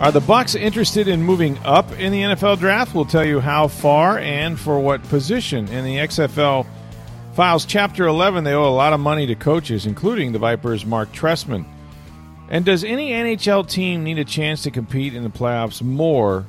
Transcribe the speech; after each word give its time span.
Are 0.00 0.10
the 0.10 0.20
Bucks 0.20 0.54
interested 0.54 1.08
in 1.08 1.22
moving 1.22 1.58
up 1.58 1.92
in 1.98 2.10
the 2.10 2.22
NFL 2.22 2.58
draft? 2.58 2.94
We'll 2.94 3.04
tell 3.04 3.22
you 3.22 3.38
how 3.38 3.68
far 3.68 4.18
and 4.18 4.58
for 4.58 4.80
what 4.80 5.02
position. 5.10 5.68
In 5.68 5.84
the 5.84 5.96
XFL 5.96 6.66
Files 7.34 7.66
Chapter 7.66 8.06
11, 8.06 8.42
they 8.44 8.54
owe 8.54 8.66
a 8.66 8.72
lot 8.72 8.94
of 8.94 9.00
money 9.00 9.26
to 9.26 9.34
coaches, 9.34 9.84
including 9.84 10.32
the 10.32 10.38
Vipers' 10.38 10.86
Marc 10.86 11.12
Trestman. 11.12 11.66
And 12.48 12.64
does 12.64 12.82
any 12.82 13.10
NHL 13.10 13.68
team 13.68 14.02
need 14.02 14.18
a 14.18 14.24
chance 14.24 14.62
to 14.62 14.70
compete 14.70 15.14
in 15.14 15.22
the 15.22 15.28
playoffs 15.28 15.82
more 15.82 16.46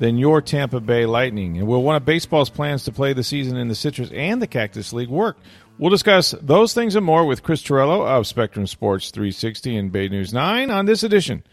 than 0.00 0.18
your 0.18 0.42
Tampa 0.42 0.80
Bay 0.80 1.06
Lightning? 1.06 1.56
And 1.56 1.68
will 1.68 1.84
one 1.84 1.94
of 1.94 2.04
baseball's 2.04 2.50
plans 2.50 2.82
to 2.86 2.90
play 2.90 3.12
the 3.12 3.22
season 3.22 3.56
in 3.56 3.68
the 3.68 3.76
Citrus 3.76 4.10
and 4.10 4.42
the 4.42 4.48
Cactus 4.48 4.92
League 4.92 5.08
work? 5.08 5.38
We'll 5.78 5.90
discuss 5.90 6.34
those 6.42 6.74
things 6.74 6.96
and 6.96 7.06
more 7.06 7.24
with 7.24 7.44
Chris 7.44 7.62
Torello 7.62 8.04
of 8.04 8.26
Spectrum 8.26 8.66
Sports 8.66 9.12
360 9.12 9.76
and 9.76 9.92
Bay 9.92 10.08
News 10.08 10.34
9 10.34 10.72
on 10.72 10.86
this 10.86 11.04
edition 11.04 11.44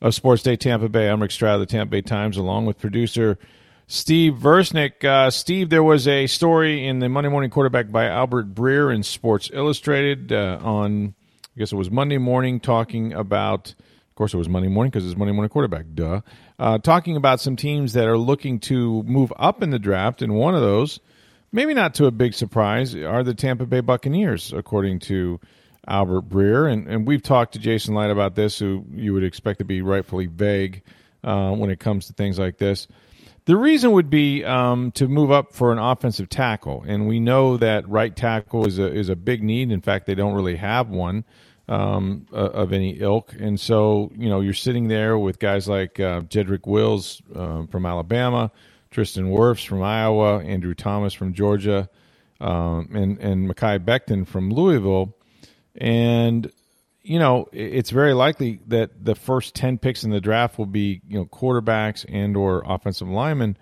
of 0.00 0.14
Sports 0.14 0.42
Day 0.42 0.56
Tampa 0.56 0.88
Bay. 0.88 1.08
I'm 1.08 1.20
Rick 1.20 1.30
Stroud 1.30 1.60
of 1.60 1.60
the 1.60 1.66
Tampa 1.66 1.90
Bay 1.90 2.02
Times, 2.02 2.36
along 2.36 2.66
with 2.66 2.78
producer 2.78 3.38
Steve 3.86 4.34
Versnick. 4.34 5.04
Uh, 5.04 5.30
Steve, 5.30 5.68
there 5.68 5.82
was 5.82 6.08
a 6.08 6.26
story 6.26 6.86
in 6.86 7.00
the 7.00 7.08
Monday 7.08 7.28
Morning 7.28 7.50
Quarterback 7.50 7.90
by 7.90 8.06
Albert 8.06 8.54
Breer 8.54 8.94
in 8.94 9.02
Sports 9.02 9.50
Illustrated 9.52 10.32
uh, 10.32 10.58
on, 10.62 11.14
I 11.54 11.58
guess 11.58 11.72
it 11.72 11.76
was 11.76 11.90
Monday 11.90 12.16
morning, 12.16 12.60
talking 12.60 13.12
about, 13.12 13.70
of 13.70 14.14
course, 14.14 14.32
it 14.32 14.38
was 14.38 14.48
Monday 14.48 14.68
morning 14.68 14.90
because 14.90 15.04
it's 15.04 15.18
Monday 15.18 15.32
Morning 15.32 15.50
Quarterback, 15.50 15.86
duh, 15.92 16.22
uh, 16.58 16.78
talking 16.78 17.16
about 17.16 17.40
some 17.40 17.56
teams 17.56 17.92
that 17.92 18.06
are 18.06 18.18
looking 18.18 18.58
to 18.60 19.02
move 19.02 19.32
up 19.36 19.62
in 19.62 19.70
the 19.70 19.78
draft, 19.78 20.22
and 20.22 20.34
one 20.34 20.54
of 20.54 20.62
those, 20.62 20.98
maybe 21.52 21.74
not 21.74 21.94
to 21.96 22.06
a 22.06 22.10
big 22.10 22.32
surprise, 22.32 22.94
are 22.94 23.22
the 23.22 23.34
Tampa 23.34 23.66
Bay 23.66 23.80
Buccaneers, 23.80 24.50
according 24.54 25.00
to 25.00 25.38
Albert 25.86 26.28
Breer, 26.28 26.70
and, 26.70 26.86
and 26.88 27.06
we've 27.06 27.22
talked 27.22 27.54
to 27.54 27.58
Jason 27.58 27.94
Licht 27.94 28.10
about 28.10 28.34
this, 28.34 28.58
who 28.58 28.84
you 28.92 29.12
would 29.14 29.24
expect 29.24 29.58
to 29.60 29.64
be 29.64 29.82
rightfully 29.82 30.26
vague 30.26 30.82
uh, 31.24 31.52
when 31.52 31.70
it 31.70 31.80
comes 31.80 32.06
to 32.06 32.12
things 32.12 32.38
like 32.38 32.58
this. 32.58 32.86
The 33.46 33.56
reason 33.56 33.92
would 33.92 34.10
be 34.10 34.44
um, 34.44 34.92
to 34.92 35.08
move 35.08 35.30
up 35.30 35.54
for 35.54 35.72
an 35.72 35.78
offensive 35.78 36.28
tackle, 36.28 36.84
and 36.86 37.08
we 37.08 37.20
know 37.20 37.56
that 37.56 37.88
right 37.88 38.14
tackle 38.14 38.66
is 38.66 38.78
a 38.78 38.92
is 38.92 39.08
a 39.08 39.16
big 39.16 39.42
need. 39.42 39.72
In 39.72 39.80
fact, 39.80 40.06
they 40.06 40.14
don't 40.14 40.34
really 40.34 40.56
have 40.56 40.88
one 40.88 41.24
um, 41.68 42.26
of 42.30 42.72
any 42.72 43.00
ilk, 43.00 43.34
and 43.38 43.58
so 43.58 44.12
you 44.14 44.28
know 44.28 44.40
you're 44.40 44.52
sitting 44.52 44.88
there 44.88 45.18
with 45.18 45.38
guys 45.38 45.68
like 45.68 45.98
uh, 45.98 46.20
Jedrick 46.22 46.66
Wills 46.66 47.22
uh, 47.34 47.64
from 47.66 47.86
Alabama, 47.86 48.52
Tristan 48.90 49.30
Wirfs 49.30 49.66
from 49.66 49.82
Iowa, 49.82 50.44
Andrew 50.44 50.74
Thomas 50.74 51.14
from 51.14 51.32
Georgia, 51.32 51.88
um, 52.40 52.90
and 52.92 53.18
and 53.18 53.50
Mekhi 53.50 53.78
Becton 53.78 54.26
from 54.26 54.52
Louisville 54.52 55.14
and 55.76 56.50
you 57.02 57.18
know 57.18 57.48
it's 57.52 57.90
very 57.90 58.12
likely 58.12 58.60
that 58.68 59.04
the 59.04 59.14
first 59.14 59.54
10 59.54 59.78
picks 59.78 60.04
in 60.04 60.10
the 60.10 60.20
draft 60.20 60.58
will 60.58 60.66
be 60.66 61.00
you 61.08 61.18
know 61.18 61.26
quarterbacks 61.26 62.04
and 62.08 62.36
or 62.36 62.62
offensive 62.66 63.08
linemen. 63.08 63.56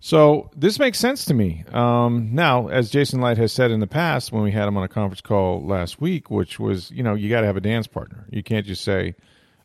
So 0.00 0.50
this 0.54 0.78
makes 0.78 0.98
sense 0.98 1.24
to 1.26 1.34
me. 1.34 1.64
Um, 1.72 2.30
now 2.32 2.68
as 2.68 2.90
Jason 2.90 3.20
Licht 3.20 3.38
has 3.38 3.52
said 3.52 3.70
in 3.70 3.80
the 3.80 3.86
past 3.86 4.32
when 4.32 4.42
we 4.42 4.52
had 4.52 4.68
him 4.68 4.76
on 4.76 4.84
a 4.84 4.88
conference 4.88 5.22
call 5.22 5.64
last 5.64 6.00
week 6.00 6.30
which 6.30 6.58
was 6.58 6.90
you 6.90 7.02
know 7.02 7.14
you 7.14 7.28
got 7.28 7.40
to 7.40 7.46
have 7.46 7.56
a 7.56 7.62
dance 7.62 7.86
partner. 7.86 8.26
You 8.30 8.42
can't 8.42 8.66
just 8.66 8.84
say 8.84 9.14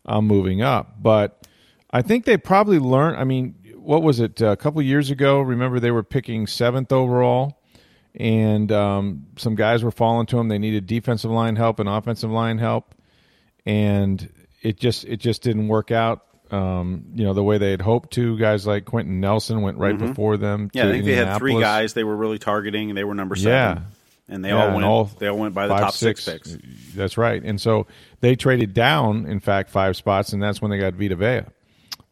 i'm 0.06 0.26
moving 0.26 0.62
up. 0.62 1.02
But 1.02 1.48
i 1.92 2.02
think 2.02 2.26
they 2.26 2.38
probably 2.38 2.80
learned 2.80 3.18
i 3.18 3.24
mean 3.24 3.56
what 3.90 4.04
was 4.04 4.20
it 4.20 4.40
a 4.42 4.56
couple 4.56 4.82
years 4.84 5.10
ago? 5.10 5.40
Remember 5.42 5.80
they 5.80 5.90
were 5.90 6.04
picking 6.04 6.46
seventh 6.46 6.92
overall 6.92 7.59
and 8.16 8.72
um, 8.72 9.28
some 9.38 9.56
guys 9.56 9.84
were 9.84 9.92
falling 9.92 10.26
to 10.28 10.40
him. 10.40 10.48
They 10.48 10.60
needed 10.60 10.88
defensive 10.88 11.32
line 11.32 11.56
help 11.56 11.80
and 11.80 11.88
offensive 11.88 12.32
line 12.32 12.58
help, 12.58 12.96
and 13.66 14.30
it 14.62 14.80
just 14.80 15.06
it 15.06 15.18
just 15.18 15.42
didn't 15.42 15.68
work 15.68 15.92
out. 15.92 16.26
Um, 16.52 17.06
you 17.14 17.24
know 17.24 17.34
the 17.34 17.44
way 17.44 17.60
they 17.60 17.72
had 17.72 17.82
hoped 17.82 18.12
to. 18.14 18.38
Guys 18.38 18.66
like 18.66 18.86
Quenton 18.86 19.20
Nelson 19.20 19.62
went 19.62 19.78
right 19.78 19.96
mm-hmm. 19.96 20.08
before 20.08 20.38
them. 20.38 20.72
Yeah, 20.74 20.88
I 20.88 20.92
think 20.92 21.06
they 21.06 21.16
had 21.16 21.38
three 21.38 21.60
guys 21.60 21.94
they 21.94 22.04
were 22.04 22.16
really 22.16 22.40
targeting, 22.40 22.90
and 22.90 22.98
they 22.98 23.04
were 23.04 23.16
number 23.16 23.36
seven. 23.36 23.84
Yeah. 23.84 23.90
And 24.32 24.46
they 24.46 24.50
yeah, 24.50 24.68
all 24.68 24.76
went. 24.76 24.86
All 24.86 25.06
they 25.06 25.28
all 25.28 25.38
went 25.38 25.56
by 25.56 25.68
the 25.68 25.74
five, 25.74 25.82
top 25.82 25.94
six, 25.94 26.24
six 26.24 26.56
picks. 26.56 26.96
That's 26.96 27.18
right. 27.18 27.42
And 27.44 27.60
so 27.60 27.88
they 28.20 28.36
traded 28.36 28.76
down, 28.76 29.26
in 29.26 29.40
fact, 29.40 29.72
five 29.72 29.96
spots, 29.96 30.34
and 30.34 30.42
that's 30.42 30.62
when 30.62 30.70
they 30.70 30.78
got 30.78 30.94
Vita 30.94 31.16
Vea. 31.16 31.52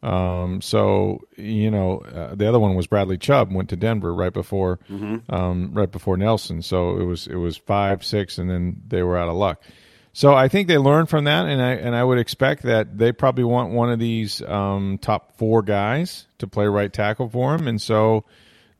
Um, 0.02 0.60
so 0.60 1.20
you 1.36 1.70
know, 1.70 1.98
uh, 1.98 2.34
the 2.34 2.48
other 2.48 2.60
one 2.60 2.74
was 2.74 2.86
Bradley 2.86 3.18
Chubb 3.18 3.52
went 3.52 3.70
to 3.70 3.76
Denver 3.76 4.14
right 4.14 4.32
before, 4.32 4.78
mm-hmm. 4.88 5.32
um, 5.34 5.70
right 5.72 5.90
before 5.90 6.16
Nelson. 6.16 6.62
So 6.62 6.96
it 6.98 7.04
was 7.04 7.26
it 7.26 7.36
was 7.36 7.56
five, 7.56 8.04
six, 8.04 8.38
and 8.38 8.48
then 8.48 8.82
they 8.86 9.02
were 9.02 9.18
out 9.18 9.28
of 9.28 9.34
luck. 9.34 9.62
So 10.12 10.34
I 10.34 10.48
think 10.48 10.68
they 10.68 10.78
learned 10.78 11.08
from 11.08 11.24
that, 11.24 11.46
and 11.46 11.60
I 11.60 11.72
and 11.72 11.94
I 11.94 12.02
would 12.02 12.18
expect 12.18 12.62
that 12.62 12.96
they 12.96 13.12
probably 13.12 13.44
want 13.44 13.72
one 13.72 13.90
of 13.90 13.98
these 13.98 14.42
um, 14.42 14.98
top 14.98 15.36
four 15.36 15.62
guys 15.62 16.26
to 16.38 16.46
play 16.46 16.66
right 16.66 16.92
tackle 16.92 17.28
for 17.28 17.56
them, 17.56 17.68
and 17.68 17.80
so 17.80 18.24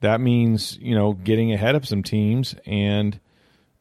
that 0.01 0.21
means 0.21 0.79
you 0.81 0.95
know 0.95 1.13
getting 1.13 1.53
ahead 1.53 1.75
of 1.75 1.87
some 1.87 2.03
teams, 2.03 2.55
and 2.65 3.19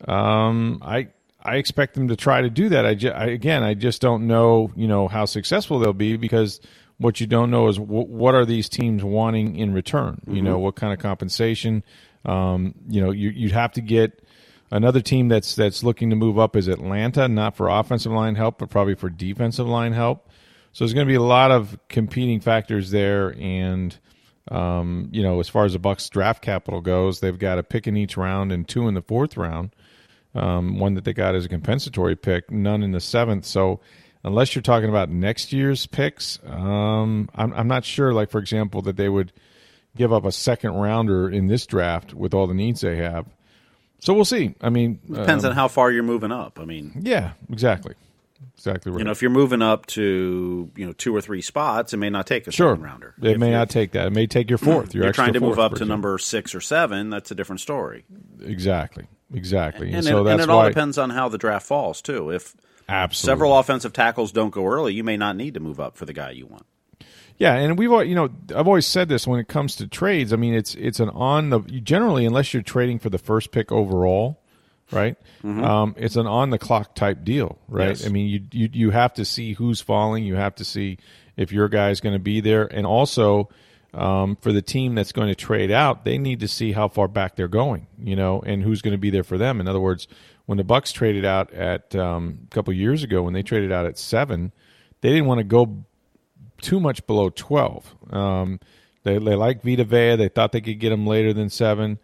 um, 0.08 0.82
I 0.84 1.10
I 1.42 1.56
expect 1.58 1.94
them 1.94 2.10
to 2.10 2.16
try 2.16 2.42
to 2.42 2.50
do 2.50 2.70
that. 2.70 2.86
I, 2.86 2.96
ju- 2.96 3.10
I 3.10 3.26
again, 3.26 3.64
I 3.64 3.74
just 3.74 4.02
don't 4.02 4.28
know 4.28 4.72
you 4.76 4.88
know 4.88 5.08
how 5.08 5.26
successful 5.26 5.80
they'll 5.80 5.94
be 5.94 6.18
because 6.18 6.60
what 6.98 7.20
you 7.20 7.28
don't 7.28 7.52
know 7.52 7.68
is 7.68 7.78
w- 7.78 8.08
what 8.08 8.36
are 8.36 8.46
these 8.46 8.70
teams 8.70 9.04
wanting 9.04 9.56
in 9.56 9.74
return? 9.74 10.16
Mm-hmm. 10.22 10.36
You 10.36 10.42
know, 10.42 10.56
mm-hmm. 10.56 10.64
what 10.64 10.76
kind 10.76 10.94
of 10.94 11.00
compensation? 11.00 11.84
Um, 12.26 12.76
you 12.88 13.02
know, 13.02 13.12
you, 13.12 13.30
you'd 13.30 13.52
have 13.52 13.74
to 13.74 13.82
get 13.82 14.24
another 14.72 15.02
team 15.02 15.28
that's 15.30 15.56
that's 15.56 15.84
looking 15.84 16.10
to 16.10 16.16
move 16.16 16.38
up 16.40 16.56
is 16.56 16.68
Atlanta, 16.68 17.28
not 17.28 17.56
for 17.56 17.70
offensive 17.70 18.12
line 18.12 18.36
help, 18.36 18.58
but 18.58 18.70
probably 18.70 18.96
for 18.96 19.10
defensive 19.10 19.68
line 19.68 19.94
help. 19.94 20.30
So 20.74 20.84
there's 20.84 20.94
going 20.94 21.08
to 21.08 21.12
be 21.12 21.16
a 21.16 21.22
lot 21.22 21.52
of 21.52 21.80
competing 21.88 22.40
factors 22.40 22.92
there, 22.92 23.36
and 23.40 23.98
um, 24.52 25.10
you 25.12 25.24
know, 25.24 25.40
as 25.40 25.50
far 25.50 25.66
as 25.66 25.74
the 25.74 25.80
Bucks 25.80 26.08
draft 26.10 26.42
capital 26.42 26.82
goes, 26.82 27.20
they've 27.20 27.38
got 27.38 27.58
a 27.58 27.64
pick 27.64 27.88
in 27.88 27.98
each 27.98 28.18
round 28.18 28.52
and 28.52 28.68
two 28.68 28.88
in 28.88 28.94
the 28.94 29.02
fourth 29.02 29.38
round. 29.38 29.72
Um, 30.36 30.78
one 30.78 30.94
that 30.94 31.04
they 31.04 31.14
got 31.14 31.34
as 31.34 31.46
a 31.46 31.50
compensatory 31.50 32.16
pick, 32.16 32.52
none 32.52 32.84
in 32.84 32.92
the 32.92 33.00
seventh. 33.00 33.44
So 33.46 33.80
unless 34.28 34.56
you're 34.56 34.62
talking 34.62 34.90
about 34.90 35.10
next 35.10 35.54
year's 35.54 35.88
picks, 35.88 36.40
um, 36.46 37.30
I'm, 37.34 37.54
I'm 37.54 37.68
not 37.68 37.86
sure. 37.86 38.14
Like 38.14 38.30
for 38.30 38.40
example, 38.40 38.82
that 38.84 38.98
they 38.98 39.10
would 39.10 39.32
give 39.96 40.14
up 40.14 40.26
a 40.26 40.32
second 40.32 40.74
rounder 40.74 41.30
in 41.30 41.48
this 41.48 41.66
draft 41.66 42.14
with 42.14 42.34
all 42.34 42.48
the 42.48 42.54
needs 42.54 42.82
they 42.82 42.98
have. 42.98 43.26
So 44.00 44.14
we'll 44.14 44.26
see. 44.26 44.54
I 44.62 44.70
mean, 44.70 45.00
depends 45.12 45.44
um, 45.44 45.52
on 45.52 45.56
how 45.56 45.68
far 45.68 45.92
you're 45.92 46.04
moving 46.04 46.32
up. 46.32 46.60
I 46.60 46.66
mean, 46.66 47.02
yeah, 47.02 47.32
exactly, 47.52 47.96
exactly 48.56 48.92
right. 48.92 49.00
You 49.00 49.06
know, 49.06 49.12
if 49.12 49.24
you're 49.24 49.32
moving 49.32 49.64
up 49.64 49.88
to 49.88 50.70
you 50.76 50.86
know 50.86 50.94
two 50.94 51.16
or 51.16 51.22
three 51.22 51.42
spots, 51.42 51.94
it 51.94 51.98
may 51.98 52.12
not 52.12 52.28
take 52.28 52.46
a 52.46 52.52
sure. 52.52 52.74
second 52.74 52.84
rounder. 52.84 53.16
It 53.22 53.32
if 53.32 53.38
may 53.40 53.50
not 53.50 53.72
take 53.72 53.94
that. 53.94 54.08
It 54.08 54.14
may 54.14 54.28
take 54.28 54.50
your 54.50 54.60
fourth. 54.60 54.94
Your 54.94 55.06
you're 55.06 55.14
trying 55.14 55.34
to 55.34 55.40
move 55.40 55.58
up 55.58 55.76
to 55.76 55.86
number 55.86 56.18
six 56.20 56.54
or 56.54 56.62
seven. 56.62 57.10
That's 57.10 57.32
a 57.32 57.36
different 57.36 57.62
story. 57.62 58.06
Exactly. 58.42 59.08
Exactly. 59.34 59.88
And, 59.88 59.98
and 59.98 60.06
so 60.06 60.22
it, 60.22 60.24
that's 60.26 60.42
and 60.44 60.52
it 60.52 60.54
why, 60.54 60.64
all 60.64 60.70
depends 60.70 60.98
on 60.98 61.10
how 61.10 61.28
the 61.30 61.38
draft 61.38 61.66
falls 61.66 62.02
too. 62.02 62.32
If 62.32 62.56
Absolutely. 62.90 63.32
Several 63.32 63.58
offensive 63.58 63.94
tackles 63.94 64.32
don't 64.32 64.52
go 64.52 64.66
early. 64.66 64.94
You 64.94 65.04
may 65.04 65.18
not 65.18 65.36
need 65.36 65.56
to 65.56 65.60
move 65.60 65.80
up 65.80 65.98
for 65.98 66.06
the 66.06 66.14
guy 66.14 66.32
you 66.32 66.46
want. 66.46 66.66
Yeah, 67.38 67.54
and 67.54 67.78
we've 67.78 67.92
you 68.08 68.16
know 68.16 68.30
I've 68.56 68.68
always 68.68 68.88
said 68.88 69.10
this 69.10 69.28
when 69.28 69.40
it 69.40 69.48
comes 69.48 69.76
to 69.76 69.88
trades. 69.88 70.34
I 70.34 70.38
mean, 70.38 70.56
it's 70.56 70.74
it's 70.76 71.00
an 71.00 71.10
on 71.10 71.52
the 71.52 71.60
generally 71.60 72.26
unless 72.26 72.54
you're 72.54 72.64
trading 72.64 72.98
for 72.98 73.10
the 73.10 73.20
first 73.20 73.52
pick 73.52 73.72
overall, 73.72 74.42
right? 74.92 75.18
Mm-hmm. 75.44 75.64
Um, 75.64 75.96
it's 75.98 76.16
an 76.16 76.26
on 76.26 76.50
the 76.50 76.58
clock 76.58 76.96
type 76.96 77.24
deal, 77.24 77.60
right? 77.68 77.90
Yes. 77.90 78.06
I 78.06 78.10
mean, 78.10 78.28
you, 78.28 78.42
you 78.52 78.70
you 78.74 78.90
have 78.90 79.14
to 79.16 79.26
see 79.26 79.54
who's 79.54 79.82
falling. 79.82 80.24
You 80.24 80.36
have 80.36 80.56
to 80.56 80.66
see 80.66 80.98
if 81.36 81.52
your 81.52 81.70
guy 81.70 81.92
is 81.92 82.02
going 82.02 82.14
to 82.14 82.20
be 82.20 82.42
there, 82.42 82.66
and 82.66 82.88
also 82.88 83.50
um, 83.94 84.36
for 84.38 84.52
the 84.52 84.64
team 84.64 84.96
that's 84.96 85.12
going 85.12 85.28
to 85.28 85.36
trade 85.36 85.72
out, 85.72 86.06
they 86.06 86.18
need 86.18 86.40
to 86.40 86.48
see 86.48 86.72
how 86.72 86.88
far 86.88 87.08
back 87.08 87.36
they're 87.36 87.48
going, 87.48 87.86
you 88.00 88.16
know, 88.16 88.42
and 88.42 88.64
who's 88.64 88.82
going 88.82 88.94
to 88.94 88.98
be 88.98 89.12
there 89.12 89.24
for 89.24 89.38
them. 89.38 89.60
In 89.60 89.68
other 89.68 89.80
words, 89.80 90.08
when 90.48 90.58
the 90.58 90.64
Bucks 90.64 90.92
traded 90.92 91.26
out 91.26 91.54
at 91.54 91.96
um, 91.96 92.40
a 92.46 92.56
couple 92.56 92.74
years 92.74 93.04
ago, 93.04 93.22
when 93.22 93.34
they 93.34 93.44
traded 93.44 93.72
out 93.72 93.86
at 93.86 94.00
seven, 94.00 94.54
they 95.02 95.10
didn't 95.10 95.26
want 95.26 95.40
to 95.40 95.44
go 95.44 95.86
too 96.60 96.80
much 96.80 97.06
below 97.06 97.30
twelve. 97.30 97.94
Um, 98.10 98.60
they 99.04 99.20
they 99.20 99.36
like 99.36 99.62
Vita 99.62 99.84
Vea. 99.84 100.16
They 100.16 100.30
thought 100.30 100.54
they 100.54 100.62
could 100.62 100.80
get 100.80 100.92
him 100.92 101.06
later 101.06 101.34
than 101.34 101.50
seven. 101.50 102.00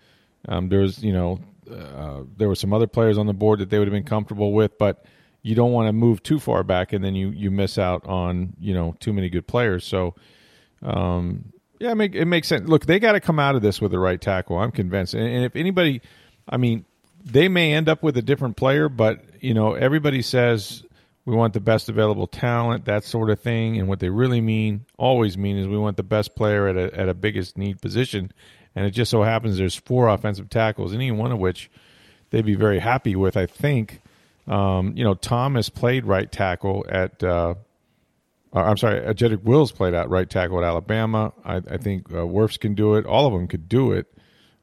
Um, 0.48 0.70
there 0.70 0.82
was 0.82 1.02
you 1.02 1.14
know 1.14 1.40
uh, 1.72 2.24
there 2.38 2.50
were 2.50 2.56
some 2.56 2.74
other 2.74 2.86
players 2.86 3.18
on 3.18 3.28
the 3.28 3.34
board 3.34 3.60
that 3.60 3.70
they 3.70 3.80
would 3.80 3.88
have 3.88 3.94
been 3.94 4.04
comfortable 4.04 4.52
with, 4.52 4.78
but 4.78 5.06
you 5.42 5.56
don't 5.56 5.72
want 5.72 5.88
to 5.88 5.94
move 5.94 6.22
too 6.22 6.40
far 6.40 6.64
back, 6.64 6.92
and 6.92 7.04
then 7.04 7.16
you 7.16 7.30
you 7.30 7.50
miss 7.50 7.78
out 7.78 8.06
on 8.06 8.54
you 8.60 8.74
know 8.74 8.94
too 9.00 9.14
many 9.14 9.30
good 9.30 9.48
players. 9.48 9.86
So, 9.86 10.16
um, 10.82 11.54
yeah, 11.80 11.92
it, 11.92 11.96
make, 11.96 12.14
it 12.14 12.26
makes 12.26 12.50
sense. 12.50 12.68
Look, 12.68 12.86
they 12.86 13.00
got 13.00 13.14
to 13.14 13.22
come 13.22 13.40
out 13.40 13.56
of 13.56 13.62
this 13.62 13.80
with 13.80 13.92
the 13.92 14.00
right 14.00 14.20
tackle. 14.20 14.58
I'm 14.58 14.72
convinced. 14.72 15.14
And, 15.14 15.28
and 15.28 15.46
if 15.46 15.56
anybody, 15.56 16.02
I 16.48 16.58
mean, 16.58 16.86
they 17.24 17.48
may 17.48 17.74
end 17.74 17.90
up 17.90 18.04
with 18.04 18.18
a 18.18 18.22
different 18.22 18.58
player, 18.58 18.90
but 18.90 19.24
you 19.40 19.54
know, 19.54 19.74
everybody 19.74 20.22
says 20.22 20.84
we 21.26 21.36
want 21.36 21.54
the 21.54 21.60
best 21.60 21.90
available 21.90 22.28
talent, 22.28 22.86
that 22.86 23.04
sort 23.04 23.30
of 23.30 23.40
thing. 23.40 23.78
And 23.78 23.88
what 23.88 24.00
they 24.00 24.10
really 24.10 24.42
mean, 24.42 24.86
always 24.98 25.38
mean, 25.38 25.58
is 25.58 25.68
we 25.68 25.78
want 25.78 25.98
the 25.98 26.04
best 26.04 26.36
player 26.36 26.68
at 26.68 26.78
a 26.78 27.00
at 27.00 27.10
a 27.10 27.14
biggest 27.14 27.58
need 27.58 27.82
position. 27.82 28.32
And 28.76 28.86
it 28.86 28.92
just 28.92 29.12
so 29.12 29.24
happens 29.24 29.58
there's 29.58 29.76
four 29.76 30.10
offensive 30.10 30.50
tackles, 30.50 30.94
any 30.94 31.12
one 31.12 31.32
of 31.32 31.40
which 31.40 31.70
they'd 32.32 32.46
be 32.46 32.56
very 32.56 32.80
happy 32.80 33.16
with. 33.16 33.38
I 33.38 33.46
think. 33.46 34.02
Um, 34.46 34.98
you 34.98 35.06
know, 35.06 35.14
Thomas 35.14 35.70
played 35.70 36.06
right 36.06 36.30
tackle 36.30 36.86
at. 36.90 37.24
Uh, 37.24 37.56
uh, 38.56 38.60
I'm 38.60 38.78
sorry, 38.78 39.00
Jedrick 39.16 39.44
Wills 39.44 39.72
played 39.72 39.94
at 39.94 40.10
right 40.10 40.30
tackle 40.30 40.60
at 40.60 40.64
Alabama. 40.64 41.34
I, 41.44 41.56
I 41.56 41.78
think 41.78 42.12
uh, 42.12 42.18
Wirfs 42.18 42.60
can 42.60 42.76
do 42.76 42.96
it. 42.96 43.06
All 43.06 43.26
of 43.26 43.34
them 43.34 43.48
could 43.48 43.68
do 43.68 43.94
it. 43.94 44.14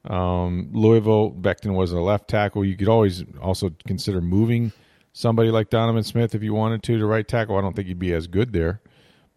Um, 0.05 0.69
Louisville, 0.71 1.31
Becton 1.31 1.75
was 1.75 1.91
a 1.91 1.99
left 1.99 2.27
tackle. 2.27 2.65
You 2.65 2.75
could 2.75 2.87
always 2.87 3.23
also 3.41 3.71
consider 3.85 4.21
moving 4.21 4.71
somebody 5.13 5.51
like 5.51 5.69
Donovan 5.69 6.03
Smith 6.03 6.33
if 6.33 6.41
you 6.41 6.53
wanted 6.53 6.83
to 6.83 6.97
to 6.97 7.05
right 7.05 7.27
tackle. 7.27 7.57
I 7.57 7.61
don't 7.61 7.75
think 7.75 7.87
he'd 7.87 7.99
be 7.99 8.13
as 8.13 8.27
good 8.27 8.53
there, 8.53 8.81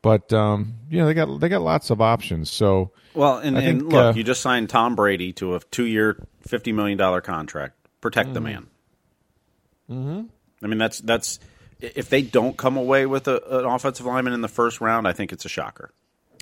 but 0.02 0.32
um, 0.32 0.74
you 0.88 0.98
know 0.98 1.06
they 1.06 1.14
got 1.14 1.40
they 1.40 1.48
got 1.48 1.62
lots 1.62 1.90
of 1.90 2.00
options. 2.00 2.50
So 2.50 2.92
well, 3.14 3.38
and, 3.38 3.56
think, 3.56 3.82
and 3.82 3.92
look, 3.92 4.14
uh, 4.14 4.16
you 4.16 4.24
just 4.24 4.40
signed 4.40 4.70
Tom 4.70 4.96
Brady 4.96 5.32
to 5.34 5.54
a 5.54 5.60
two 5.60 5.84
year, 5.84 6.26
fifty 6.40 6.72
million 6.72 6.96
dollar 6.96 7.20
contract. 7.20 7.74
Protect 8.00 8.28
mm-hmm. 8.28 8.34
the 8.34 8.40
man. 8.40 8.66
Mm-hmm. 9.90 10.22
I 10.62 10.66
mean 10.66 10.78
that's 10.78 10.98
that's 11.00 11.40
if 11.80 12.08
they 12.08 12.22
don't 12.22 12.56
come 12.56 12.78
away 12.78 13.04
with 13.04 13.28
a, 13.28 13.58
an 13.58 13.66
offensive 13.66 14.06
lineman 14.06 14.32
in 14.32 14.40
the 14.40 14.48
first 14.48 14.80
round, 14.80 15.06
I 15.06 15.12
think 15.12 15.32
it's 15.32 15.44
a 15.44 15.48
shocker. 15.48 15.92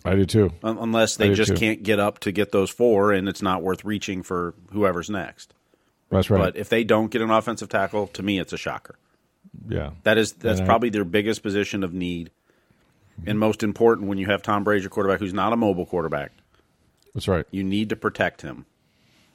I 0.05 0.15
do 0.15 0.25
too. 0.25 0.53
Unless 0.63 1.17
they 1.17 1.33
just 1.33 1.53
too. 1.53 1.57
can't 1.57 1.83
get 1.83 2.01
up 2.01 2.19
to 2.21 2.33
get 2.33 2.53
those 2.53 2.71
four, 2.71 3.13
and 3.13 3.29
it's 3.29 3.43
not 3.43 3.63
worth 3.63 3.85
reaching 3.85 4.23
for 4.23 4.55
whoever's 4.73 5.09
next. 5.09 5.55
That's 6.11 6.29
right. 6.29 6.39
But 6.39 6.57
if 6.57 6.69
they 6.69 6.85
don't 6.85 7.11
get 7.11 7.23
an 7.23 7.31
offensive 7.31 7.69
tackle, 7.69 8.09
to 8.09 8.23
me, 8.23 8.39
it's 8.39 8.53
a 8.53 8.57
shocker. 8.57 8.97
Yeah, 9.69 9.91
that 10.03 10.19
is 10.19 10.33
that's 10.33 10.61
and 10.61 10.67
probably 10.67 10.89
I, 10.89 10.93
their 10.93 11.05
biggest 11.05 11.43
position 11.43 11.85
of 11.85 11.93
need, 11.93 12.31
and 13.27 13.39
most 13.39 13.63
important 13.63 14.09
when 14.09 14.19
you 14.19 14.27
have 14.27 14.43
Tom 14.43 14.65
Brady, 14.65 14.83
your 14.83 14.91
quarterback, 14.91 15.21
who's 15.21 15.35
not 15.35 15.53
a 15.53 15.57
mobile 15.57 15.87
quarterback. 15.87 16.33
That's 17.15 17.29
right. 17.29 17.47
You 17.51 17.63
need 17.63 17.91
to 17.91 17.97
protect 17.97 18.43
him. 18.43 18.67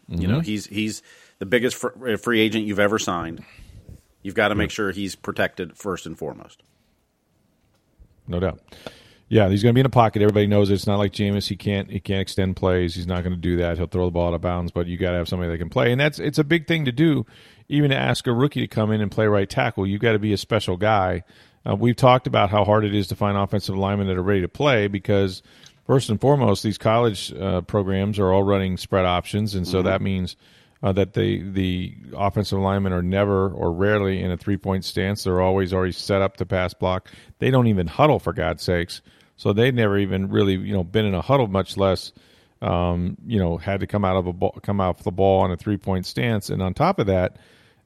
Mm-hmm. 0.09 0.21
You 0.21 0.27
know, 0.27 0.39
he's 0.39 0.65
he's 0.67 1.01
the 1.39 1.45
biggest 1.45 1.75
free 1.75 2.39
agent 2.39 2.65
you've 2.65 2.79
ever 2.79 2.99
signed. 2.99 3.43
You've 4.21 4.35
got 4.35 4.49
to 4.49 4.55
make 4.55 4.71
sure 4.71 4.91
he's 4.91 5.15
protected 5.15 5.77
first 5.77 6.05
and 6.05 6.17
foremost. 6.17 6.61
No 8.27 8.39
doubt. 8.39 8.59
Yeah, 9.29 9.49
he's 9.49 9.61
going 9.61 9.73
to 9.73 9.75
be 9.75 9.81
in 9.81 9.85
a 9.85 9.89
pocket. 9.89 10.21
Everybody 10.21 10.47
knows 10.47 10.69
it. 10.69 10.75
it's 10.75 10.87
not 10.87 10.99
like 10.99 11.11
Jameis. 11.11 11.47
He 11.47 11.57
can't 11.57 11.89
he 11.89 11.99
can't 11.99 12.21
extend 12.21 12.55
plays. 12.55 12.95
He's 12.95 13.07
not 13.07 13.23
going 13.23 13.35
to 13.35 13.39
do 13.39 13.57
that. 13.57 13.77
He'll 13.77 13.87
throw 13.87 14.05
the 14.05 14.11
ball 14.11 14.29
out 14.29 14.33
of 14.33 14.41
bounds. 14.41 14.71
But 14.71 14.87
you 14.87 14.97
got 14.97 15.11
to 15.11 15.17
have 15.17 15.27
somebody 15.27 15.51
that 15.51 15.57
can 15.57 15.69
play, 15.69 15.91
and 15.91 15.99
that's 15.99 16.19
it's 16.19 16.39
a 16.39 16.43
big 16.43 16.67
thing 16.67 16.85
to 16.85 16.91
do. 16.91 17.25
Even 17.69 17.89
to 17.89 17.97
ask 17.97 18.25
a 18.27 18.33
rookie 18.33 18.61
to 18.61 18.67
come 18.67 18.91
in 18.91 19.01
and 19.01 19.11
play 19.11 19.27
right 19.27 19.49
tackle, 19.49 19.85
you've 19.85 20.01
got 20.01 20.13
to 20.13 20.19
be 20.19 20.31
a 20.31 20.37
special 20.37 20.77
guy. 20.77 21.23
Uh, 21.69 21.75
we've 21.75 21.97
talked 21.97 22.27
about 22.27 22.49
how 22.49 22.63
hard 22.63 22.85
it 22.85 22.95
is 22.95 23.07
to 23.07 23.15
find 23.15 23.37
offensive 23.37 23.75
linemen 23.75 24.07
that 24.07 24.15
are 24.15 24.23
ready 24.23 24.41
to 24.41 24.47
play 24.47 24.87
because 24.87 25.43
first 25.85 26.09
and 26.09 26.21
foremost, 26.21 26.63
these 26.63 26.77
college 26.77 27.33
uh, 27.33 27.59
programs 27.61 28.19
are 28.19 28.31
all 28.31 28.43
running 28.43 28.77
spread 28.77 29.03
options, 29.03 29.55
and 29.55 29.67
so 29.67 29.79
mm-hmm. 29.79 29.87
that 29.87 30.01
means 30.01 30.37
uh, 30.81 30.93
that 30.93 31.13
the 31.13 31.41
the 31.51 31.95
offensive 32.15 32.59
linemen 32.59 32.93
are 32.93 33.01
never 33.01 33.49
or 33.49 33.73
rarely 33.73 34.21
in 34.21 34.31
a 34.31 34.37
three 34.37 34.57
point 34.57 34.85
stance. 34.85 35.23
They're 35.25 35.41
always 35.41 35.73
already 35.73 35.91
set 35.91 36.21
up 36.21 36.37
to 36.37 36.45
pass 36.45 36.73
block. 36.73 37.09
They 37.39 37.51
don't 37.51 37.67
even 37.67 37.87
huddle 37.87 38.19
for 38.19 38.31
God's 38.31 38.63
sakes. 38.63 39.01
So 39.37 39.53
they've 39.53 39.73
never 39.73 39.97
even 39.97 40.29
really 40.29 40.55
you 40.55 40.73
know 40.73 40.83
been 40.83 41.05
in 41.05 41.13
a 41.13 41.21
huddle, 41.21 41.47
much 41.47 41.77
less 41.77 42.11
um, 42.61 43.17
you 43.25 43.39
know 43.39 43.57
had 43.57 43.79
to 43.79 43.87
come 43.87 44.03
out 44.03 44.17
of 44.17 44.27
a 44.27 44.33
ball, 44.33 44.57
come 44.61 44.81
out 44.81 44.99
the 44.99 45.11
ball 45.11 45.41
on 45.41 45.51
a 45.51 45.57
three 45.57 45.77
point 45.77 46.05
stance. 46.05 46.49
And 46.49 46.61
on 46.61 46.73
top 46.73 46.99
of 46.99 47.07
that, 47.07 47.37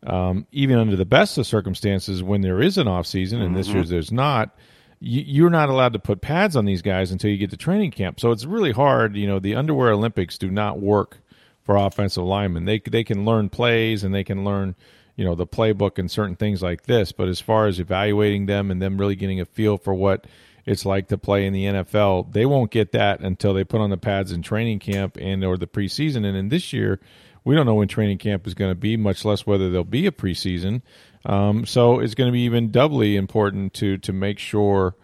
um, 0.08 0.48
even 0.52 0.78
under 0.78 0.96
the 0.96 1.06
best 1.06 1.38
of 1.38 1.46
circumstances, 1.46 2.24
when 2.24 2.42
there 2.42 2.62
is 2.62 2.78
an 2.78 2.88
off 2.88 3.06
season, 3.06 3.42
and 3.42 3.50
mm-hmm. 3.50 3.58
this 3.58 3.68
year 3.68 3.84
there's 3.84 4.12
not. 4.12 4.56
You're 5.04 5.50
not 5.50 5.70
allowed 5.70 5.94
to 5.94 6.00
put 6.00 6.22
pads 6.22 6.56
on 6.56 6.66
these 6.66 6.84
guys 6.84 7.12
until 7.12 7.32
you 7.32 7.38
get 7.38 7.50
to 7.50 7.58
training 7.58 7.90
camp. 7.90 8.20
So 8.20 8.30
it's 8.30 8.46
really 8.46 8.72
hard. 8.72 9.16
You 9.16 9.26
know, 9.26 9.40
the 9.40 9.56
underwear 9.56 9.94
Olympics 9.94 10.38
do 10.38 10.52
not 10.52 10.80
work 10.80 11.18
for 11.64 11.76
offensive 11.76 12.24
linemen. 12.24 12.66
They 12.66 12.78
they 12.80 13.04
can 13.04 13.26
learn 13.26 13.50
plays 13.50 14.04
and 14.04 14.14
they 14.14 14.24
can 14.24 14.44
learn 14.44 14.76
you 15.16 15.26
know 15.26 15.36
the 15.36 15.48
playbook 15.48 16.00
and 16.00 16.10
certain 16.10 16.36
things 16.36 16.62
like 16.62 16.84
this. 16.84 17.12
But 17.12 17.28
as 17.28 17.40
far 17.40 17.68
as 17.68 17.80
evaluating 17.80 18.46
them 18.46 18.72
and 18.72 18.82
them 18.82 18.98
really 18.98 19.16
getting 19.16 19.40
a 19.40 19.46
feel 19.46 19.78
for 19.78 19.94
what 19.94 20.26
it's 20.66 20.86
like 20.86 21.08
to 21.10 21.18
play 21.18 21.46
in 21.46 21.54
the 21.54 21.66
NFL, 21.66 22.34
they 22.34 22.46
won't 22.46 22.72
get 22.72 22.92
that 22.92 23.22
until 23.22 23.54
they 23.54 23.64
put 23.64 23.82
on 23.82 23.90
the 23.90 23.98
pads 23.98 24.32
in 24.32 24.42
training 24.42 24.80
camp 24.80 25.18
and 25.20 25.44
or 25.44 25.58
the 25.58 25.68
preseason. 25.68 26.26
And 26.26 26.38
in 26.38 26.50
this 26.50 26.74
year, 26.74 27.00
we 27.44 27.56
don't 27.56 27.66
know 27.66 27.76
when 27.76 27.88
training 27.88 28.20
camp 28.20 28.46
is 28.46 28.54
going 28.54 28.72
to 28.72 28.76
be, 28.76 28.98
much 28.98 29.26
less 29.26 29.46
whether 29.46 29.70
there'll 29.70 29.84
be 29.84 30.08
a 30.08 30.12
preseason. 30.12 30.82
Um, 31.26 31.66
so 31.66 32.00
it's 32.00 32.16
going 32.16 32.28
to 32.28 32.32
be 32.32 32.42
even 32.42 32.72
doubly 32.72 33.16
important 33.16 33.74
to 33.76 33.98
to 34.00 34.14
make 34.14 34.40
sure 34.40 34.96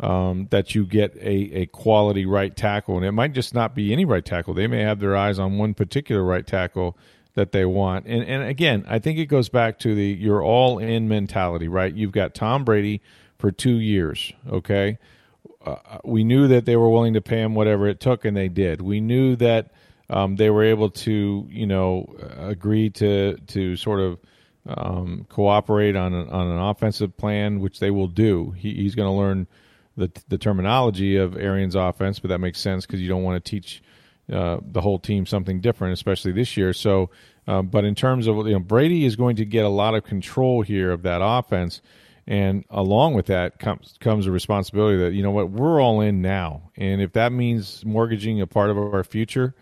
um, 0.00 0.48
that 0.50 0.74
you 0.74 0.86
get 0.86 1.14
a, 1.16 1.60
a 1.60 1.66
quality 1.66 2.26
right 2.26 2.54
tackle. 2.54 2.96
And 2.96 3.04
it 3.04 3.12
might 3.12 3.32
just 3.32 3.54
not 3.54 3.74
be 3.74 3.92
any 3.92 4.04
right 4.04 4.24
tackle. 4.24 4.54
They 4.54 4.66
may 4.66 4.82
have 4.82 5.00
their 5.00 5.16
eyes 5.16 5.38
on 5.38 5.58
one 5.58 5.74
particular 5.74 6.22
right 6.22 6.46
tackle 6.46 6.96
that 7.34 7.52
they 7.52 7.64
want. 7.64 8.06
And, 8.06 8.24
and 8.24 8.44
again, 8.44 8.84
I 8.88 8.98
think 8.98 9.18
it 9.18 9.26
goes 9.26 9.48
back 9.48 9.78
to 9.80 9.94
the 9.94 10.06
you're 10.06 10.42
all 10.42 10.78
in 10.78 11.08
mentality, 11.08 11.68
right? 11.68 11.92
You've 11.92 12.12
got 12.12 12.34
Tom 12.34 12.64
Brady 12.64 13.00
for 13.38 13.50
two 13.50 13.76
years, 13.76 14.32
okay? 14.48 14.98
Uh, 15.64 15.76
we 16.04 16.24
knew 16.24 16.48
that 16.48 16.64
they 16.64 16.76
were 16.76 16.88
willing 16.88 17.14
to 17.14 17.20
pay 17.20 17.40
him 17.40 17.54
whatever 17.54 17.88
it 17.88 18.00
took, 18.00 18.24
and 18.24 18.36
they 18.36 18.48
did. 18.48 18.80
We 18.80 19.00
knew 19.00 19.36
that 19.36 19.72
um, 20.10 20.36
they 20.36 20.50
were 20.50 20.64
able 20.64 20.90
to, 20.90 21.46
you 21.50 21.66
know, 21.66 22.14
agree 22.38 22.90
to 22.90 23.36
to 23.48 23.76
sort 23.76 24.00
of 24.00 24.18
um, 24.66 25.26
cooperate 25.28 25.96
on 25.96 26.14
an, 26.14 26.28
on 26.28 26.46
an 26.48 26.58
offensive 26.58 27.16
plan, 27.16 27.60
which 27.60 27.80
they 27.80 27.90
will 27.90 28.08
do. 28.08 28.50
He, 28.52 28.74
he's 28.74 28.94
going 28.94 29.08
to 29.08 29.12
learn 29.12 29.46
the 29.96 30.10
the 30.28 30.38
terminology 30.38 31.16
of 31.16 31.36
Arians' 31.36 31.74
offense, 31.74 32.18
but 32.18 32.28
that 32.28 32.38
makes 32.38 32.60
sense 32.60 32.86
because 32.86 33.00
you 33.00 33.08
don't 33.08 33.22
want 33.22 33.42
to 33.42 33.50
teach 33.50 33.82
uh, 34.32 34.58
the 34.62 34.80
whole 34.80 34.98
team 34.98 35.26
something 35.26 35.60
different, 35.60 35.92
especially 35.92 36.32
this 36.32 36.56
year. 36.56 36.72
So, 36.72 37.10
uh, 37.46 37.62
but 37.62 37.84
in 37.84 37.94
terms 37.94 38.26
of 38.26 38.36
you 38.46 38.54
know, 38.54 38.58
Brady 38.58 39.04
is 39.04 39.16
going 39.16 39.36
to 39.36 39.44
get 39.44 39.64
a 39.64 39.68
lot 39.68 39.94
of 39.94 40.04
control 40.04 40.62
here 40.62 40.90
of 40.90 41.02
that 41.02 41.20
offense, 41.22 41.82
and 42.26 42.64
along 42.70 43.14
with 43.14 43.26
that 43.26 43.58
comes 43.58 43.96
comes 44.00 44.26
a 44.26 44.30
responsibility 44.30 44.98
that 44.98 45.12
you 45.12 45.22
know 45.22 45.30
what 45.30 45.50
we're 45.50 45.80
all 45.80 46.00
in 46.00 46.22
now, 46.22 46.70
and 46.76 47.02
if 47.02 47.12
that 47.12 47.32
means 47.32 47.84
mortgaging 47.84 48.40
a 48.40 48.46
part 48.46 48.70
of 48.70 48.78
our 48.78 49.04
future, 49.04 49.54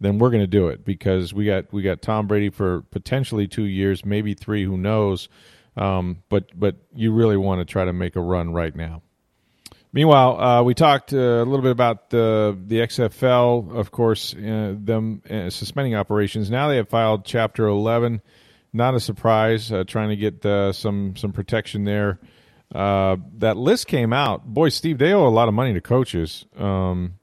then 0.00 0.18
we're 0.18 0.30
going 0.30 0.42
to 0.42 0.46
do 0.46 0.68
it 0.68 0.84
because 0.84 1.32
we 1.32 1.44
got 1.44 1.72
we 1.72 1.82
got 1.82 2.02
Tom 2.02 2.26
Brady 2.26 2.50
for 2.50 2.82
potentially 2.90 3.46
two 3.46 3.64
years, 3.64 4.04
maybe 4.04 4.34
three, 4.34 4.64
who 4.64 4.76
knows. 4.76 5.28
Um, 5.76 6.24
but 6.28 6.58
but 6.58 6.76
you 6.92 7.12
really 7.12 7.36
want 7.36 7.60
to 7.60 7.64
try 7.64 7.84
to 7.84 7.92
make 7.92 8.16
a 8.16 8.20
run 8.20 8.52
right 8.52 8.74
now. 8.74 9.02
Meanwhile, 9.92 10.40
uh, 10.40 10.62
we 10.62 10.74
talked 10.74 11.12
uh, 11.14 11.16
a 11.16 11.44
little 11.44 11.62
bit 11.62 11.70
about 11.70 12.10
the 12.10 12.56
the 12.66 12.76
XFL, 12.80 13.74
of 13.74 13.90
course, 13.90 14.34
uh, 14.34 14.74
them 14.76 15.22
uh, 15.30 15.48
suspending 15.50 15.94
operations. 15.94 16.50
Now 16.50 16.68
they 16.68 16.76
have 16.76 16.88
filed 16.88 17.24
Chapter 17.24 17.66
11. 17.66 18.20
Not 18.72 18.94
a 18.94 19.00
surprise, 19.00 19.72
uh, 19.72 19.84
trying 19.84 20.10
to 20.10 20.16
get 20.16 20.44
uh, 20.44 20.72
some 20.72 21.16
some 21.16 21.32
protection 21.32 21.84
there. 21.84 22.20
that 22.72 23.56
list 23.56 23.86
came 23.86 24.12
out. 24.12 24.44
Boy, 24.46 24.68
Steve, 24.68 24.98
they 24.98 25.14
owe 25.14 25.26
a 25.26 25.30
lot 25.30 25.48
of 25.48 25.54
money 25.54 25.72
to 25.72 25.80
coaches, 25.80 26.44
um, 26.58 27.14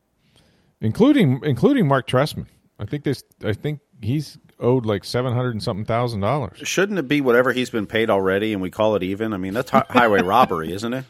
including 0.81 1.41
including 1.43 1.87
Marc 1.87 2.07
Trestman. 2.07 2.47
I 2.79 2.85
think 2.85 3.03
this. 3.03 3.23
I 3.43 3.53
think 3.53 3.79
he's 4.01 4.39
owed 4.59 4.87
like 4.87 5.03
seven 5.03 5.33
hundred 5.33 5.51
and 5.51 5.61
something 5.61 5.85
thousand 5.85 6.21
dollars. 6.21 6.57
Shouldn't 6.63 6.97
it 6.97 7.07
be 7.07 7.21
whatever 7.21 7.53
he's 7.53 7.69
been 7.69 7.85
paid 7.85 8.09
already, 8.09 8.53
and 8.53 8.61
we 8.61 8.71
call 8.71 8.95
it 8.95 9.03
even? 9.03 9.33
I 9.33 9.37
mean, 9.37 9.53
that's 9.53 9.69
highway 9.69 10.23
robbery, 10.23 10.73
isn't 10.73 10.93
it? 10.93 11.05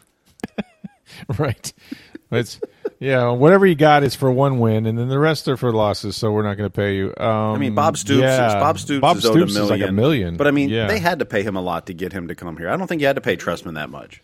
right. 1.38 1.72
It's 2.30 2.60
yeah, 2.98 3.30
whatever 3.30 3.66
you 3.66 3.74
got 3.74 4.02
is 4.02 4.14
for 4.14 4.30
one 4.30 4.58
win, 4.58 4.86
and 4.86 4.98
then 4.98 5.08
the 5.08 5.18
rest 5.18 5.48
are 5.48 5.56
for 5.56 5.72
losses. 5.72 6.16
So 6.16 6.32
we're 6.32 6.42
not 6.42 6.56
going 6.56 6.70
to 6.70 6.74
pay 6.74 6.96
you. 6.96 7.14
Um, 7.16 7.54
I 7.54 7.58
mean, 7.58 7.74
Bob 7.74 7.96
Stoops. 7.96 8.20
Yeah, 8.20 8.54
Bob 8.54 8.78
Stoops, 8.78 9.00
Bob 9.00 9.18
is, 9.18 9.24
Stoops 9.24 9.56
is 9.56 9.70
like 9.70 9.82
a 9.82 9.92
million. 9.92 10.36
But 10.36 10.46
I 10.46 10.50
mean, 10.50 10.68
yeah. 10.68 10.86
they 10.86 10.98
had 10.98 11.20
to 11.20 11.24
pay 11.24 11.42
him 11.42 11.56
a 11.56 11.60
lot 11.60 11.86
to 11.86 11.94
get 11.94 12.12
him 12.12 12.28
to 12.28 12.34
come 12.34 12.56
here. 12.56 12.68
I 12.68 12.76
don't 12.76 12.86
think 12.86 13.00
you 13.00 13.06
had 13.06 13.16
to 13.16 13.22
pay 13.22 13.36
Trestman 13.36 13.74
that 13.74 13.90
much. 13.90 14.22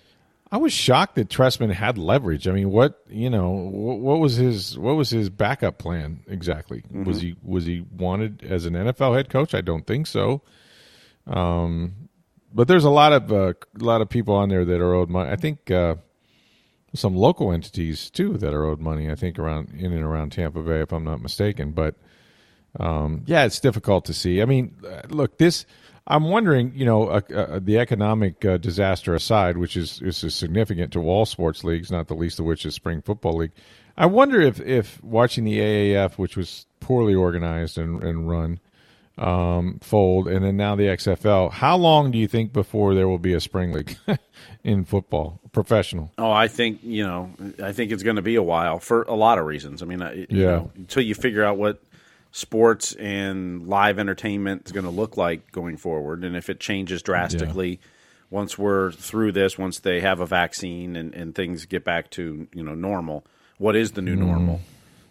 I 0.50 0.58
was 0.58 0.72
shocked 0.72 1.14
that 1.14 1.28
Trestman 1.28 1.72
had 1.72 1.96
leverage. 1.96 2.46
I 2.46 2.52
mean, 2.52 2.70
what 2.70 3.00
you 3.08 3.30
know, 3.30 3.50
what, 3.50 3.98
what 4.00 4.18
was 4.18 4.36
his 4.36 4.78
what 4.78 4.96
was 4.96 5.10
his 5.10 5.30
backup 5.30 5.78
plan 5.78 6.24
exactly? 6.26 6.82
Mm-hmm. 6.82 7.04
Was 7.04 7.20
he 7.20 7.36
was 7.42 7.64
he 7.64 7.84
wanted 7.96 8.42
as 8.42 8.66
an 8.66 8.74
NFL 8.74 9.16
head 9.16 9.30
coach? 9.30 9.54
I 9.54 9.60
don't 9.60 9.86
think 9.86 10.06
so. 10.06 10.42
Um, 11.26 12.08
but 12.52 12.68
there's 12.68 12.84
a 12.84 12.90
lot 12.90 13.12
of 13.12 13.32
uh, 13.32 13.54
a 13.80 13.84
lot 13.84 14.00
of 14.00 14.08
people 14.08 14.34
on 14.34 14.48
there 14.48 14.64
that 14.64 14.80
are 14.80 14.94
owed 14.94 15.08
money. 15.08 15.30
I 15.30 15.36
think. 15.36 15.70
Uh, 15.70 15.96
some 16.94 17.16
local 17.16 17.52
entities 17.52 18.10
too 18.10 18.36
that 18.38 18.54
are 18.54 18.64
owed 18.64 18.80
money. 18.80 19.10
I 19.10 19.14
think 19.14 19.38
around 19.38 19.70
in 19.70 19.92
and 19.92 20.02
around 20.02 20.32
Tampa 20.32 20.62
Bay, 20.62 20.80
if 20.80 20.92
I'm 20.92 21.04
not 21.04 21.22
mistaken. 21.22 21.72
But 21.72 21.94
um, 22.78 23.22
yeah, 23.26 23.44
it's 23.44 23.60
difficult 23.60 24.04
to 24.06 24.14
see. 24.14 24.42
I 24.42 24.44
mean, 24.44 24.74
look, 25.08 25.38
this 25.38 25.66
I'm 26.06 26.24
wondering, 26.24 26.72
you 26.74 26.84
know, 26.84 27.08
uh, 27.08 27.20
uh, 27.34 27.60
the 27.62 27.78
economic 27.78 28.44
uh, 28.44 28.56
disaster 28.56 29.14
aside, 29.14 29.56
which 29.56 29.76
is 29.76 30.02
is 30.02 30.34
significant 30.34 30.92
to 30.92 31.00
all 31.02 31.26
sports 31.26 31.62
leagues, 31.62 31.90
not 31.90 32.08
the 32.08 32.14
least 32.14 32.40
of 32.40 32.46
which 32.46 32.66
is 32.66 32.74
spring 32.74 33.02
football 33.02 33.36
league. 33.36 33.52
I 33.96 34.06
wonder 34.06 34.40
if 34.40 34.60
if 34.60 35.02
watching 35.04 35.44
the 35.44 35.58
AAF, 35.58 36.18
which 36.18 36.36
was 36.36 36.66
poorly 36.80 37.14
organized 37.14 37.78
and, 37.78 38.02
and 38.02 38.28
run, 38.28 38.58
um, 39.16 39.78
fold, 39.80 40.26
and 40.26 40.44
then 40.44 40.56
now 40.56 40.74
the 40.74 40.84
XFL. 40.84 41.52
How 41.52 41.76
long 41.76 42.10
do 42.10 42.18
you 42.18 42.26
think 42.26 42.52
before 42.52 42.94
there 42.94 43.06
will 43.06 43.18
be 43.18 43.34
a 43.34 43.40
spring 43.40 43.72
league 43.72 43.96
in 44.64 44.84
football, 44.84 45.40
professional? 45.52 46.10
Oh, 46.18 46.30
I 46.30 46.48
think 46.48 46.80
you 46.82 47.06
know, 47.06 47.30
I 47.62 47.72
think 47.72 47.92
it's 47.92 48.02
going 48.02 48.16
to 48.16 48.22
be 48.22 48.34
a 48.34 48.42
while 48.42 48.78
for 48.78 49.02
a 49.02 49.14
lot 49.14 49.38
of 49.38 49.46
reasons. 49.46 49.82
I 49.82 49.86
mean, 49.86 50.00
yeah, 50.00 50.12
you 50.28 50.44
know, 50.44 50.70
until 50.74 51.02
you 51.02 51.14
figure 51.14 51.44
out 51.44 51.58
what 51.58 51.80
sports 52.32 52.94
and 52.94 53.68
live 53.68 53.98
entertainment 53.98 54.62
is 54.66 54.72
going 54.72 54.84
to 54.84 54.90
look 54.90 55.16
like 55.16 55.52
going 55.52 55.76
forward, 55.76 56.24
and 56.24 56.36
if 56.36 56.50
it 56.50 56.60
changes 56.60 57.02
drastically. 57.02 57.70
Yeah. 57.70 57.88
Once 58.30 58.56
we're 58.56 58.90
through 58.92 59.30
this, 59.30 59.58
once 59.58 59.80
they 59.80 60.00
have 60.00 60.18
a 60.20 60.24
vaccine 60.24 60.96
and, 60.96 61.14
and 61.14 61.34
things 61.34 61.66
get 61.66 61.84
back 61.84 62.08
to 62.08 62.48
you 62.54 62.62
know 62.62 62.74
normal, 62.74 63.22
what 63.58 63.76
is 63.76 63.92
the 63.92 64.00
new 64.00 64.16
mm. 64.16 64.20
normal? 64.20 64.60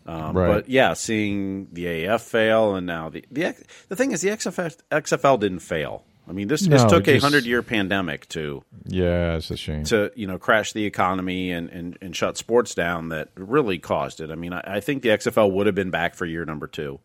Um, 0.07 0.35
right. 0.35 0.47
But 0.47 0.69
yeah, 0.69 0.93
seeing 0.93 1.67
the 1.71 2.05
AF 2.05 2.23
fail 2.23 2.75
and 2.75 2.87
now 2.87 3.09
the 3.09 3.23
the 3.31 3.55
the 3.89 3.95
thing 3.95 4.11
is 4.11 4.21
the 4.21 4.29
XFL, 4.29 4.75
XFL 4.91 5.39
didn't 5.39 5.59
fail. 5.59 6.03
I 6.27 6.33
mean, 6.33 6.47
this, 6.47 6.61
no, 6.65 6.77
this 6.77 6.83
took 6.91 7.05
just, 7.05 7.17
a 7.17 7.19
hundred 7.19 7.45
year 7.45 7.61
pandemic 7.61 8.27
to 8.29 8.63
yeah, 8.85 9.35
it's 9.35 9.51
a 9.51 9.57
shame 9.57 9.83
to 9.85 10.11
you 10.15 10.27
know 10.27 10.37
crash 10.37 10.73
the 10.73 10.85
economy 10.85 11.51
and, 11.51 11.69
and, 11.69 11.97
and 12.01 12.15
shut 12.15 12.37
sports 12.37 12.75
down 12.75 13.09
that 13.09 13.29
really 13.35 13.79
caused 13.79 14.21
it. 14.21 14.29
I 14.31 14.35
mean, 14.35 14.53
I, 14.53 14.61
I 14.63 14.79
think 14.79 15.01
the 15.01 15.09
XFL 15.09 15.51
would 15.51 15.65
have 15.65 15.75
been 15.75 15.89
back 15.89 16.15
for 16.15 16.25
year 16.25 16.45
number 16.45 16.67
two. 16.67 16.99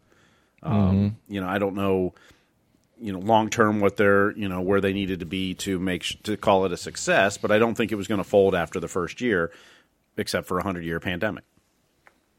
Um, 0.62 0.72
mm-hmm. 0.74 1.34
You 1.34 1.40
know, 1.40 1.48
I 1.48 1.58
don't 1.58 1.74
know, 1.74 2.14
you 3.00 3.12
know, 3.12 3.18
long 3.18 3.50
term 3.50 3.80
what 3.80 3.96
they're 3.96 4.32
you 4.32 4.48
know 4.48 4.60
where 4.60 4.80
they 4.80 4.92
needed 4.92 5.20
to 5.20 5.26
be 5.26 5.54
to 5.54 5.78
make 5.78 6.04
to 6.24 6.36
call 6.36 6.66
it 6.66 6.72
a 6.72 6.76
success, 6.76 7.38
but 7.38 7.50
I 7.50 7.58
don't 7.58 7.74
think 7.74 7.92
it 7.92 7.96
was 7.96 8.06
going 8.06 8.20
to 8.20 8.24
fold 8.24 8.54
after 8.54 8.80
the 8.80 8.88
first 8.88 9.20
year, 9.20 9.50
except 10.16 10.46
for 10.46 10.58
a 10.58 10.62
hundred 10.62 10.84
year 10.84 11.00
pandemic. 11.00 11.44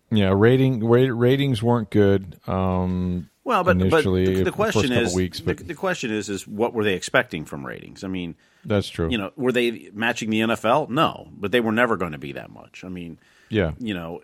Yeah, 0.10 0.34
rating 0.34 0.86
ratings 0.86 1.62
weren't 1.62 1.90
good. 1.90 2.40
Um, 2.48 3.30
well, 3.48 3.64
but, 3.64 3.82
initially, 3.82 4.26
but 4.26 4.36
the, 4.36 4.44
the 4.44 4.52
question 4.52 4.92
is 4.92 5.16
weeks, 5.16 5.40
but... 5.40 5.58
the, 5.58 5.64
the, 5.64 5.74
question 5.74 6.12
is 6.12 6.28
is 6.28 6.46
what 6.46 6.74
were 6.74 6.84
they 6.84 6.96
expecting 6.96 7.46
from 7.46 7.66
ratings? 7.66 8.04
I 8.04 8.10
mean, 8.10 8.36
that's 8.66 8.90
true. 8.90 9.10
You 9.10 9.18
know, 9.18 9.32
were 9.38 9.54
they 9.54 9.90
matching 9.94 10.30
the 10.30 10.42
NFL? 10.42 10.90
No, 10.90 11.30
but 11.32 11.54
they 11.54 11.62
were 11.62 11.72
never 11.72 11.96
going 11.96 12.12
to 12.12 12.18
be 12.18 12.34
that 12.34 12.50
much. 12.50 12.84
I 12.84 12.90
mean, 12.90 13.18
yeah, 13.48 13.72
you 13.80 13.94
know, 13.94 14.22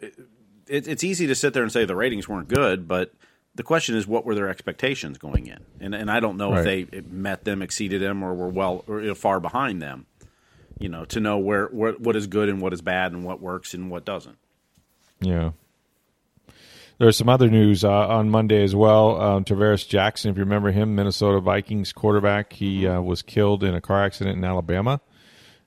it, 0.67 0.89
it's 0.89 1.05
easy 1.05 1.25
to 1.27 1.35
sit 1.35 1.53
there 1.53 1.63
and 1.63 1.71
say 1.71 1.85
the 1.85 1.95
ratings 1.95 2.27
weren't 2.27 2.49
good, 2.49 2.85
but 2.85 3.13
the 3.55 3.63
question 3.63 3.95
is 3.95 4.05
what 4.05 4.25
were 4.25 4.35
their 4.35 4.49
expectations 4.49 5.17
going 5.17 5.47
in? 5.47 5.59
And 5.79 5.95
and 5.95 6.11
I 6.11 6.19
don't 6.19 6.35
know 6.35 6.51
right. 6.51 6.67
if 6.67 6.91
they 6.91 7.01
met 7.01 7.45
them, 7.45 7.61
exceeded 7.61 8.01
them, 8.01 8.23
or 8.23 8.33
were 8.33 8.49
well 8.49 8.83
or 8.89 9.15
far 9.15 9.39
behind 9.39 9.81
them. 9.81 10.05
You 10.79 10.89
know, 10.89 11.05
to 11.05 11.21
know 11.21 11.37
where, 11.37 11.67
where 11.67 11.93
what 11.93 12.17
is 12.17 12.27
good 12.27 12.49
and 12.49 12.59
what 12.59 12.73
is 12.73 12.81
bad 12.81 13.13
and 13.13 13.23
what 13.23 13.39
works 13.39 13.73
and 13.73 13.89
what 13.89 14.03
doesn't. 14.03 14.37
Yeah. 15.21 15.51
There's 16.99 17.17
some 17.17 17.29
other 17.29 17.49
news 17.49 17.83
uh, 17.83 17.91
on 17.91 18.29
Monday 18.29 18.63
as 18.63 18.75
well. 18.75 19.19
Um, 19.19 19.43
Tarvaris 19.43 19.87
Jackson, 19.87 20.31
if 20.31 20.37
you 20.37 20.43
remember 20.43 20.71
him, 20.71 20.95
Minnesota 20.95 21.39
Vikings 21.39 21.91
quarterback, 21.91 22.53
he 22.53 22.87
uh, 22.87 23.01
was 23.01 23.21
killed 23.21 23.63
in 23.63 23.75
a 23.75 23.81
car 23.81 24.03
accident 24.03 24.37
in 24.37 24.43
Alabama. 24.43 25.01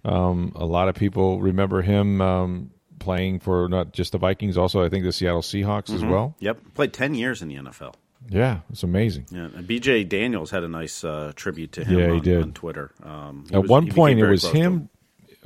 Um, 0.04 0.52
a 0.54 0.64
lot 0.64 0.88
of 0.88 0.95
people 0.95 1.40
remember 1.40 1.83
him 1.83 2.21
um, 2.21 2.71
playing 2.99 3.40
for 3.40 3.68
not 3.68 3.92
just 3.92 4.12
the 4.12 4.18
Vikings, 4.18 4.56
also 4.56 4.85
I 4.85 4.88
think 4.88 5.04
the 5.04 5.12
Seattle 5.12 5.42
Seahawks 5.42 5.87
mm-hmm. 5.87 5.97
as 5.97 6.04
well. 6.04 6.37
Yep, 6.38 6.75
played 6.75 6.92
ten 6.92 7.14
years 7.14 7.42
in 7.42 7.49
the 7.49 7.56
NFL. 7.56 7.95
Yeah, 8.28 8.61
it's 8.71 8.83
amazing. 8.83 9.26
Yeah, 9.30 9.49
B.J. 9.49 10.04
Daniels 10.04 10.50
had 10.50 10.64
a 10.64 10.68
nice 10.68 11.04
uh, 11.04 11.33
tribute 11.37 11.73
to 11.73 11.85
him. 11.85 11.99
Yeah, 11.99 12.09
on, 12.09 12.14
he 12.14 12.21
did 12.21 12.42
on 12.42 12.52
Twitter. 12.52 12.92
Um, 13.02 13.47
at 13.52 13.62
was, 13.62 13.71
one 13.71 13.90
point, 13.90 14.18
it 14.18 14.26
was 14.26 14.45
him. 14.50 14.88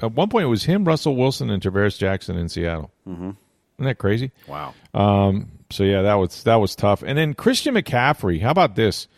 At 0.00 0.12
one 0.12 0.28
point, 0.28 0.44
it 0.44 0.48
was 0.48 0.64
him, 0.64 0.84
Russell 0.84 1.14
Wilson, 1.16 1.50
and 1.50 1.62
Tarvaris 1.62 1.98
Jackson 1.98 2.36
in 2.36 2.48
Seattle. 2.48 2.90
Mm-hmm. 3.06 3.30
Isn't 3.30 3.84
that 3.84 3.98
crazy? 3.98 4.32
Wow. 4.46 4.74
Um, 4.94 5.50
so 5.70 5.84
yeah, 5.84 6.02
that 6.02 6.14
was 6.14 6.42
that 6.44 6.56
was 6.56 6.74
tough. 6.76 7.02
And 7.02 7.16
then 7.16 7.34
Christian 7.34 7.74
McCaffrey, 7.74 8.40
how 8.40 8.50
about 8.50 8.74
this? 8.74 9.08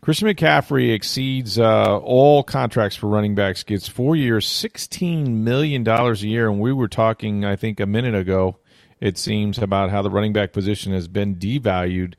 Christian 0.00 0.28
McCaffrey 0.28 0.94
exceeds 0.94 1.58
uh, 1.58 1.98
all 1.98 2.42
contracts 2.42 2.96
for 2.96 3.08
running 3.08 3.34
backs. 3.34 3.64
Gets 3.64 3.88
four 3.88 4.14
years, 4.14 4.46
sixteen 4.46 5.44
million 5.44 5.82
dollars 5.82 6.22
a 6.22 6.28
year. 6.28 6.48
And 6.48 6.60
we 6.60 6.72
were 6.72 6.88
talking, 6.88 7.44
I 7.44 7.56
think, 7.56 7.80
a 7.80 7.86
minute 7.86 8.14
ago. 8.14 8.58
It 9.00 9.18
seems 9.18 9.58
about 9.58 9.90
how 9.90 10.02
the 10.02 10.10
running 10.10 10.32
back 10.32 10.52
position 10.52 10.92
has 10.92 11.08
been 11.08 11.36
devalued. 11.36 12.14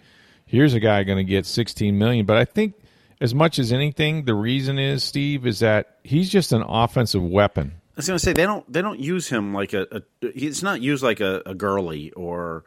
Here's 0.46 0.74
a 0.74 0.80
guy 0.80 1.04
going 1.04 1.18
to 1.18 1.24
get 1.24 1.46
sixteen 1.46 1.98
million, 1.98 2.26
but 2.26 2.38
I 2.38 2.46
think 2.46 2.76
as 3.22 3.36
much 3.36 3.60
as 3.60 3.72
anything, 3.72 4.26
the 4.26 4.34
reason 4.34 4.80
is 4.80 5.04
Steve 5.04 5.46
is 5.46 5.60
that 5.60 5.98
he's 6.04 6.30
just 6.30 6.54
an 6.54 6.62
offensive 6.62 7.24
weapon. 7.24 7.74
I 7.76 8.00
was 8.00 8.08
going 8.08 8.18
to 8.18 8.24
say 8.24 8.34
they 8.34 8.46
don't 8.46 8.72
they 8.72 8.82
don't 8.82 9.00
use 9.00 9.28
him 9.28 9.54
like 9.54 9.74
a, 9.74 9.88
a 9.92 10.32
he's 10.34 10.64
not 10.64 10.82
used 10.82 11.04
like 11.04 11.20
a, 11.20 11.42
a 11.46 11.54
Gurley 11.54 12.12
or 12.12 12.64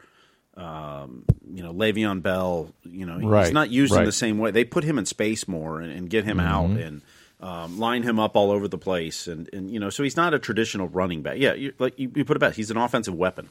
um, 0.55 1.25
you 1.51 1.63
know, 1.63 1.73
Le'Veon 1.73 2.21
Bell, 2.21 2.69
you 2.83 3.05
know, 3.05 3.19
right, 3.19 3.45
he's 3.45 3.53
not 3.53 3.69
used 3.69 3.93
right. 3.93 4.01
in 4.01 4.05
the 4.05 4.11
same 4.11 4.37
way. 4.37 4.51
They 4.51 4.63
put 4.63 4.83
him 4.83 4.97
in 4.97 5.05
space 5.05 5.47
more 5.47 5.81
and, 5.81 5.91
and 5.91 6.09
get 6.09 6.23
him 6.23 6.37
mm-hmm. 6.37 6.47
out 6.47 6.69
and 6.69 7.01
um, 7.39 7.79
line 7.79 8.03
him 8.03 8.19
up 8.19 8.35
all 8.35 8.51
over 8.51 8.67
the 8.67 8.77
place, 8.77 9.27
and, 9.27 9.49
and 9.51 9.69
you 9.69 9.79
know, 9.79 9.89
so 9.89 10.03
he's 10.03 10.15
not 10.15 10.33
a 10.33 10.39
traditional 10.39 10.87
running 10.87 11.21
back. 11.21 11.37
Yeah, 11.37 11.53
you, 11.53 11.73
like 11.79 11.97
you, 11.99 12.11
you 12.15 12.23
put 12.23 12.37
it 12.37 12.39
back, 12.39 12.53
he's 12.53 12.71
an 12.71 12.77
offensive 12.77 13.15
weapon. 13.15 13.49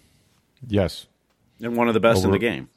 Yes, 0.67 1.07
and 1.61 1.77
one 1.77 1.89
of 1.89 1.95
the 1.95 2.01
best 2.01 2.19
Over, 2.19 2.29
in 2.29 2.33
the 2.33 2.39
game. 2.39 2.69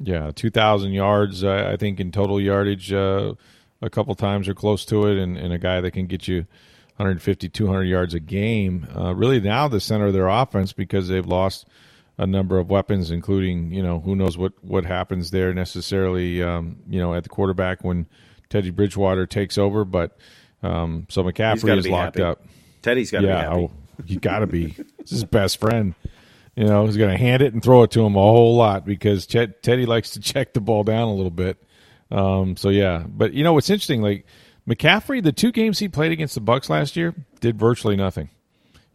Yeah, 0.00 0.30
two 0.34 0.50
thousand 0.50 0.92
yards, 0.92 1.42
uh, 1.42 1.68
I 1.72 1.76
think, 1.76 1.98
in 1.98 2.12
total 2.12 2.40
yardage, 2.40 2.92
uh, 2.92 3.34
a 3.80 3.90
couple 3.90 4.14
times 4.14 4.48
or 4.48 4.54
close 4.54 4.84
to 4.86 5.06
it, 5.06 5.18
and, 5.18 5.36
and 5.36 5.52
a 5.52 5.58
guy 5.58 5.80
that 5.80 5.90
can 5.92 6.06
get 6.06 6.28
you 6.28 6.46
150, 6.96 7.48
200 7.48 7.84
yards 7.84 8.12
a 8.12 8.20
game. 8.20 8.88
Uh, 8.94 9.14
really, 9.14 9.40
now 9.40 9.68
the 9.68 9.80
center 9.80 10.06
of 10.06 10.12
their 10.12 10.28
offense 10.28 10.72
because 10.72 11.08
they've 11.08 11.26
lost 11.26 11.66
a 12.18 12.26
number 12.26 12.58
of 12.58 12.68
weapons, 12.68 13.10
including 13.10 13.72
you 13.72 13.82
know 13.82 14.00
who 14.00 14.14
knows 14.14 14.36
what 14.36 14.52
what 14.62 14.84
happens 14.84 15.30
there 15.30 15.54
necessarily. 15.54 16.42
Um, 16.42 16.78
you 16.88 17.00
know 17.00 17.14
at 17.14 17.22
the 17.22 17.28
quarterback 17.28 17.82
when 17.82 18.06
Teddy 18.50 18.70
Bridgewater 18.70 19.26
takes 19.26 19.56
over, 19.56 19.84
but 19.84 20.18
um, 20.62 21.06
so 21.08 21.22
McCaffrey 21.22 21.78
is 21.78 21.88
locked 21.88 22.18
happy. 22.18 22.22
up. 22.22 22.44
Teddy's 22.82 23.10
got 23.10 23.20
to 23.20 23.26
yeah, 23.26 23.42
be 23.42 23.48
happy. 23.48 23.60
Oh, 23.60 23.70
you 24.06 24.20
got 24.20 24.40
to 24.40 24.46
be. 24.46 24.74
it's 24.98 25.10
his 25.10 25.24
best 25.24 25.58
friend. 25.58 25.94
You 26.56 26.64
know, 26.64 26.86
he's 26.86 26.96
going 26.96 27.10
to 27.10 27.16
hand 27.16 27.40
it 27.42 27.52
and 27.52 27.62
throw 27.62 27.84
it 27.84 27.92
to 27.92 28.04
him 28.04 28.16
a 28.16 28.20
whole 28.20 28.56
lot 28.56 28.84
because 28.84 29.26
Teddy 29.26 29.86
likes 29.86 30.10
to 30.10 30.20
check 30.20 30.54
the 30.54 30.60
ball 30.60 30.82
down 30.82 31.08
a 31.08 31.14
little 31.14 31.30
bit. 31.30 31.62
Um, 32.10 32.56
so 32.56 32.70
yeah, 32.70 33.04
but 33.06 33.32
you 33.32 33.44
know 33.44 33.52
what's 33.52 33.70
interesting? 33.70 34.02
Like 34.02 34.26
McCaffrey, 34.68 35.22
the 35.22 35.32
two 35.32 35.52
games 35.52 35.78
he 35.78 35.88
played 35.88 36.10
against 36.10 36.34
the 36.34 36.40
Bucks 36.40 36.68
last 36.68 36.96
year 36.96 37.14
did 37.40 37.58
virtually 37.58 37.96
nothing. 37.96 38.30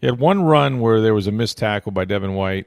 He 0.01 0.07
had 0.07 0.19
one 0.19 0.43
run 0.43 0.79
where 0.81 0.99
there 0.99 1.13
was 1.13 1.27
a 1.27 1.31
missed 1.31 1.57
tackle 1.57 1.91
by 1.91 2.05
Devin 2.05 2.33
White, 2.33 2.65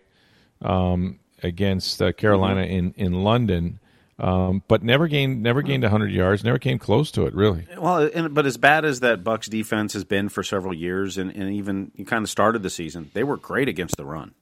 um, 0.63 1.19
against 1.43 2.01
uh, 2.01 2.13
Carolina 2.13 2.63
mm-hmm. 2.63 2.73
in 2.73 2.95
in 2.97 3.13
London. 3.25 3.81
Um, 4.19 4.63
but 4.67 4.83
never 4.83 5.09
gained 5.09 5.43
never 5.43 5.61
gained 5.61 5.83
100 5.83 6.11
yards, 6.11 6.43
never 6.43 6.59
came 6.59 6.79
close 6.79 7.11
to 7.13 7.27
it, 7.27 7.35
really. 7.35 7.67
Well, 7.77 8.09
and, 8.15 8.35
but 8.35 8.47
as 8.47 8.57
bad 8.57 8.87
as 8.87 9.01
that 9.01 9.23
Bucks 9.23 9.47
defense 9.47 9.93
has 9.93 10.05
been 10.05 10.31
for 10.31 10.43
several 10.43 10.73
years, 10.73 11.19
and, 11.19 11.31
and 11.33 11.53
even 11.53 11.93
kind 12.07 12.25
of 12.25 12.31
started 12.31 12.63
the 12.63 12.71
season, 12.71 13.11
they 13.13 13.25
were 13.25 13.37
great 13.37 13.69
against 13.69 13.99
the 13.99 14.07
run. 14.07 14.33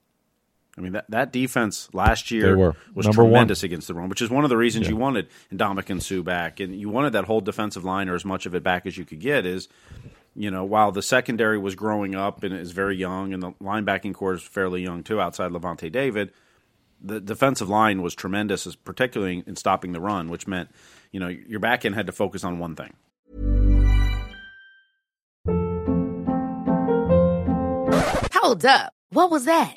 I 0.78 0.80
mean 0.80 0.92
that 0.92 1.10
that 1.10 1.32
defense 1.32 1.88
last 1.92 2.30
year 2.30 2.56
was 2.94 3.06
Number 3.06 3.22
tremendous 3.22 3.62
one. 3.62 3.66
against 3.66 3.88
the 3.88 3.94
run, 3.94 4.08
which 4.08 4.22
is 4.22 4.30
one 4.30 4.44
of 4.44 4.50
the 4.50 4.56
reasons 4.56 4.86
yeah. 4.86 4.90
you 4.90 4.96
wanted 4.96 5.28
Ndamukong 5.52 6.02
Suh 6.02 6.22
back, 6.22 6.60
and 6.60 6.74
you 6.74 6.88
wanted 6.88 7.14
that 7.14 7.24
whole 7.24 7.40
defensive 7.40 7.84
line 7.84 8.08
or 8.08 8.14
as 8.14 8.24
much 8.24 8.46
of 8.46 8.54
it 8.54 8.62
back 8.62 8.86
as 8.86 8.96
you 8.96 9.04
could 9.04 9.20
get. 9.20 9.46
Is 9.46 9.68
you 10.34 10.50
know, 10.50 10.64
while 10.64 10.92
the 10.92 11.02
secondary 11.02 11.58
was 11.58 11.74
growing 11.74 12.14
up 12.14 12.42
and 12.42 12.54
is 12.54 12.72
very 12.72 12.96
young, 12.96 13.32
and 13.32 13.42
the 13.42 13.52
linebacking 13.52 14.14
core 14.14 14.34
is 14.34 14.42
fairly 14.42 14.82
young 14.82 15.02
too, 15.02 15.20
outside 15.20 15.52
Lavonte 15.52 15.90
David, 15.90 16.32
the 17.00 17.20
defensive 17.20 17.68
line 17.68 18.02
was 18.02 18.14
tremendous, 18.14 18.74
particularly 18.76 19.44
in 19.46 19.56
stopping 19.56 19.92
the 19.92 20.00
run, 20.00 20.28
which 20.28 20.46
meant, 20.46 20.70
you 21.12 21.20
know, 21.20 21.28
your 21.28 21.60
back 21.60 21.84
end 21.84 21.94
had 21.94 22.06
to 22.06 22.12
focus 22.12 22.44
on 22.44 22.58
one 22.58 22.74
thing. 22.74 22.94
Hold 28.32 28.64
up. 28.64 28.92
What 29.10 29.30
was 29.30 29.44
that? 29.44 29.76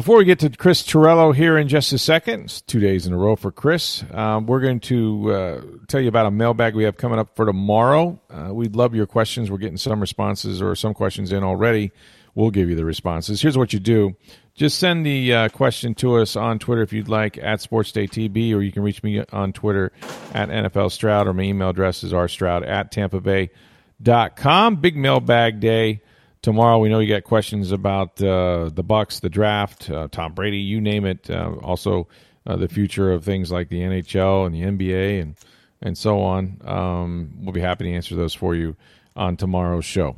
Before 0.00 0.16
we 0.16 0.24
get 0.24 0.38
to 0.38 0.48
Chris 0.48 0.82
Torello 0.82 1.30
here 1.30 1.58
in 1.58 1.68
just 1.68 1.92
a 1.92 1.98
second, 1.98 2.62
two 2.66 2.80
days 2.80 3.06
in 3.06 3.12
a 3.12 3.18
row 3.18 3.36
for 3.36 3.52
Chris, 3.52 4.02
um, 4.12 4.46
we're 4.46 4.60
going 4.60 4.80
to 4.80 5.30
uh, 5.30 5.60
tell 5.88 6.00
you 6.00 6.08
about 6.08 6.24
a 6.24 6.30
mailbag 6.30 6.74
we 6.74 6.84
have 6.84 6.96
coming 6.96 7.18
up 7.18 7.36
for 7.36 7.44
tomorrow. 7.44 8.18
Uh, 8.30 8.48
we'd 8.54 8.74
love 8.74 8.94
your 8.94 9.06
questions. 9.06 9.50
We're 9.50 9.58
getting 9.58 9.76
some 9.76 10.00
responses 10.00 10.62
or 10.62 10.74
some 10.74 10.94
questions 10.94 11.32
in 11.32 11.44
already. 11.44 11.92
We'll 12.34 12.50
give 12.50 12.70
you 12.70 12.76
the 12.76 12.86
responses. 12.86 13.42
Here's 13.42 13.58
what 13.58 13.74
you 13.74 13.78
do 13.78 14.16
just 14.54 14.78
send 14.78 15.04
the 15.04 15.34
uh, 15.34 15.48
question 15.50 15.94
to 15.96 16.16
us 16.16 16.34
on 16.34 16.58
Twitter 16.58 16.80
if 16.80 16.94
you'd 16.94 17.08
like 17.08 17.36
at 17.36 17.58
SportsDayTB, 17.58 18.54
or 18.54 18.62
you 18.62 18.72
can 18.72 18.82
reach 18.82 19.02
me 19.02 19.22
on 19.32 19.52
Twitter 19.52 19.92
at 20.32 20.48
NFL 20.48 20.92
Stroud, 20.92 21.28
or 21.28 21.34
my 21.34 21.42
email 21.42 21.68
address 21.68 22.02
is 22.02 22.14
rstroud 22.14 22.66
at 22.66 22.90
tampa 22.90 23.20
bay.com. 23.20 24.76
Big 24.76 24.96
mailbag 24.96 25.60
day 25.60 26.00
tomorrow 26.42 26.78
we 26.78 26.88
know 26.88 26.98
you 27.00 27.08
got 27.08 27.24
questions 27.24 27.72
about 27.72 28.22
uh, 28.22 28.70
the 28.72 28.82
bucks 28.82 29.20
the 29.20 29.28
draft, 29.28 29.90
uh, 29.90 30.08
Tom 30.10 30.34
Brady, 30.34 30.58
you 30.58 30.80
name 30.80 31.04
it. 31.04 31.30
Uh, 31.30 31.54
also, 31.62 32.08
uh, 32.46 32.56
the 32.56 32.68
future 32.68 33.12
of 33.12 33.24
things 33.24 33.50
like 33.50 33.68
the 33.68 33.80
NHL 33.80 34.46
and 34.46 34.54
the 34.54 34.62
NBA 34.62 35.22
and 35.22 35.34
and 35.82 35.96
so 35.96 36.20
on. 36.20 36.60
Um, 36.64 37.32
we'll 37.40 37.52
be 37.52 37.60
happy 37.60 37.84
to 37.84 37.92
answer 37.92 38.14
those 38.14 38.34
for 38.34 38.54
you 38.54 38.76
on 39.16 39.36
tomorrow's 39.36 39.84
show. 39.84 40.16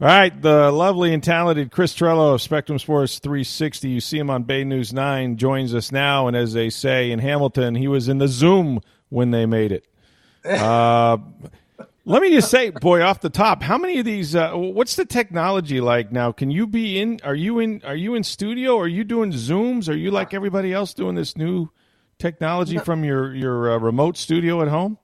All 0.00 0.06
right, 0.06 0.40
the 0.40 0.72
lovely 0.72 1.12
and 1.12 1.22
talented 1.22 1.70
Chris 1.70 1.94
Torello 1.94 2.32
of 2.32 2.40
Spectrum 2.40 2.78
Sports 2.78 3.18
360. 3.18 3.88
You 3.88 4.00
see 4.00 4.18
him 4.18 4.30
on 4.30 4.44
Bay 4.44 4.64
News 4.64 4.94
9, 4.94 5.36
joins 5.36 5.74
us 5.74 5.92
now. 5.92 6.26
And 6.26 6.34
as 6.34 6.54
they 6.54 6.70
say 6.70 7.10
in 7.10 7.18
Hamilton, 7.18 7.74
he 7.74 7.86
was 7.86 8.08
in 8.08 8.16
the 8.16 8.26
Zoom 8.26 8.80
when 9.10 9.30
they 9.30 9.44
made 9.44 9.72
it. 9.72 9.84
Uh, 12.06 12.10
let 12.12 12.22
me 12.22 12.30
just 12.30 12.50
say, 12.50 12.70
boy, 12.70 13.02
off 13.02 13.20
the 13.20 13.30
top, 13.30 13.62
how 13.62 13.78
many 13.78 13.98
of 13.98 14.04
these? 14.04 14.34
Uh, 14.34 14.52
what's 14.52 14.96
the 14.96 15.04
technology 15.04 15.80
like 15.80 16.12
now? 16.12 16.32
Can 16.32 16.50
you 16.50 16.66
be 16.66 16.98
in? 16.98 17.20
Are 17.24 17.34
you 17.34 17.58
in? 17.58 17.82
Are 17.84 17.94
you 17.94 18.14
in 18.14 18.24
studio? 18.24 18.78
Are 18.78 18.88
you 18.88 19.04
doing 19.04 19.32
Zooms? 19.32 19.88
Are 19.88 19.96
you 19.96 20.10
like 20.10 20.34
everybody 20.34 20.72
else 20.72 20.94
doing 20.94 21.14
this 21.14 21.36
new 21.36 21.70
technology 22.18 22.78
from 22.78 23.04
your 23.04 23.34
your 23.34 23.72
uh, 23.72 23.78
remote 23.78 24.16
studio 24.16 24.62
at 24.62 24.68
home? 24.68 24.98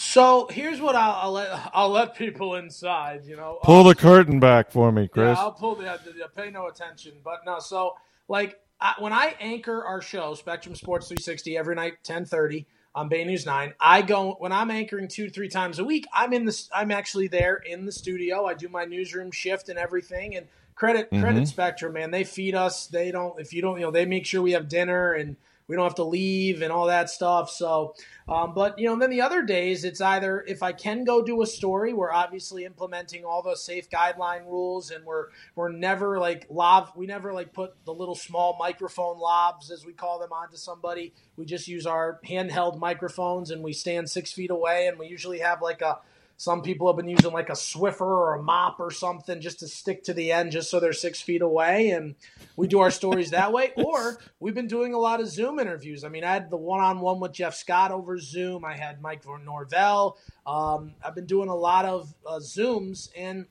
So 0.00 0.46
here's 0.48 0.80
what 0.80 0.94
I'll, 0.94 1.12
I'll, 1.12 1.32
let 1.32 1.70
I'll 1.74 1.90
let 1.90 2.14
people 2.14 2.54
inside. 2.54 3.24
You 3.24 3.36
know, 3.36 3.58
pull 3.62 3.84
the 3.84 3.94
curtain 3.94 4.38
back 4.40 4.70
for 4.70 4.92
me, 4.92 5.08
Chris. 5.08 5.36
Yeah, 5.36 5.42
I'll 5.42 5.52
pull 5.52 5.74
the, 5.74 5.84
the 6.04 6.28
pay 6.34 6.50
no 6.50 6.68
attention. 6.68 7.14
But 7.24 7.40
no, 7.44 7.58
so 7.58 7.96
like 8.28 8.60
I, 8.80 8.94
when 8.98 9.12
I 9.12 9.34
anchor 9.40 9.84
our 9.84 10.00
show, 10.00 10.34
Spectrum 10.34 10.76
Sports 10.76 11.08
360, 11.08 11.56
every 11.56 11.74
night, 11.74 11.94
ten 12.04 12.24
thirty 12.24 12.66
on 12.94 13.08
Bay 13.08 13.24
News 13.24 13.46
Nine. 13.46 13.74
I 13.80 14.02
go 14.02 14.36
when 14.38 14.52
I'm 14.52 14.70
anchoring 14.70 15.08
two 15.08 15.30
three 15.30 15.48
times 15.48 15.78
a 15.78 15.84
week. 15.84 16.06
I'm 16.12 16.32
in 16.32 16.44
the 16.44 16.68
I'm 16.74 16.90
actually 16.90 17.28
there 17.28 17.56
in 17.56 17.86
the 17.86 17.92
studio. 17.92 18.46
I 18.46 18.54
do 18.54 18.68
my 18.68 18.84
newsroom 18.84 19.30
shift 19.30 19.68
and 19.68 19.78
everything. 19.78 20.36
And 20.36 20.46
credit 20.74 21.10
mm-hmm. 21.10 21.22
credit 21.22 21.48
Spectrum, 21.48 21.92
man. 21.94 22.10
They 22.10 22.24
feed 22.24 22.54
us. 22.54 22.86
They 22.86 23.10
don't 23.10 23.38
if 23.40 23.52
you 23.52 23.62
don't 23.62 23.78
you 23.78 23.86
know 23.86 23.90
they 23.90 24.06
make 24.06 24.26
sure 24.26 24.42
we 24.42 24.52
have 24.52 24.68
dinner 24.68 25.12
and 25.12 25.36
we 25.68 25.76
don't 25.76 25.84
have 25.84 25.94
to 25.96 26.04
leave 26.04 26.62
and 26.62 26.72
all 26.72 26.86
that 26.86 27.10
stuff. 27.10 27.50
So, 27.50 27.94
um, 28.26 28.54
but 28.54 28.78
you 28.78 28.88
know, 28.88 28.98
then 28.98 29.10
the 29.10 29.20
other 29.20 29.42
days, 29.42 29.84
it's 29.84 30.00
either 30.00 30.44
if 30.48 30.62
I 30.62 30.72
can 30.72 31.04
go 31.04 31.22
do 31.22 31.42
a 31.42 31.46
story, 31.46 31.92
we're 31.92 32.12
obviously 32.12 32.64
implementing 32.64 33.24
all 33.24 33.42
those 33.42 33.62
safe 33.62 33.88
guideline 33.90 34.46
rules, 34.46 34.90
and 34.90 35.04
we're 35.04 35.26
we're 35.54 35.70
never 35.70 36.18
like 36.18 36.46
lob, 36.50 36.90
we 36.96 37.06
never 37.06 37.32
like 37.32 37.52
put 37.52 37.74
the 37.84 37.94
little 37.94 38.14
small 38.14 38.56
microphone 38.58 39.18
lobs 39.18 39.70
as 39.70 39.84
we 39.84 39.92
call 39.92 40.18
them 40.18 40.32
onto 40.32 40.56
somebody. 40.56 41.12
We 41.36 41.44
just 41.44 41.68
use 41.68 41.86
our 41.86 42.18
handheld 42.26 42.78
microphones, 42.78 43.50
and 43.50 43.62
we 43.62 43.74
stand 43.74 44.10
six 44.10 44.32
feet 44.32 44.50
away, 44.50 44.86
and 44.86 44.98
we 44.98 45.06
usually 45.06 45.40
have 45.40 45.60
like 45.62 45.82
a 45.82 45.98
some 46.40 46.62
people 46.62 46.86
have 46.86 46.96
been 46.96 47.08
using 47.08 47.32
like 47.32 47.48
a 47.48 47.54
Swiffer 47.54 48.02
or 48.02 48.36
a 48.36 48.42
mop 48.42 48.78
or 48.78 48.92
something 48.92 49.40
just 49.40 49.58
to 49.58 49.66
stick 49.66 50.04
to 50.04 50.14
the 50.14 50.30
end, 50.30 50.52
just 50.52 50.70
so 50.70 50.78
they're 50.78 50.92
six 50.92 51.20
feet 51.20 51.42
away. 51.42 51.90
And 51.90 52.14
we 52.54 52.68
do 52.68 52.78
our 52.78 52.92
stories 52.92 53.30
that 53.30 53.52
way. 53.52 53.72
Or 53.88 54.18
we've 54.38 54.54
been 54.54 54.68
doing 54.68 54.94
a 54.94 54.98
lot 54.98 55.20
of 55.20 55.28
Zoom 55.28 55.58
interviews. 55.58 56.04
I 56.04 56.10
mean, 56.10 56.22
I 56.22 56.32
had 56.32 56.50
the 56.50 56.56
one 56.56 56.78
on 56.78 57.00
one 57.00 57.18
with 57.18 57.32
Jeff 57.32 57.54
Scott 57.54 57.90
over 57.90 58.18
Zoom. 58.18 58.64
I 58.64 58.76
had 58.76 59.00
Mike 59.00 59.24
Norvell. 59.26 60.18
Um, 60.46 60.94
I've 61.02 61.14
been 61.14 61.26
doing 61.26 61.48
a 61.48 61.54
lot 61.54 61.84
of 61.84 62.14
uh, 62.24 62.38
Zooms. 62.38 63.08
And 63.16 63.46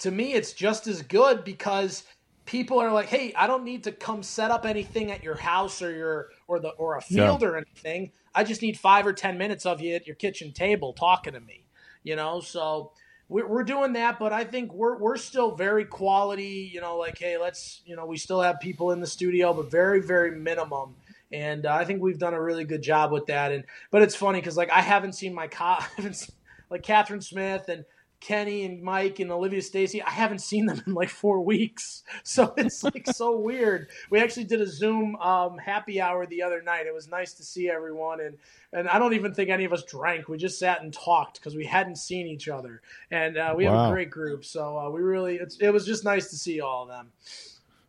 to 0.00 0.10
me, 0.10 0.34
it's 0.34 0.52
just 0.52 0.86
as 0.88 1.00
good 1.00 1.44
because 1.44 2.04
people 2.44 2.78
are 2.78 2.92
like, 2.92 3.06
"Hey, 3.06 3.32
I 3.34 3.46
don't 3.46 3.64
need 3.64 3.84
to 3.84 3.92
come 3.92 4.22
set 4.22 4.50
up 4.50 4.66
anything 4.66 5.10
at 5.10 5.22
your 5.22 5.36
house 5.36 5.80
or 5.80 5.94
your 5.94 6.28
or 6.46 6.60
the 6.60 6.70
or 6.70 6.96
a 6.96 7.00
field 7.00 7.40
yeah. 7.40 7.48
or 7.48 7.56
anything. 7.56 8.12
I 8.34 8.44
just 8.44 8.60
need 8.60 8.78
five 8.78 9.06
or 9.06 9.14
ten 9.14 9.38
minutes 9.38 9.64
of 9.64 9.80
you 9.80 9.94
at 9.94 10.06
your 10.06 10.16
kitchen 10.16 10.52
table 10.52 10.92
talking 10.92 11.32
to 11.32 11.40
me." 11.40 11.61
You 12.02 12.16
know. 12.16 12.40
So 12.40 12.92
we're, 13.28 13.64
doing 13.64 13.94
that, 13.94 14.18
but 14.18 14.32
I 14.32 14.44
think 14.44 14.72
we're 14.72 14.98
we're 14.98 15.16
still 15.16 15.54
very 15.54 15.84
quality. 15.84 16.70
You 16.72 16.80
know, 16.80 16.96
like 16.98 17.18
hey, 17.18 17.38
let's 17.38 17.80
you 17.86 17.96
know 17.96 18.06
we 18.06 18.18
still 18.18 18.40
have 18.40 18.60
people 18.60 18.92
in 18.92 19.00
the 19.00 19.06
studio, 19.06 19.52
but 19.54 19.70
very 19.70 20.00
very 20.00 20.32
minimum. 20.32 20.94
And 21.32 21.64
uh, 21.64 21.72
I 21.74 21.86
think 21.86 22.02
we've 22.02 22.18
done 22.18 22.34
a 22.34 22.42
really 22.42 22.64
good 22.64 22.82
job 22.82 23.10
with 23.10 23.26
that. 23.26 23.52
And 23.52 23.64
but 23.90 24.02
it's 24.02 24.14
funny 24.14 24.40
because 24.40 24.56
like 24.56 24.70
I 24.70 24.82
haven't 24.82 25.14
seen 25.14 25.32
my 25.34 25.46
co- 25.46 25.78
like 26.70 26.82
Catherine 26.82 27.22
Smith 27.22 27.68
and 27.68 27.84
Kenny 28.22 28.64
and 28.64 28.80
Mike 28.80 29.18
and 29.18 29.32
Olivia 29.32 29.60
Stacey, 29.60 30.00
I 30.00 30.10
haven't 30.10 30.38
seen 30.38 30.66
them 30.66 30.80
in 30.86 30.94
like 30.94 31.08
four 31.08 31.40
weeks. 31.42 32.04
So 32.22 32.54
it's 32.56 32.82
like 32.84 33.06
so 33.08 33.36
weird. 33.36 33.88
We 34.10 34.20
actually 34.20 34.44
did 34.44 34.60
a 34.60 34.66
Zoom 34.66 35.16
um, 35.16 35.58
happy 35.58 36.00
hour 36.00 36.24
the 36.24 36.42
other 36.42 36.62
night. 36.62 36.86
It 36.86 36.94
was 36.94 37.08
nice 37.08 37.34
to 37.34 37.42
see 37.42 37.68
everyone. 37.68 38.20
And, 38.20 38.38
and 38.72 38.88
I 38.88 38.98
don't 38.98 39.14
even 39.14 39.34
think 39.34 39.50
any 39.50 39.64
of 39.64 39.72
us 39.72 39.82
drank. 39.82 40.28
We 40.28 40.38
just 40.38 40.58
sat 40.58 40.82
and 40.82 40.92
talked 40.92 41.40
because 41.40 41.56
we 41.56 41.66
hadn't 41.66 41.96
seen 41.96 42.26
each 42.26 42.48
other. 42.48 42.80
And 43.10 43.36
uh, 43.36 43.54
we 43.56 43.66
wow. 43.66 43.76
have 43.76 43.88
a 43.88 43.92
great 43.92 44.10
group. 44.10 44.44
So 44.44 44.78
uh, 44.78 44.90
we 44.90 45.00
really, 45.00 45.40
it 45.60 45.72
was 45.72 45.84
just 45.84 46.04
nice 46.04 46.30
to 46.30 46.36
see 46.36 46.60
all 46.60 46.84
of 46.84 46.88
them. 46.88 47.08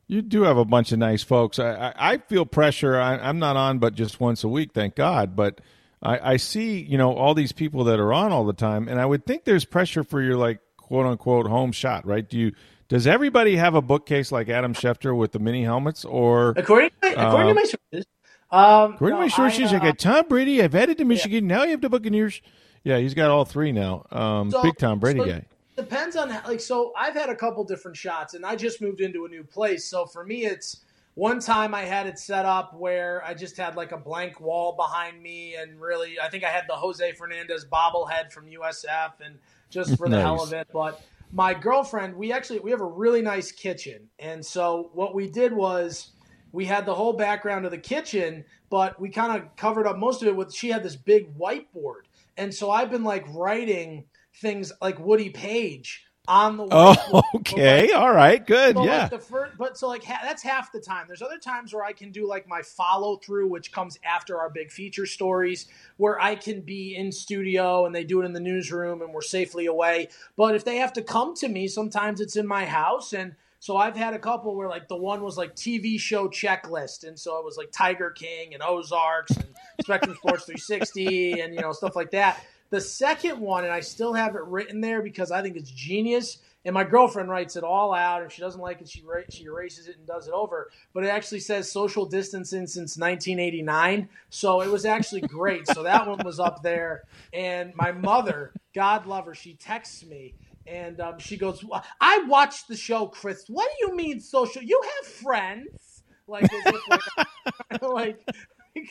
You 0.08 0.22
do 0.22 0.42
have 0.44 0.58
a 0.58 0.66
bunch 0.66 0.92
of 0.92 1.00
nice 1.00 1.24
folks. 1.24 1.60
I, 1.60 1.74
I, 1.76 1.94
I 1.96 2.18
feel 2.18 2.46
pressure. 2.46 3.00
I, 3.00 3.18
I'm 3.18 3.40
not 3.40 3.56
on 3.56 3.80
but 3.80 3.94
just 3.94 4.20
once 4.20 4.44
a 4.44 4.50
week, 4.50 4.72
thank 4.74 4.96
God. 4.96 5.36
But– 5.36 5.62
I, 6.04 6.34
I 6.34 6.38
see, 6.38 6.82
you 6.82 6.98
know, 6.98 7.14
all 7.14 7.34
these 7.34 7.54
people 7.54 7.86
that 7.86 8.00
are 8.00 8.14
on 8.14 8.32
all 8.32 8.46
the 8.46 8.54
time, 8.54 8.88
and 8.88 9.00
I 9.00 9.06
would 9.06 9.26
think 9.26 9.46
there's 9.46 9.66
pressure 9.66 10.04
for 10.04 10.22
your 10.22 10.36
like 10.36 10.60
quote 10.78 11.06
unquote 11.06 11.48
home 11.48 11.72
shot, 11.72 12.06
right? 12.06 12.28
Do 12.28 12.38
you 12.38 12.52
does 12.90 13.08
everybody 13.08 13.56
have 13.56 13.74
a 13.74 13.82
bookcase 13.82 14.32
like 14.32 14.50
Adam 14.50 14.74
Schefter 14.74 15.18
with 15.18 15.32
the 15.32 15.40
mini 15.40 15.64
helmets, 15.64 16.04
or 16.04 16.54
according 16.58 16.90
to 16.90 17.16
my, 17.16 17.24
according 17.24 17.48
to 17.48 17.54
my 17.56 17.64
sources? 17.64 18.06
Um, 18.52 18.94
according 18.94 19.16
no, 19.16 19.22
to 19.22 19.22
my 19.22 19.28
sources, 19.30 19.74
I, 19.74 19.78
uh, 19.78 19.80
I, 19.80 19.84
got 19.84 19.98
Tom 19.98 20.26
Brady. 20.28 20.62
I've 20.62 20.76
added 20.76 20.98
to 20.98 21.06
Michigan. 21.06 21.50
Yeah. 21.50 21.58
Now 21.58 21.64
you 21.64 21.72
have 21.72 21.82
the 21.82 21.90
Buccaneers. 21.90 22.42
Yeah, 22.84 22.98
he's 22.98 23.14
got 23.14 23.32
all 23.32 23.46
three 23.46 23.72
now. 23.72 24.06
Um, 24.12 24.52
so, 24.52 24.62
big 24.62 24.78
Tom 24.78 25.00
Brady 25.00 25.22
so 25.22 25.26
guy. 25.26 25.46
Depends 25.78 26.16
on 26.18 26.30
like 26.30 26.60
so. 26.60 26.92
I've 26.98 27.16
had 27.16 27.30
a 27.30 27.36
couple 27.36 27.64
different 27.64 27.96
shots, 27.96 28.34
and 28.34 28.46
I 28.46 28.58
just 28.58 28.82
moved 28.82 29.00
into 29.00 29.26
a 29.26 29.30
new 29.30 29.44
place. 29.44 29.86
So 29.86 30.06
for 30.06 30.26
me, 30.26 30.46
it's 30.46 30.82
one 31.16 31.40
time 31.40 31.76
I 31.76 31.82
had 31.82 32.08
it 32.08 32.18
set 32.18 32.46
up 32.46 32.74
where 32.74 33.24
I 33.24 33.34
just 33.34 33.58
had 33.58 33.76
like 33.76 33.92
a 33.92 33.98
blank 33.98 34.40
wall 34.40 34.76
behind 34.76 35.22
me, 35.22 35.56
and 35.56 35.80
really, 35.80 36.20
I 36.20 36.30
think 36.30 36.44
I 36.44 36.50
had 36.50 36.66
the 36.68 36.76
Jose 36.76 37.14
Fernandez 37.14 37.66
bobblehead 37.66 38.32
from 38.32 38.48
USF, 38.48 39.14
and 39.24 39.38
just 39.70 39.98
for 39.98 40.10
the 40.10 40.18
nice. 40.18 40.24
hell 40.24 40.44
of 40.44 40.54
it. 40.54 40.68
But 40.74 41.02
my 41.32 41.54
girlfriend, 41.54 42.16
we 42.16 42.32
actually 42.32 42.60
we 42.60 42.72
have 42.72 42.82
a 42.82 42.86
really 42.86 43.22
nice 43.22 43.52
kitchen, 43.52 44.10
and 44.18 44.44
so 44.44 44.90
what 44.94 45.14
we 45.14 45.30
did 45.30 45.54
was 45.54 46.12
we 46.52 46.66
had 46.66 46.86
the 46.86 46.96
whole 46.96 47.14
background 47.14 47.66
of 47.66 47.72
the 47.72 47.78
kitchen, 47.78 48.46
but 48.70 49.00
we 49.00 49.10
kind 49.10 49.40
of 49.40 49.56
covered 49.56 49.86
up 49.86 49.98
most 49.98 50.22
of 50.24 50.28
it 50.28 50.36
with. 50.36 50.54
She 50.54 50.70
had 50.70 50.82
this 50.82 50.96
big 50.96 51.38
whiteboard, 51.38 52.04
and 52.38 52.52
so 52.54 52.72
I've 52.72 52.90
been 52.90 53.04
like 53.04 53.26
writing 53.30 54.06
things 54.42 54.74
like 54.82 55.00
Woody 55.00 55.30
Paige 55.30 56.06
on 56.28 56.56
the 56.56 56.68
oh 56.72 57.22
okay. 57.36 57.88
Like, 57.88 57.96
all 58.00 58.14
right. 58.14 58.46
Good. 58.46 58.78
yeah 58.78 59.02
like 59.02 59.10
the 59.10 59.20
first, 59.20 59.58
but 59.58 59.78
so 59.78 59.88
like 59.90 60.04
ha- 60.04 60.22
that's 60.24 60.42
half 60.42 60.72
the 60.72 60.80
time. 60.80 61.06
There's 61.08 61.22
other 61.22 61.38
times 61.38 61.74
where 61.74 61.84
i 61.84 61.92
can 61.92 62.12
do 62.12 62.28
like 62.28 62.48
my 62.48 62.62
follow 62.62 63.18
through 63.18 63.48
which 63.48 63.72
comes 63.72 64.00
after 64.06 64.40
our 64.40 64.50
big 64.50 64.72
feature 64.72 65.06
stories 65.06 65.68
where 65.98 66.20
i 66.22 66.36
can 66.36 66.62
be 66.62 66.96
in 66.96 67.12
studio 67.12 67.86
and 67.86 67.94
they 67.94 68.04
do 68.04 68.22
it 68.22 68.26
in 68.26 68.34
the 68.34 68.40
newsroom 68.40 69.02
and 69.02 69.14
we're 69.14 69.22
safely 69.22 69.66
away. 69.66 70.08
But 70.38 70.56
if 70.56 70.64
they 70.64 70.78
have 70.78 70.94
to 70.94 71.02
come 71.02 71.36
to 71.36 71.50
me 71.50 71.68
sometimes 71.68 72.22
it's 72.22 72.36
in 72.36 72.48
my 72.48 72.66
house. 72.66 73.14
And 73.14 73.36
so 73.60 73.78
I've 73.78 73.96
had 73.96 74.14
a 74.14 74.20
couple 74.20 74.56
where 74.56 74.68
like 74.68 74.88
the 74.88 74.96
one 74.98 75.24
was 75.24 75.38
like 75.38 75.56
TV 75.56 75.98
show 76.00 76.28
checklist, 76.28 77.08
and 77.08 77.18
so 77.18 77.40
it 77.40 77.46
was 77.46 77.56
like 77.56 77.72
Tiger 77.72 78.10
King 78.10 78.54
and 78.54 78.62
Ozarks 78.62 79.32
and 79.38 79.46
Spectrum 79.82 80.16
Sports 80.18 80.44
360 80.44 81.40
and 81.40 81.54
you 81.54 81.62
know 81.62 81.72
stuff 81.72 81.96
like 81.96 82.12
that. 82.12 82.44
The 82.74 82.82
second 82.82 83.40
one, 83.40 83.66
and 83.66 83.72
I 83.72 83.82
still 83.82 84.14
have 84.14 84.34
it 84.34 84.42
written 84.46 84.82
there 84.82 85.04
because 85.04 85.30
I 85.30 85.44
think 85.44 85.58
it's 85.58 85.70
genius. 85.70 86.40
And 86.66 86.74
my 86.74 86.84
girlfriend 86.84 87.30
writes 87.30 87.56
it 87.56 87.64
all 87.64 87.94
out. 87.94 88.24
If 88.24 88.32
she 88.32 88.42
doesn't 88.42 88.60
like 88.60 88.82
it, 88.82 88.90
she 88.90 89.04
she 89.30 89.44
erases 89.44 89.88
it 89.88 89.98
and 90.00 90.08
does 90.08 90.28
it 90.28 90.34
over. 90.34 90.72
But 90.92 91.04
it 91.04 91.10
actually 91.10 91.42
says 91.42 91.72
social 91.72 92.08
distancing 92.08 92.66
since 92.66 92.98
1989, 92.98 94.10
so 94.32 94.62
it 94.62 94.72
was 94.72 94.86
actually 94.86 95.22
great. 95.22 95.68
so 95.68 95.84
that 95.84 96.08
one 96.08 96.26
was 96.26 96.40
up 96.40 96.64
there. 96.64 97.04
And 97.32 97.76
my 97.76 97.92
mother, 97.92 98.54
God 98.74 99.06
love 99.06 99.26
her, 99.26 99.36
she 99.36 99.54
texts 99.54 100.04
me 100.04 100.34
and 100.66 101.00
um, 101.00 101.20
she 101.20 101.38
goes, 101.38 101.64
"I 102.02 102.24
watched 102.28 102.68
the 102.68 102.76
show, 102.76 103.06
Chris. 103.06 103.44
What 103.50 103.70
do 103.70 103.86
you 103.86 103.96
mean 103.96 104.20
social? 104.20 104.64
You 104.64 104.82
have 104.82 105.12
friends." 105.12 106.02
Like, 106.26 106.50
like, 106.90 107.82
like 107.84 108.28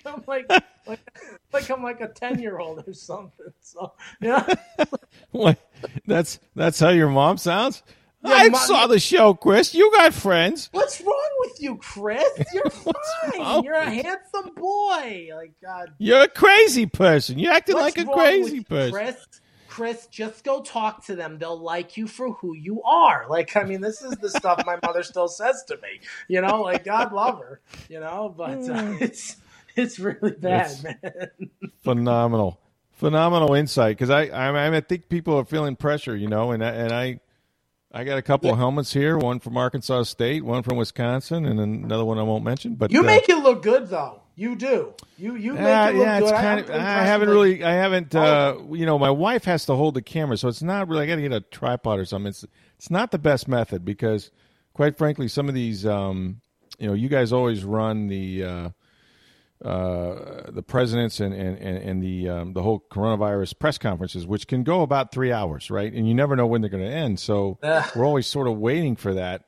I'm 0.06 0.22
like, 0.26 0.50
like, 0.86 1.00
like 1.52 1.70
I'm 1.70 1.82
like 1.82 2.00
a 2.00 2.08
ten 2.08 2.40
year 2.40 2.58
old 2.58 2.84
or 2.86 2.92
something. 2.92 3.52
So 3.60 3.92
yeah. 4.20 4.46
what? 5.30 5.58
That's 6.06 6.40
that's 6.54 6.78
how 6.78 6.90
your 6.90 7.08
mom 7.08 7.38
sounds. 7.38 7.82
I 8.24 8.48
mom, 8.50 8.60
saw 8.66 8.86
the 8.86 9.00
show, 9.00 9.34
Chris. 9.34 9.74
You 9.74 9.90
got 9.92 10.14
friends. 10.14 10.68
What's 10.70 11.00
wrong 11.00 11.30
with 11.40 11.60
you, 11.60 11.76
Chris? 11.76 12.24
You're 12.54 12.70
fine. 12.70 13.64
You're 13.64 13.74
a 13.74 13.90
handsome 13.90 14.54
boy. 14.54 15.30
Like 15.34 15.54
God, 15.60 15.92
you're 15.98 16.22
a 16.22 16.28
crazy 16.28 16.86
person. 16.86 17.38
You're 17.38 17.52
acting 17.52 17.76
like 17.76 17.98
a 17.98 18.04
crazy 18.04 18.62
person, 18.62 18.92
Chris. 18.92 19.16
Chris, 19.68 20.06
just 20.08 20.44
go 20.44 20.60
talk 20.60 21.02
to 21.06 21.16
them. 21.16 21.38
They'll 21.38 21.58
like 21.58 21.96
you 21.96 22.06
for 22.06 22.32
who 22.34 22.54
you 22.54 22.82
are. 22.82 23.24
Like, 23.30 23.56
I 23.56 23.62
mean, 23.62 23.80
this 23.80 24.02
is 24.02 24.12
the 24.18 24.28
stuff 24.28 24.62
my 24.66 24.78
mother 24.82 25.02
still 25.02 25.28
says 25.28 25.64
to 25.68 25.76
me. 25.76 25.98
You 26.28 26.42
know, 26.42 26.60
like 26.60 26.84
God 26.84 27.14
love 27.14 27.40
her. 27.40 27.62
You 27.88 28.00
know, 28.00 28.34
but 28.36 28.50
uh, 28.50 28.82
mm. 28.82 29.00
it's 29.00 29.36
it's 29.76 29.98
really 29.98 30.32
bad, 30.32 30.70
it's 30.70 30.82
man. 30.82 31.30
phenomenal, 31.82 32.60
phenomenal 32.92 33.54
insight. 33.54 33.96
Because 33.96 34.10
I, 34.10 34.26
I 34.26 34.76
I 34.76 34.80
think 34.80 35.08
people 35.08 35.38
are 35.38 35.44
feeling 35.44 35.76
pressure. 35.76 36.16
You 36.16 36.28
know, 36.28 36.52
and 36.52 36.64
I, 36.64 36.70
and 36.70 36.92
I 36.92 37.20
I 37.92 38.04
got 38.04 38.18
a 38.18 38.22
couple 38.22 38.46
yeah. 38.46 38.52
of 38.52 38.58
helmets 38.58 38.92
here. 38.92 39.18
One 39.18 39.38
from 39.38 39.56
Arkansas 39.56 40.04
State, 40.04 40.44
one 40.44 40.62
from 40.62 40.76
Wisconsin, 40.78 41.44
and 41.44 41.60
another 41.60 42.04
one 42.04 42.18
I 42.18 42.22
won't 42.22 42.44
mention. 42.44 42.74
But 42.74 42.90
you 42.90 43.00
uh, 43.00 43.04
make 43.04 43.28
it 43.28 43.36
look 43.36 43.62
good 43.62 43.88
though. 43.88 44.22
You 44.34 44.56
do. 44.56 44.94
You 45.18 45.34
you 45.34 45.52
make 45.52 45.60
it 45.60 45.96
look 45.96 46.06
yeah, 46.06 46.20
good. 46.20 46.28
It's 46.30 46.32
kind 46.32 46.60
of, 46.60 46.70
I 46.70 47.04
haven't 47.04 47.28
really. 47.28 47.62
I 47.62 47.72
haven't. 47.72 48.14
Uh, 48.14 48.56
you 48.70 48.86
know, 48.86 48.98
my 48.98 49.10
wife 49.10 49.44
has 49.44 49.66
to 49.66 49.74
hold 49.74 49.94
the 49.94 50.02
camera, 50.02 50.38
so 50.38 50.48
it's 50.48 50.62
not 50.62 50.88
really. 50.88 51.02
I 51.02 51.06
got 51.06 51.16
to 51.16 51.22
get 51.22 51.32
a 51.32 51.40
tripod 51.40 51.98
or 51.98 52.06
something. 52.06 52.30
It's 52.30 52.46
it's 52.78 52.90
not 52.90 53.10
the 53.10 53.18
best 53.18 53.46
method 53.46 53.84
because, 53.84 54.30
quite 54.72 54.96
frankly, 54.96 55.28
some 55.28 55.48
of 55.48 55.54
these. 55.54 55.84
Um, 55.84 56.40
you 56.78 56.86
know, 56.86 56.94
you 56.94 57.08
guys 57.08 57.32
always 57.32 57.62
run 57.62 58.08
the. 58.08 58.44
Uh, 58.44 58.68
uh, 59.64 60.50
the 60.50 60.62
presidents 60.62 61.20
and 61.20 61.32
and 61.32 61.58
and 61.58 62.02
the 62.02 62.28
um, 62.28 62.52
the 62.52 62.62
whole 62.62 62.84
coronavirus 62.90 63.58
press 63.58 63.78
conferences, 63.78 64.26
which 64.26 64.46
can 64.46 64.64
go 64.64 64.82
about 64.82 65.12
three 65.12 65.32
hours, 65.32 65.70
right? 65.70 65.92
And 65.92 66.08
you 66.08 66.14
never 66.14 66.34
know 66.36 66.46
when 66.46 66.60
they're 66.60 66.70
going 66.70 66.84
to 66.84 66.90
end, 66.90 67.20
so 67.20 67.58
we're 67.62 68.04
always 68.04 68.26
sort 68.26 68.48
of 68.48 68.58
waiting 68.58 68.96
for 68.96 69.14
that. 69.14 69.44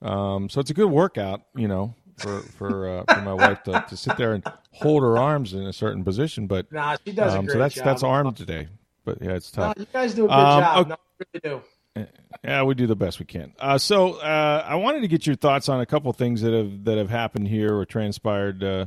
Um, 0.00 0.48
so 0.48 0.60
it's 0.60 0.70
a 0.70 0.74
good 0.74 0.90
workout, 0.90 1.42
you 1.54 1.68
know, 1.68 1.94
for 2.16 2.40
for 2.40 2.88
uh, 2.88 3.14
for 3.14 3.20
my 3.22 3.34
wife 3.34 3.62
to, 3.64 3.84
to 3.88 3.96
sit 3.96 4.16
there 4.16 4.32
and 4.32 4.44
hold 4.72 5.02
her 5.02 5.18
arms 5.18 5.52
in 5.54 5.62
a 5.62 5.72
certain 5.72 6.04
position. 6.04 6.46
But 6.46 6.70
nah, 6.72 6.96
she 7.04 7.12
does 7.12 7.34
um, 7.34 7.40
a 7.40 7.42
great 7.42 7.52
so 7.52 7.58
that's 7.58 7.74
job. 7.74 7.84
that's 7.84 8.02
armed 8.02 8.36
today. 8.36 8.68
But 9.04 9.22
yeah, 9.22 9.32
it's 9.32 9.50
tough. 9.50 9.74
You 9.78 9.86
guys 9.92 10.14
do 10.14 10.26
a 10.26 10.28
good 10.28 10.34
um, 10.34 10.62
job. 10.62 10.78
Okay. 10.78 10.88
No, 10.88 10.96
really 11.44 11.60
do. 11.96 12.06
Yeah, 12.44 12.62
we 12.62 12.74
do 12.74 12.86
the 12.86 12.96
best 12.96 13.18
we 13.18 13.26
can. 13.26 13.52
Uh, 13.58 13.78
so 13.78 14.14
uh, 14.14 14.64
I 14.66 14.76
wanted 14.76 15.00
to 15.00 15.08
get 15.08 15.26
your 15.26 15.36
thoughts 15.36 15.68
on 15.68 15.80
a 15.80 15.86
couple 15.86 16.12
things 16.12 16.42
that 16.42 16.52
have 16.52 16.84
that 16.84 16.98
have 16.98 17.10
happened 17.10 17.48
here 17.48 17.76
or 17.76 17.84
transpired 17.84 18.62
uh, 18.62 18.86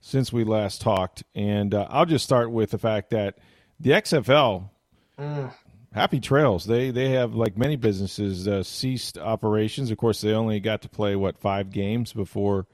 since 0.00 0.32
we 0.32 0.44
last 0.44 0.80
talked, 0.80 1.24
and 1.34 1.74
uh, 1.74 1.86
I'll 1.90 2.06
just 2.06 2.24
start 2.24 2.50
with 2.50 2.70
the 2.70 2.78
fact 2.78 3.10
that 3.10 3.38
the 3.80 3.90
XFL. 3.90 4.70
Mm. 5.18 5.52
Happy 5.92 6.20
trails. 6.20 6.66
They 6.66 6.90
they 6.90 7.10
have 7.10 7.34
like 7.34 7.56
many 7.56 7.76
businesses 7.76 8.46
uh, 8.46 8.62
ceased 8.62 9.16
operations. 9.16 9.90
Of 9.90 9.96
course, 9.96 10.20
they 10.20 10.32
only 10.32 10.60
got 10.60 10.82
to 10.82 10.88
play 10.88 11.16
what 11.16 11.38
five 11.38 11.70
games 11.70 12.12
before 12.12 12.66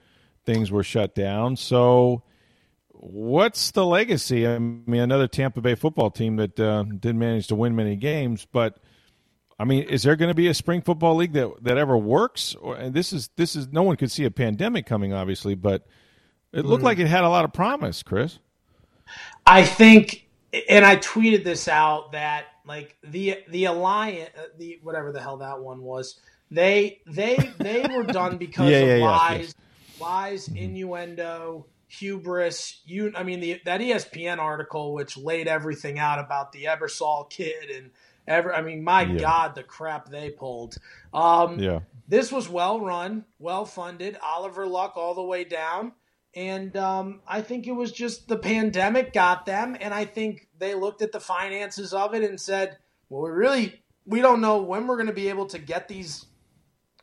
things 0.44 0.70
were 0.72 0.82
shut 0.82 1.14
down. 1.14 1.56
So, 1.56 2.24
what's 2.90 3.70
the 3.70 3.86
legacy? 3.86 4.46
I 4.46 4.58
mean, 4.58 5.00
another 5.00 5.28
Tampa 5.28 5.60
Bay 5.60 5.76
football 5.76 6.10
team 6.10 6.36
that 6.36 6.58
uh, 6.58 6.82
didn't 6.82 7.20
manage 7.20 7.46
to 7.48 7.54
win 7.54 7.76
many 7.76 7.94
games, 7.94 8.46
but 8.50 8.78
I 9.58 9.64
mean, 9.64 9.84
is 9.84 10.02
there 10.02 10.16
going 10.16 10.30
to 10.30 10.34
be 10.34 10.48
a 10.48 10.54
spring 10.54 10.82
football 10.82 11.14
league 11.14 11.32
that 11.34 11.50
that 11.62 11.78
ever 11.78 11.96
works? 11.96 12.54
Or, 12.56 12.76
and 12.76 12.94
this 12.94 13.12
is 13.12 13.30
this 13.36 13.54
is 13.54 13.68
no 13.68 13.82
one 13.82 13.96
could 13.96 14.10
see 14.10 14.24
a 14.24 14.30
pandemic 14.30 14.86
coming, 14.86 15.12
obviously, 15.12 15.54
but 15.54 15.86
it 16.54 16.64
looked 16.64 16.82
mm. 16.82 16.86
like 16.86 16.98
it 16.98 17.06
had 17.06 17.24
a 17.24 17.28
lot 17.28 17.44
of 17.44 17.52
promise, 17.52 18.02
Chris. 18.02 18.38
I 19.46 19.64
think, 19.64 20.26
and 20.68 20.84
I 20.84 20.96
tweeted 20.96 21.44
this 21.44 21.68
out 21.68 22.12
that 22.12 22.46
like 22.66 22.96
the 23.02 23.38
the 23.48 23.66
alliance, 23.66 24.30
uh, 24.38 24.46
the 24.58 24.78
whatever 24.82 25.12
the 25.12 25.20
hell 25.20 25.38
that 25.38 25.60
one 25.60 25.82
was, 25.82 26.18
they 26.50 27.00
they 27.06 27.36
they 27.58 27.82
were 27.82 28.04
done 28.04 28.36
because 28.38 28.70
yeah, 28.70 28.78
of 28.78 28.98
yeah, 28.98 29.04
lies, 29.04 29.40
yes. 29.40 30.00
lies, 30.00 30.48
mm-hmm. 30.48 30.56
innuendo, 30.56 31.66
hubris. 31.88 32.80
You, 32.86 33.12
I 33.16 33.22
mean, 33.22 33.40
the 33.40 33.60
that 33.64 33.80
ESPN 33.80 34.38
article 34.38 34.94
which 34.94 35.16
laid 35.16 35.48
everything 35.48 35.98
out 35.98 36.18
about 36.18 36.52
the 36.52 36.64
Ebersol 36.64 37.28
kid 37.28 37.70
and 37.74 37.90
ever. 38.26 38.54
I 38.54 38.62
mean, 38.62 38.82
my 38.82 39.02
yeah. 39.02 39.18
God, 39.18 39.54
the 39.54 39.62
crap 39.62 40.08
they 40.08 40.30
pulled. 40.30 40.76
Um, 41.12 41.58
yeah, 41.58 41.80
this 42.08 42.32
was 42.32 42.48
well 42.48 42.80
run, 42.80 43.24
well 43.38 43.64
funded. 43.64 44.16
Oliver 44.22 44.66
Luck 44.66 44.96
all 44.96 45.14
the 45.14 45.22
way 45.22 45.44
down. 45.44 45.92
And 46.36 46.76
um, 46.76 47.20
I 47.28 47.42
think 47.42 47.66
it 47.66 47.72
was 47.72 47.92
just 47.92 48.26
the 48.26 48.36
pandemic 48.36 49.12
got 49.12 49.46
them. 49.46 49.76
And 49.80 49.94
I 49.94 50.04
think 50.04 50.48
they 50.58 50.74
looked 50.74 51.02
at 51.02 51.12
the 51.12 51.20
finances 51.20 51.92
of 51.92 52.14
it 52.14 52.28
and 52.28 52.40
said, 52.40 52.78
well, 53.08 53.22
we 53.22 53.30
really, 53.30 53.82
we 54.04 54.20
don't 54.20 54.40
know 54.40 54.62
when 54.62 54.86
we're 54.86 54.96
going 54.96 55.06
to 55.06 55.12
be 55.12 55.28
able 55.28 55.46
to 55.46 55.58
get 55.58 55.86
these 55.86 56.26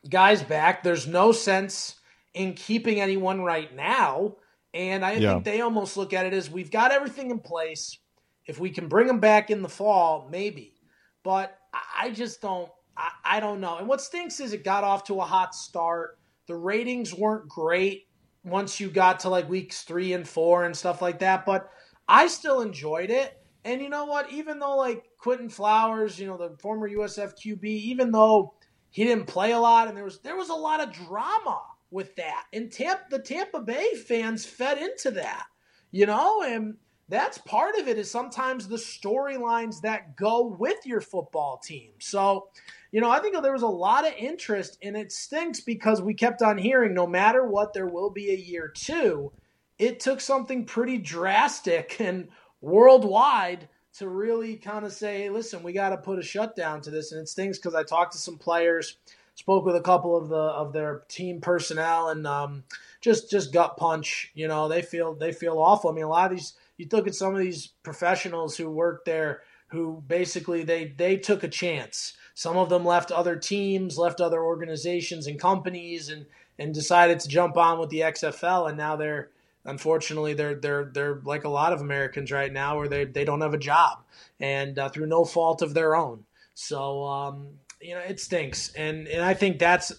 guys 0.09 0.43
back. 0.43 0.83
There's 0.83 1.07
no 1.07 1.31
sense 1.31 1.95
in 2.33 2.53
keeping 2.53 2.99
anyone 2.99 3.41
right 3.41 3.73
now. 3.73 4.35
And 4.73 5.05
I 5.05 5.13
yeah. 5.13 5.33
think 5.33 5.45
they 5.45 5.61
almost 5.61 5.95
look 5.95 6.13
at 6.13 6.25
it 6.25 6.33
as 6.33 6.49
we've 6.49 6.71
got 6.71 6.91
everything 6.91 7.31
in 7.31 7.39
place. 7.39 7.97
If 8.45 8.59
we 8.59 8.69
can 8.69 8.87
bring 8.87 9.07
them 9.07 9.19
back 9.19 9.49
in 9.49 9.61
the 9.61 9.69
fall, 9.69 10.27
maybe. 10.29 10.75
But 11.23 11.57
I 11.97 12.09
just 12.09 12.41
don't, 12.41 12.69
I, 12.97 13.11
I 13.23 13.39
don't 13.39 13.61
know. 13.61 13.77
And 13.77 13.87
what 13.87 14.01
stinks 14.01 14.39
is 14.41 14.51
it 14.51 14.63
got 14.63 14.83
off 14.83 15.05
to 15.05 15.21
a 15.21 15.25
hot 15.25 15.55
start. 15.55 16.17
The 16.47 16.55
ratings 16.55 17.13
weren't 17.13 17.47
great 17.47 18.07
once 18.43 18.79
you 18.79 18.89
got 18.89 19.19
to 19.21 19.29
like 19.29 19.49
weeks 19.49 19.83
three 19.83 20.13
and 20.13 20.27
four 20.27 20.65
and 20.65 20.75
stuff 20.75 21.01
like 21.01 21.19
that. 21.19 21.45
But 21.45 21.69
I 22.07 22.27
still 22.27 22.61
enjoyed 22.61 23.09
it. 23.09 23.37
And 23.63 23.81
you 23.81 23.89
know 23.89 24.05
what? 24.05 24.31
Even 24.31 24.59
though 24.59 24.75
like 24.75 25.03
Quinton 25.17 25.49
Flowers, 25.49 26.19
you 26.19 26.27
know, 26.27 26.37
the 26.37 26.57
former 26.57 26.89
USF 26.89 27.33
QB, 27.35 27.63
even 27.63 28.11
though 28.11 28.53
he 28.89 29.03
didn't 29.03 29.27
play 29.27 29.51
a 29.51 29.59
lot 29.59 29.87
and 29.87 29.95
there 29.95 30.03
was 30.03 30.19
there 30.19 30.35
was 30.35 30.49
a 30.49 30.53
lot 30.53 30.81
of 30.81 30.91
drama 30.91 31.61
with 31.91 32.15
that. 32.15 32.45
And 32.53 32.71
Tampa, 32.71 33.03
the 33.09 33.19
Tampa 33.19 33.61
Bay 33.61 33.93
fans 34.07 34.45
fed 34.45 34.79
into 34.79 35.11
that, 35.11 35.45
you 35.91 36.05
know, 36.05 36.41
and 36.41 36.77
that's 37.09 37.37
part 37.39 37.75
of 37.75 37.87
it 37.87 37.97
is 37.97 38.09
sometimes 38.09 38.67
the 38.67 38.77
storylines 38.77 39.81
that 39.81 40.15
go 40.15 40.47
with 40.47 40.85
your 40.85 41.01
football 41.01 41.57
team. 41.57 41.91
So 41.99 42.47
you 42.91 42.99
know, 42.99 43.09
I 43.09 43.19
think 43.19 43.41
there 43.41 43.53
was 43.53 43.61
a 43.61 43.67
lot 43.67 44.05
of 44.05 44.13
interest, 44.17 44.77
and 44.83 44.97
it 44.97 45.11
stinks 45.11 45.61
because 45.61 46.01
we 46.01 46.13
kept 46.13 46.41
on 46.41 46.57
hearing 46.57 46.93
no 46.93 47.07
matter 47.07 47.45
what, 47.45 47.73
there 47.73 47.87
will 47.87 48.09
be 48.09 48.31
a 48.31 48.35
year 48.35 48.67
two. 48.67 49.31
It 49.79 49.99
took 49.99 50.19
something 50.19 50.65
pretty 50.65 50.97
drastic 50.97 51.97
and 51.99 52.27
worldwide 52.59 53.69
to 53.93 54.07
really 54.07 54.55
kind 54.55 54.85
of 54.85 54.93
say, 54.93 55.29
listen, 55.29 55.63
we 55.63 55.73
got 55.73 55.89
to 55.89 55.97
put 55.97 56.19
a 56.19 56.23
shutdown 56.23 56.81
to 56.81 56.91
this. 56.91 57.11
And 57.11 57.21
it 57.21 57.29
stinks 57.29 57.57
because 57.57 57.75
I 57.75 57.83
talked 57.83 58.13
to 58.13 58.17
some 58.17 58.37
players, 58.37 58.97
spoke 59.35 59.65
with 59.65 59.75
a 59.75 59.81
couple 59.81 60.15
of 60.15 60.29
the 60.29 60.35
of 60.35 60.73
their 60.73 61.03
team 61.07 61.41
personnel, 61.41 62.09
and 62.09 62.27
um, 62.27 62.63
just 62.99 63.31
just 63.31 63.53
gut 63.53 63.77
punch. 63.77 64.31
You 64.33 64.47
know, 64.47 64.67
they 64.67 64.81
feel 64.81 65.15
they 65.15 65.31
feel 65.31 65.57
awful. 65.57 65.89
I 65.89 65.93
mean, 65.93 66.05
a 66.05 66.09
lot 66.09 66.31
of 66.31 66.37
these 66.37 66.53
you 66.77 66.87
look 66.91 67.07
at 67.07 67.15
some 67.15 67.33
of 67.33 67.39
these 67.39 67.67
professionals 67.83 68.57
who 68.57 68.69
work 68.69 69.05
there 69.05 69.41
who 69.67 70.03
basically 70.05 70.63
they 70.63 70.93
they 70.97 71.17
took 71.17 71.43
a 71.43 71.47
chance 71.47 72.13
some 72.41 72.57
of 72.57 72.69
them 72.69 72.83
left 72.83 73.11
other 73.11 73.35
teams, 73.35 73.99
left 73.99 74.19
other 74.19 74.41
organizations 74.41 75.27
and 75.27 75.39
companies, 75.39 76.09
and 76.09 76.25
and 76.57 76.73
decided 76.73 77.19
to 77.19 77.27
jump 77.27 77.55
on 77.55 77.77
with 77.77 77.91
the 77.91 77.99
XFL. 77.99 78.67
And 78.67 78.75
now 78.79 78.95
they're 78.95 79.29
unfortunately 79.63 80.33
they're 80.33 80.55
they're 80.55 80.85
they're 80.85 81.21
like 81.23 81.43
a 81.43 81.49
lot 81.49 81.71
of 81.71 81.81
Americans 81.81 82.31
right 82.31 82.51
now, 82.51 82.77
where 82.77 82.87
they 82.87 83.05
they 83.05 83.25
don't 83.25 83.41
have 83.41 83.53
a 83.53 83.59
job, 83.59 83.99
and 84.39 84.79
uh, 84.79 84.89
through 84.89 85.05
no 85.05 85.23
fault 85.23 85.61
of 85.61 85.75
their 85.75 85.95
own. 85.95 86.23
So 86.55 87.03
um, 87.03 87.47
you 87.79 87.93
know 87.93 88.01
it 88.01 88.19
stinks, 88.19 88.73
and 88.73 89.07
and 89.07 89.23
I 89.23 89.35
think 89.35 89.59
that's 89.59 89.93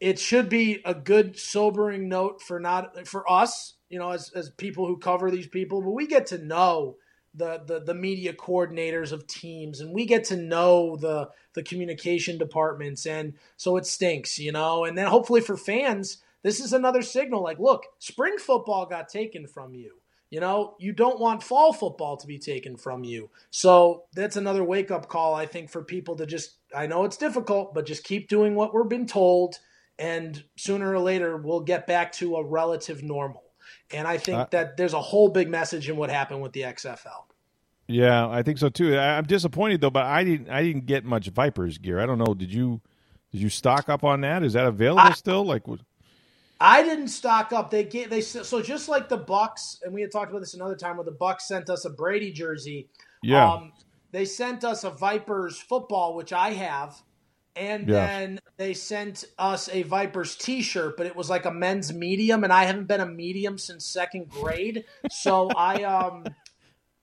it 0.00 0.18
should 0.18 0.50
be 0.50 0.82
a 0.84 0.92
good 0.92 1.38
sobering 1.38 2.10
note 2.10 2.42
for 2.42 2.60
not 2.60 3.08
for 3.08 3.24
us, 3.32 3.76
you 3.88 3.98
know, 3.98 4.10
as 4.10 4.30
as 4.34 4.50
people 4.50 4.86
who 4.86 4.98
cover 4.98 5.30
these 5.30 5.48
people, 5.48 5.80
but 5.80 5.92
we 5.92 6.06
get 6.06 6.26
to 6.26 6.36
know 6.36 6.96
the, 7.34 7.62
the 7.66 7.80
the 7.80 7.94
media 7.94 8.32
coordinators 8.32 9.12
of 9.12 9.26
teams 9.26 9.80
and 9.80 9.94
we 9.94 10.04
get 10.04 10.24
to 10.24 10.36
know 10.36 10.96
the 10.96 11.28
the 11.54 11.62
communication 11.62 12.38
departments 12.38 13.06
and 13.06 13.34
so 13.56 13.76
it 13.76 13.86
stinks 13.86 14.38
you 14.38 14.52
know? 14.52 14.84
And 14.84 14.98
then 14.98 15.06
hopefully 15.06 15.40
for 15.40 15.56
fans 15.56 16.18
this 16.42 16.60
is 16.60 16.72
another 16.72 17.02
signal 17.02 17.42
like 17.42 17.58
look 17.58 17.84
spring 17.98 18.36
football 18.38 18.86
got 18.86 19.08
taken 19.08 19.46
from 19.46 19.74
you. 19.74 19.96
You 20.30 20.40
know 20.40 20.74
you 20.78 20.92
don't 20.92 21.20
want 21.20 21.42
fall 21.42 21.72
football 21.72 22.16
to 22.16 22.26
be 22.26 22.38
taken 22.38 22.76
from 22.76 23.04
you. 23.04 23.30
So 23.50 24.04
that's 24.14 24.36
another 24.36 24.64
wake 24.64 24.90
up 24.90 25.08
call 25.08 25.34
i 25.34 25.46
think 25.46 25.70
for 25.70 25.84
people 25.84 26.16
to 26.16 26.26
just 26.26 26.56
i 26.74 26.86
know 26.86 27.04
it's 27.04 27.16
difficult 27.16 27.74
but 27.74 27.86
just 27.86 28.04
keep 28.04 28.28
doing 28.28 28.54
what 28.54 28.74
we're 28.74 28.84
been 28.84 29.06
told 29.06 29.58
and 30.00 30.42
sooner 30.56 30.92
or 30.92 30.98
later 30.98 31.36
we'll 31.36 31.60
get 31.60 31.86
back 31.86 32.10
to 32.10 32.36
a 32.36 32.44
relative 32.44 33.02
normal 33.02 33.49
and 33.92 34.06
I 34.06 34.18
think 34.18 34.38
uh, 34.38 34.46
that 34.50 34.76
there's 34.76 34.94
a 34.94 35.00
whole 35.00 35.28
big 35.28 35.48
message 35.48 35.88
in 35.88 35.96
what 35.96 36.10
happened 36.10 36.42
with 36.42 36.52
the 36.52 36.62
XFL. 36.62 37.24
Yeah, 37.86 38.28
I 38.28 38.42
think 38.42 38.58
so 38.58 38.68
too. 38.68 38.96
I'm 38.96 39.24
disappointed 39.24 39.80
though, 39.80 39.90
but 39.90 40.06
I 40.06 40.22
didn't. 40.22 40.48
I 40.48 40.62
didn't 40.62 40.86
get 40.86 41.04
much 41.04 41.28
Vipers 41.28 41.78
gear. 41.78 41.98
I 41.98 42.06
don't 42.06 42.18
know. 42.18 42.34
Did 42.34 42.52
you? 42.52 42.80
Did 43.32 43.40
you 43.40 43.48
stock 43.48 43.88
up 43.88 44.04
on 44.04 44.20
that? 44.22 44.42
Is 44.42 44.52
that 44.52 44.66
available 44.66 45.02
I, 45.02 45.12
still? 45.12 45.44
Like, 45.44 45.62
I 46.60 46.82
didn't 46.82 47.08
stock 47.08 47.52
up. 47.52 47.70
They 47.70 47.84
get 47.84 48.10
they 48.10 48.20
so 48.20 48.62
just 48.62 48.88
like 48.88 49.08
the 49.08 49.16
Bucks, 49.16 49.80
and 49.82 49.92
we 49.94 50.02
had 50.02 50.12
talked 50.12 50.30
about 50.30 50.40
this 50.40 50.54
another 50.54 50.76
time 50.76 50.96
where 50.96 51.04
the 51.04 51.10
Bucks 51.10 51.48
sent 51.48 51.70
us 51.70 51.84
a 51.84 51.90
Brady 51.90 52.32
jersey. 52.32 52.88
Yeah. 53.22 53.52
Um, 53.52 53.72
they 54.12 54.24
sent 54.24 54.64
us 54.64 54.84
a 54.84 54.90
Vipers 54.90 55.58
football, 55.58 56.14
which 56.14 56.32
I 56.32 56.50
have, 56.50 57.00
and 57.56 57.88
yeah. 57.88 58.06
then 58.06 58.40
they 58.56 58.74
sent 58.74 59.24
us 59.38 59.68
a 59.68 59.82
Vipers 59.82 60.36
T-shirt, 60.36 60.96
but 60.96 61.06
it 61.06 61.16
was 61.16 61.28
like 61.28 61.44
a 61.44 61.50
men's 61.50 61.92
medium, 61.92 62.44
and 62.44 62.52
I 62.52 62.64
haven't 62.64 62.86
been 62.86 63.00
a 63.00 63.06
medium 63.06 63.58
since 63.58 63.84
second 63.84 64.28
grade. 64.28 64.84
So 65.10 65.48
I 65.50 65.82
um, 65.84 66.24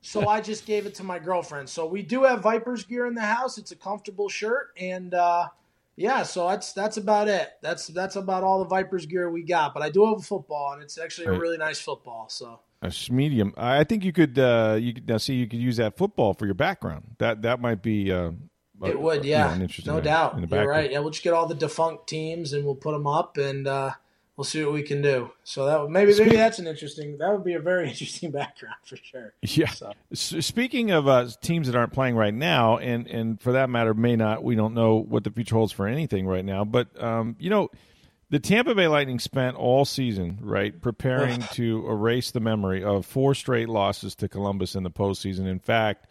so 0.01 0.27
I 0.27 0.41
just 0.41 0.65
gave 0.65 0.85
it 0.85 0.95
to 0.95 1.03
my 1.03 1.19
girlfriend. 1.19 1.69
So 1.69 1.85
we 1.85 2.01
do 2.01 2.23
have 2.23 2.41
Vipers 2.41 2.85
gear 2.85 3.05
in 3.07 3.13
the 3.13 3.21
house. 3.21 3.57
It's 3.57 3.71
a 3.71 3.75
comfortable 3.75 4.29
shirt, 4.29 4.69
and 4.79 5.13
uh, 5.13 5.47
yeah, 5.95 6.23
so 6.23 6.47
that's 6.47 6.73
that's 6.73 6.97
about 6.97 7.27
it. 7.27 7.49
That's 7.61 7.87
that's 7.87 8.15
about 8.15 8.43
all 8.43 8.59
the 8.59 8.69
Vipers 8.69 9.05
gear 9.05 9.29
we 9.29 9.43
got. 9.43 9.73
But 9.73 9.83
I 9.83 9.89
do 9.89 10.05
have 10.05 10.19
a 10.19 10.21
football, 10.21 10.73
and 10.73 10.81
it's 10.81 10.97
actually 10.97 11.27
a 11.27 11.39
really 11.39 11.57
nice 11.57 11.79
football. 11.79 12.29
So 12.29 12.59
a 12.81 12.93
medium. 13.11 13.53
I 13.57 13.83
think 13.83 14.03
you 14.03 14.13
could 14.13 14.37
uh, 14.37 14.77
you 14.79 14.93
could 14.93 15.07
now 15.07 15.17
see 15.17 15.33
you 15.33 15.47
could 15.47 15.59
use 15.59 15.77
that 15.77 15.97
football 15.97 16.33
for 16.33 16.45
your 16.45 16.55
background. 16.55 17.15
That 17.17 17.41
that 17.41 17.59
might 17.59 17.81
be. 17.81 18.11
Uh, 18.11 18.31
it 18.83 18.99
would, 18.99 19.25
yeah, 19.25 19.55
you 19.55 19.67
know, 19.85 19.95
no 19.95 20.01
doubt. 20.01 20.51
You're 20.51 20.67
right. 20.67 20.91
Yeah, 20.91 20.99
we'll 20.99 21.09
just 21.09 21.23
get 21.23 21.33
all 21.33 21.47
the 21.47 21.55
defunct 21.55 22.07
teams 22.07 22.53
and 22.53 22.63
we'll 22.63 22.75
put 22.75 22.91
them 22.91 23.07
up, 23.07 23.37
and 23.37 23.67
uh, 23.67 23.91
we'll 24.35 24.45
see 24.45 24.63
what 24.63 24.73
we 24.73 24.83
can 24.83 25.01
do. 25.01 25.31
So 25.43 25.65
that 25.65 25.89
maybe 25.89 26.13
maybe 26.17 26.35
that's 26.35 26.59
an 26.59 26.67
interesting. 26.67 27.17
That 27.17 27.31
would 27.31 27.43
be 27.43 27.53
a 27.53 27.59
very 27.59 27.89
interesting 27.89 28.31
background 28.31 28.75
for 28.85 28.97
sure. 28.97 29.33
Yeah. 29.41 29.69
So. 29.69 29.93
Speaking 30.13 30.91
of 30.91 31.07
uh, 31.07 31.27
teams 31.41 31.67
that 31.67 31.75
aren't 31.75 31.93
playing 31.93 32.15
right 32.15 32.33
now, 32.33 32.77
and 32.77 33.07
and 33.07 33.41
for 33.41 33.53
that 33.53 33.69
matter, 33.69 33.93
may 33.93 34.15
not. 34.15 34.43
We 34.43 34.55
don't 34.55 34.73
know 34.73 34.95
what 34.95 35.23
the 35.23 35.31
future 35.31 35.55
holds 35.55 35.73
for 35.73 35.87
anything 35.87 36.27
right 36.27 36.45
now. 36.45 36.63
But 36.63 37.01
um, 37.01 37.35
you 37.39 37.49
know, 37.49 37.69
the 38.29 38.39
Tampa 38.39 38.75
Bay 38.75 38.87
Lightning 38.87 39.19
spent 39.19 39.57
all 39.57 39.85
season 39.85 40.39
right 40.41 40.79
preparing 40.79 41.41
to 41.53 41.87
erase 41.89 42.29
the 42.31 42.41
memory 42.41 42.83
of 42.83 43.05
four 43.05 43.33
straight 43.33 43.69
losses 43.69 44.13
to 44.15 44.29
Columbus 44.29 44.75
in 44.75 44.83
the 44.83 44.91
postseason. 44.91 45.47
In 45.47 45.59
fact 45.59 46.06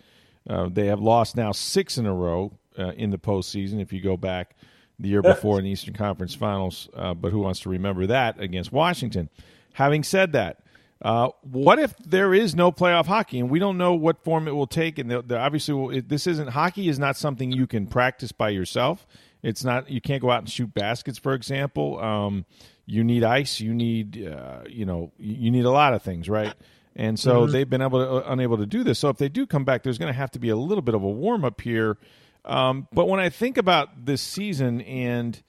uh, 0.48 0.68
they 0.70 0.86
have 0.86 1.00
lost 1.00 1.36
now 1.36 1.52
six 1.52 1.98
in 1.98 2.06
a 2.06 2.14
row 2.14 2.52
uh, 2.78 2.92
in 2.92 3.10
the 3.10 3.18
postseason. 3.18 3.80
If 3.80 3.92
you 3.92 4.00
go 4.00 4.16
back 4.16 4.56
the 4.98 5.08
year 5.08 5.22
before 5.22 5.58
in 5.58 5.64
the 5.64 5.70
Eastern 5.70 5.94
Conference 5.94 6.34
Finals, 6.34 6.88
uh, 6.94 7.14
but 7.14 7.32
who 7.32 7.40
wants 7.40 7.60
to 7.60 7.68
remember 7.68 8.06
that 8.06 8.40
against 8.40 8.72
Washington? 8.72 9.28
Having 9.74 10.04
said 10.04 10.32
that, 10.32 10.60
uh, 11.02 11.28
what 11.42 11.78
if 11.78 11.94
there 11.98 12.32
is 12.32 12.54
no 12.54 12.72
playoff 12.72 13.06
hockey 13.06 13.38
and 13.38 13.50
we 13.50 13.58
don't 13.58 13.76
know 13.76 13.94
what 13.94 14.24
form 14.24 14.48
it 14.48 14.52
will 14.52 14.66
take? 14.66 14.98
And 14.98 15.10
they're, 15.10 15.22
they're 15.22 15.40
obviously, 15.40 16.00
this 16.00 16.26
isn't 16.26 16.48
hockey 16.48 16.88
is 16.88 16.98
not 16.98 17.16
something 17.16 17.52
you 17.52 17.66
can 17.66 17.86
practice 17.86 18.32
by 18.32 18.48
yourself. 18.48 19.06
It's 19.42 19.62
not 19.62 19.90
you 19.90 20.00
can't 20.00 20.20
go 20.20 20.30
out 20.30 20.40
and 20.40 20.50
shoot 20.50 20.72
baskets, 20.74 21.18
for 21.18 21.34
example. 21.34 22.00
Um, 22.00 22.46
you 22.84 23.04
need 23.04 23.22
ice. 23.22 23.60
You 23.60 23.74
need 23.74 24.26
uh, 24.26 24.62
you 24.68 24.84
know 24.84 25.12
you 25.18 25.50
need 25.50 25.64
a 25.64 25.70
lot 25.70 25.94
of 25.94 26.02
things, 26.02 26.28
right? 26.28 26.54
And 26.96 27.20
so 27.20 27.42
mm-hmm. 27.42 27.52
they've 27.52 27.68
been 27.68 27.82
able 27.82 28.02
to, 28.02 28.10
uh, 28.10 28.32
unable 28.32 28.56
to 28.56 28.66
do 28.66 28.82
this. 28.82 28.98
So 28.98 29.10
if 29.10 29.18
they 29.18 29.28
do 29.28 29.46
come 29.46 29.64
back, 29.64 29.82
there's 29.82 29.98
going 29.98 30.12
to 30.12 30.18
have 30.18 30.30
to 30.32 30.38
be 30.38 30.48
a 30.48 30.56
little 30.56 30.82
bit 30.82 30.94
of 30.94 31.02
a 31.02 31.08
warm 31.08 31.44
up 31.44 31.60
here. 31.60 31.98
Um, 32.46 32.88
but 32.90 33.06
when 33.06 33.20
I 33.20 33.28
think 33.28 33.58
about 33.58 34.06
this 34.06 34.22
season 34.22 34.80
and 34.80 35.40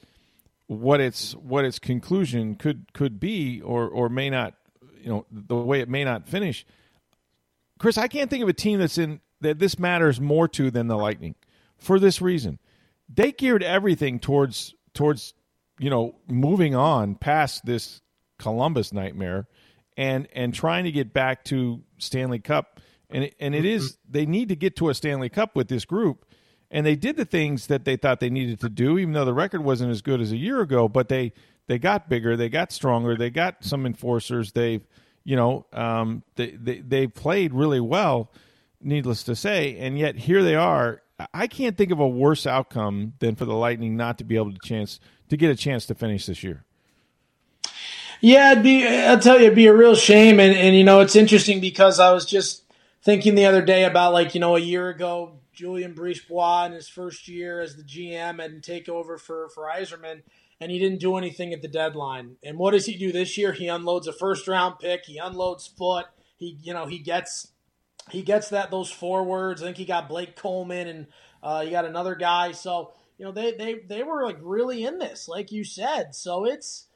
what 0.68 1.00
its 1.00 1.34
what 1.36 1.64
its 1.64 1.80
conclusion 1.80 2.56
could 2.56 2.92
could 2.94 3.20
be, 3.20 3.62
or 3.62 3.88
or 3.88 4.10
may 4.10 4.30
not, 4.30 4.56
you 5.02 5.10
know, 5.10 5.26
the 5.32 5.56
way 5.56 5.80
it 5.80 5.88
may 5.88 6.04
not 6.04 6.28
finish, 6.28 6.66
Chris, 7.80 7.98
I 7.98 8.10
can't 8.10 8.30
think 8.30 8.44
of 8.44 8.50
a 8.50 8.54
team 8.54 8.80
that's 8.80 8.98
in 8.98 9.22
that 9.40 9.60
this 9.60 9.80
matters 9.80 10.20
more 10.20 10.50
to 10.50 10.70
than 10.70 10.88
the 10.88 10.98
Lightning. 10.98 11.36
For 11.78 12.00
this 12.00 12.22
reason, 12.22 12.60
they 13.08 13.32
geared 13.32 13.64
everything 13.64 14.20
towards 14.20 14.76
towards 14.94 15.34
you 15.80 15.90
know 15.90 16.16
moving 16.28 16.76
on 16.76 17.16
past 17.16 17.66
this 17.66 18.02
Columbus 18.38 18.92
nightmare 18.92 19.48
and 19.98 20.28
and 20.32 20.54
trying 20.54 20.86
to 20.86 20.92
get 20.92 21.12
back 21.12 21.44
to 21.46 21.82
Stanley 21.98 22.40
Cup. 22.40 22.80
And 23.10 23.26
it, 23.26 23.36
and 23.40 23.56
it 23.56 23.66
is 23.66 23.98
they 24.08 24.26
need 24.26 24.50
to 24.50 24.56
get 24.56 24.76
to 24.78 24.90
a 24.90 24.94
Stanley 24.94 25.30
Cup 25.30 25.56
with 25.56 25.68
this 25.68 25.84
group. 25.84 26.26
And 26.70 26.86
they 26.86 26.96
did 26.96 27.16
the 27.16 27.26
things 27.26 27.68
that 27.68 27.86
they 27.86 27.96
thought 27.96 28.20
they 28.20 28.30
needed 28.30 28.60
to 28.60 28.70
do, 28.70 28.98
even 28.98 29.14
though 29.14 29.26
the 29.26 29.34
record 29.34 29.64
wasn't 29.64 29.92
as 29.92 30.02
good 30.02 30.22
as 30.22 30.32
a 30.32 30.38
year 30.38 30.62
ago. 30.62 30.88
But 30.88 31.10
they 31.10 31.34
they 31.68 31.80
got 31.80 32.10
bigger, 32.10 32.38
they 32.38 32.50
got 32.50 32.72
stronger, 32.72 33.16
they 33.16 33.30
got 33.30 33.64
some 33.64 33.86
enforcers. 33.86 34.52
They've 34.52 34.86
you 35.24 35.36
know 35.36 35.66
um, 35.74 36.24
they 36.36 36.52
they 36.52 36.80
they 36.80 37.08
played 37.08 37.54
really 37.54 37.80
well, 37.80 38.32
needless 38.82 39.24
to 39.24 39.36
say. 39.36 39.78
And 39.78 39.98
yet 39.98 40.16
here 40.16 40.44
they 40.44 40.56
are. 40.56 41.02
I 41.34 41.48
can't 41.48 41.76
think 41.76 41.92
of 41.92 42.00
a 42.00 42.08
worse 42.08 42.46
outcome 42.46 43.14
than 43.20 43.36
for 43.36 43.46
the 43.46 43.56
Lightning 43.56 43.98
not 43.98 44.20
to 44.20 44.24
be 44.24 44.36
able 44.36 44.52
to 44.52 44.60
chance 44.64 45.00
to 45.30 45.38
get 45.38 45.50
a 45.50 45.56
chance 45.56 45.88
to 45.88 45.96
finish 45.96 46.28
this 46.28 46.44
year. 46.44 46.64
Yeah, 48.22 48.52
it'd 48.52 48.64
be. 48.64 48.88
I'll 48.88 49.20
tell 49.20 49.38
you, 49.38 49.46
it'd 49.46 49.56
be 49.56 49.68
a 49.68 49.76
real 49.76 49.96
shame, 49.96 50.40
and 50.40 50.56
and 50.56 50.76
you 50.76 50.84
know, 50.84 51.02
it's 51.02 51.16
interesting 51.16 51.62
because 51.62 52.00
I 52.00 52.12
was 52.12 52.26
just 52.26 52.64
thinking 53.04 53.36
the 53.36 53.46
other 53.46 53.62
day 53.62 53.84
about 53.84 54.14
like 54.14 54.34
you 54.34 54.42
know 54.42 54.56
a 54.56 54.60
year 54.60 54.90
ago, 54.90 55.40
Julien 55.54 55.94
BriseBois 55.94 56.68
in 56.68 56.72
his 56.74 56.88
first 56.88 57.28
year 57.28 57.62
as 57.62 57.76
the 57.76 57.84
GM 57.84 58.44
and 58.44 58.64
take 58.64 58.90
over 58.90 59.18
for 59.18 59.50
for 59.50 59.66
Yzerman, 59.66 60.24
and 60.60 60.72
he 60.72 60.80
didn't 60.80 61.00
do 61.00 61.16
anything 61.18 61.54
at 61.54 61.62
the 61.62 61.68
deadline. 61.68 62.38
And 62.44 62.58
what 62.58 62.72
does 62.72 62.88
he 62.88 62.98
do 62.98 63.12
this 63.12 63.38
year? 63.38 63.54
He 63.54 63.68
unloads 63.68 64.08
a 64.08 64.14
first 64.14 64.48
round 64.48 64.80
pick. 64.80 65.06
He 65.06 65.18
unloads 65.18 65.68
foot, 65.68 66.08
He 66.38 66.58
you 66.62 66.74
know 66.74 66.88
he 66.88 67.00
gets 67.00 67.50
he 68.10 68.24
gets 68.24 68.50
that 68.50 68.72
those 68.72 68.92
forwards. 68.92 69.62
I 69.62 69.66
think 69.66 69.78
he 69.78 69.86
got 69.86 70.10
Blake 70.10 70.36
Coleman 70.36 70.88
and 70.88 71.08
uh, 71.44 71.62
you 71.64 71.72
got 71.72 71.86
another 71.86 72.16
guy. 72.16 72.52
So 72.52 72.94
you 73.20 73.26
know 73.26 73.32
they 73.32 73.52
they 73.54 73.76
they 73.88 74.02
were 74.02 74.26
like 74.26 74.40
really 74.42 74.84
in 74.86 74.98
this, 74.98 75.28
like 75.28 75.52
you 75.52 75.64
said. 75.64 76.16
So 76.16 76.46
it's 76.46 76.87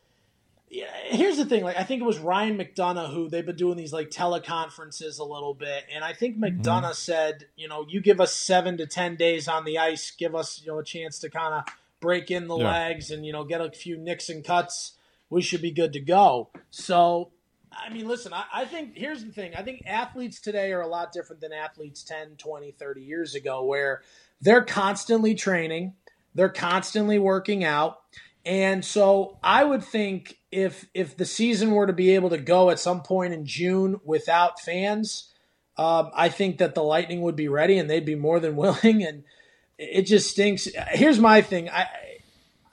yeah, 0.72 0.86
here's 1.04 1.36
the 1.36 1.44
thing. 1.46 1.66
Like, 1.66 1.76
I 1.76 1.84
think 1.84 2.02
it 2.02 2.06
was 2.06 2.18
Ryan 2.18 2.58
McDonagh 2.58 3.14
who 3.14 3.28
they've 3.28 3.46
been 3.46 3.58
doing 3.58 3.76
these 3.76 3.92
like 3.92 4.10
teleconferences 4.10 5.20
a 5.20 5.24
little 5.24 5.54
bit, 5.54 5.84
and 5.94 6.02
I 6.02 6.14
think 6.14 6.38
McDonough 6.38 6.64
mm-hmm. 6.64 6.94
said, 6.94 7.48
you 7.58 7.68
know, 7.68 7.86
you 7.90 8.00
give 8.00 8.22
us 8.22 8.34
seven 8.34 8.78
to 8.78 8.88
ten 8.88 9.18
days 9.18 9.50
on 9.50 9.66
the 9.66 9.78
ice, 9.78 10.12
give 10.12 10.34
us 10.34 10.62
you 10.64 10.72
know 10.72 10.80
a 10.80 10.84
chance 10.84 11.20
to 11.20 11.30
kind 11.30 11.56
of 11.56 11.66
break 12.00 12.32
in 12.32 12.48
the 12.48 12.58
yeah. 12.58 12.72
legs 12.72 13.12
and 13.12 13.26
you 13.26 13.34
know 13.34 13.44
get 13.44 13.60
a 13.60 13.70
few 13.70 13.98
nicks 13.98 14.30
and 14.30 14.46
cuts. 14.46 14.94
We 15.30 15.42
should 15.42 15.62
be 15.62 15.72
good 15.72 15.92
to 15.94 16.00
go. 16.00 16.50
So, 16.70 17.32
I 17.70 17.90
mean, 17.90 18.08
listen, 18.08 18.32
I, 18.32 18.46
I 18.54 18.66
think 18.66 18.96
here's 18.96 19.26
the 19.26 19.32
thing. 19.34 19.54
I 19.58 19.64
think 19.64 19.84
athletes 19.86 20.40
today 20.40 20.72
are 20.72 20.82
a 20.82 20.88
lot 20.88 21.12
different 21.12 21.42
than 21.42 21.52
athletes 21.52 22.02
10, 22.04 22.38
20, 22.38 22.72
30 22.72 23.02
years 23.02 23.36
ago, 23.36 23.66
where 23.66 24.04
they're 24.40 24.64
constantly 24.64 25.36
training, 25.36 25.96
they're 26.34 26.48
constantly 26.48 27.20
working 27.20 27.66
out. 27.66 28.00
And 28.46 28.84
so 28.84 29.38
I 29.44 29.64
would 29.64 29.84
think 29.84 30.38
if 30.52 30.88
if 30.94 31.16
the 31.16 31.26
season 31.26 31.72
were 31.72 31.88
to 31.88 31.94
be 31.94 32.16
able 32.16 32.32
to 32.32 32.38
go 32.38 32.70
at 32.70 32.80
some 32.80 33.02
point 33.04 33.34
in 33.34 33.46
June 33.46 34.00
without 34.04 34.60
fans, 34.60 35.32
um, 35.78 36.10
I 36.16 36.30
think 36.30 36.58
that 36.58 36.74
the 36.74 36.84
Lightning 36.84 37.22
would 37.22 37.36
be 37.36 37.48
ready 37.48 37.78
and 37.78 37.90
they'd 37.90 38.06
be 38.06 38.16
more 38.16 38.40
than 38.40 38.56
willing. 38.58 39.04
And 39.04 39.24
it 39.78 40.04
just 40.04 40.32
stinks. 40.32 40.68
Here's 40.90 41.20
my 41.20 41.42
thing. 41.42 41.70
I 41.70 41.88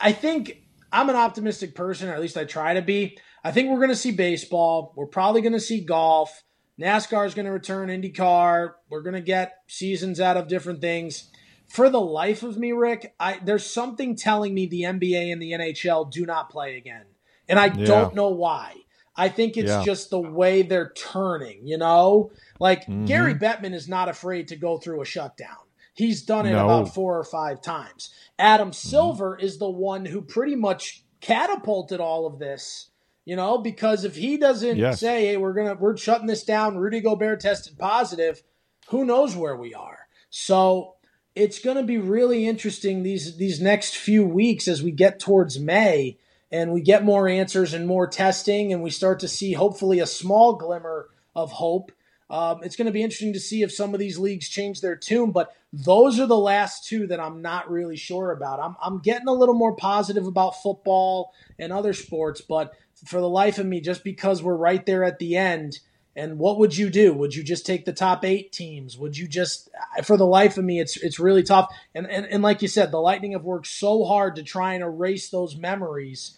I 0.00 0.12
think 0.12 0.62
I'm 0.90 1.10
an 1.10 1.16
optimistic 1.16 1.74
person, 1.74 2.08
or 2.08 2.14
at 2.14 2.20
least 2.20 2.36
I 2.36 2.44
try 2.44 2.74
to 2.74 2.82
be. 2.82 3.18
I 3.44 3.52
think 3.52 3.70
we're 3.70 3.76
going 3.76 3.88
to 3.90 3.96
see 3.96 4.10
baseball. 4.10 4.92
We're 4.96 5.06
probably 5.06 5.42
going 5.42 5.52
to 5.52 5.60
see 5.60 5.80
golf. 5.80 6.42
NASCAR 6.80 7.26
is 7.26 7.34
going 7.34 7.46
to 7.46 7.52
return 7.52 7.88
IndyCar. 7.88 8.74
We're 8.88 9.02
going 9.02 9.14
to 9.14 9.20
get 9.20 9.58
seasons 9.66 10.20
out 10.20 10.36
of 10.36 10.48
different 10.48 10.80
things 10.80 11.30
for 11.68 11.90
the 11.90 12.00
life 12.00 12.42
of 12.42 12.56
me, 12.56 12.72
Rick, 12.72 13.14
I, 13.20 13.40
there's 13.44 13.68
something 13.68 14.16
telling 14.16 14.54
me 14.54 14.66
the 14.66 14.82
NBA 14.82 15.32
and 15.32 15.40
the 15.40 15.52
NHL 15.52 16.10
do 16.10 16.24
not 16.24 16.50
play 16.50 16.76
again. 16.76 17.04
And 17.48 17.58
I 17.58 17.66
yeah. 17.66 17.86
don't 17.86 18.14
know 18.14 18.28
why. 18.28 18.74
I 19.14 19.28
think 19.28 19.56
it's 19.56 19.68
yeah. 19.68 19.84
just 19.84 20.10
the 20.10 20.20
way 20.20 20.62
they're 20.62 20.92
turning, 20.92 21.66
you 21.66 21.76
know? 21.76 22.30
Like 22.60 22.82
mm-hmm. 22.82 23.04
Gary 23.04 23.34
Bettman 23.34 23.74
is 23.74 23.88
not 23.88 24.08
afraid 24.08 24.48
to 24.48 24.56
go 24.56 24.78
through 24.78 25.02
a 25.02 25.04
shutdown. 25.04 25.56
He's 25.92 26.22
done 26.22 26.46
it 26.46 26.52
no. 26.52 26.64
about 26.64 26.94
four 26.94 27.18
or 27.18 27.24
five 27.24 27.60
times. 27.60 28.14
Adam 28.38 28.68
mm-hmm. 28.68 28.74
Silver 28.74 29.32
mm-hmm. 29.32 29.44
is 29.44 29.58
the 29.58 29.68
one 29.68 30.06
who 30.06 30.22
pretty 30.22 30.54
much 30.54 31.02
catapulted 31.20 31.98
all 31.98 32.26
of 32.26 32.38
this, 32.38 32.90
you 33.24 33.34
know, 33.34 33.58
because 33.58 34.04
if 34.04 34.14
he 34.14 34.36
doesn't 34.36 34.76
yes. 34.76 35.00
say, 35.00 35.26
"Hey, 35.26 35.36
we're 35.36 35.52
going 35.52 35.66
to 35.66 35.74
we're 35.74 35.96
shutting 35.96 36.28
this 36.28 36.44
down, 36.44 36.78
Rudy 36.78 37.00
Gobert 37.00 37.40
tested 37.40 37.76
positive," 37.76 38.42
who 38.90 39.04
knows 39.04 39.34
where 39.34 39.56
we 39.56 39.74
are. 39.74 40.06
So, 40.30 40.94
it's 41.38 41.60
going 41.60 41.76
to 41.76 41.84
be 41.84 41.98
really 41.98 42.46
interesting 42.46 43.02
these 43.02 43.36
these 43.36 43.60
next 43.60 43.96
few 43.96 44.24
weeks 44.24 44.66
as 44.66 44.82
we 44.82 44.90
get 44.90 45.20
towards 45.20 45.58
May 45.58 46.18
and 46.50 46.72
we 46.72 46.80
get 46.80 47.04
more 47.04 47.28
answers 47.28 47.72
and 47.72 47.86
more 47.86 48.06
testing 48.08 48.72
and 48.72 48.82
we 48.82 48.90
start 48.90 49.20
to 49.20 49.28
see 49.28 49.52
hopefully 49.52 50.00
a 50.00 50.06
small 50.06 50.54
glimmer 50.54 51.08
of 51.36 51.52
hope. 51.52 51.92
Um, 52.30 52.62
it's 52.62 52.76
going 52.76 52.86
to 52.86 52.92
be 52.92 53.02
interesting 53.02 53.32
to 53.34 53.40
see 53.40 53.62
if 53.62 53.72
some 53.72 53.94
of 53.94 54.00
these 54.00 54.18
leagues 54.18 54.48
change 54.48 54.80
their 54.80 54.96
tune, 54.96 55.30
but 55.30 55.54
those 55.72 56.18
are 56.20 56.26
the 56.26 56.36
last 56.36 56.86
two 56.86 57.06
that 57.06 57.20
I'm 57.20 57.40
not 57.40 57.70
really 57.70 57.96
sure 57.96 58.32
about. 58.32 58.60
I'm, 58.60 58.76
I'm 58.82 58.98
getting 58.98 59.28
a 59.28 59.32
little 59.32 59.54
more 59.54 59.74
positive 59.74 60.26
about 60.26 60.60
football 60.62 61.32
and 61.58 61.72
other 61.72 61.94
sports, 61.94 62.42
but 62.42 62.74
for 63.06 63.20
the 63.20 63.28
life 63.28 63.58
of 63.58 63.64
me, 63.64 63.80
just 63.80 64.04
because 64.04 64.42
we're 64.42 64.56
right 64.56 64.84
there 64.84 65.04
at 65.04 65.18
the 65.18 65.36
end, 65.36 65.78
and 66.18 66.38
what 66.38 66.58
would 66.58 66.76
you 66.76 66.90
do? 66.90 67.14
Would 67.14 67.34
you 67.34 67.44
just 67.44 67.64
take 67.64 67.84
the 67.84 67.92
top 67.92 68.24
eight 68.24 68.50
teams? 68.50 68.98
Would 68.98 69.16
you 69.16 69.28
just, 69.28 69.70
for 70.02 70.16
the 70.16 70.26
life 70.26 70.58
of 70.58 70.64
me, 70.64 70.80
it's 70.80 70.96
it's 70.96 71.20
really 71.20 71.44
tough. 71.44 71.72
And 71.94 72.10
and, 72.10 72.26
and 72.26 72.42
like 72.42 72.60
you 72.60 72.68
said, 72.68 72.90
the 72.90 73.00
Lightning 73.00 73.32
have 73.32 73.44
worked 73.44 73.68
so 73.68 74.04
hard 74.04 74.34
to 74.36 74.42
try 74.42 74.74
and 74.74 74.82
erase 74.82 75.30
those 75.30 75.56
memories. 75.56 76.36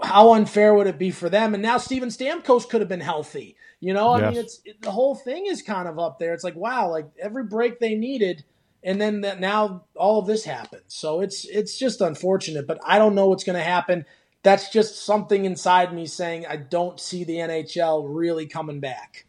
How 0.00 0.34
unfair 0.34 0.74
would 0.74 0.86
it 0.86 0.98
be 0.98 1.10
for 1.10 1.28
them? 1.28 1.54
And 1.54 1.62
now 1.62 1.76
Steven 1.76 2.08
Stamkos 2.08 2.68
could 2.68 2.80
have 2.80 2.88
been 2.88 3.00
healthy. 3.00 3.56
You 3.80 3.92
know, 3.92 4.10
I 4.10 4.20
yes. 4.20 4.30
mean, 4.30 4.44
it's 4.44 4.60
it, 4.64 4.82
the 4.82 4.92
whole 4.92 5.16
thing 5.16 5.46
is 5.46 5.60
kind 5.60 5.88
of 5.88 5.98
up 5.98 6.18
there. 6.18 6.32
It's 6.32 6.44
like 6.44 6.56
wow, 6.56 6.88
like 6.88 7.08
every 7.20 7.44
break 7.44 7.80
they 7.80 7.96
needed, 7.96 8.44
and 8.84 9.00
then 9.00 9.22
that 9.22 9.40
now 9.40 9.84
all 9.96 10.20
of 10.20 10.26
this 10.26 10.44
happens. 10.44 10.84
So 10.86 11.20
it's 11.20 11.44
it's 11.46 11.76
just 11.76 12.00
unfortunate, 12.00 12.66
but 12.68 12.78
I 12.86 12.98
don't 12.98 13.16
know 13.16 13.26
what's 13.26 13.44
going 13.44 13.58
to 13.58 13.62
happen. 13.62 14.06
That's 14.42 14.70
just 14.70 15.04
something 15.04 15.44
inside 15.44 15.92
me 15.92 16.06
saying 16.06 16.46
I 16.46 16.56
don't 16.56 17.00
see 17.00 17.24
the 17.24 17.36
NHL 17.36 18.06
really 18.08 18.46
coming 18.46 18.80
back. 18.80 19.26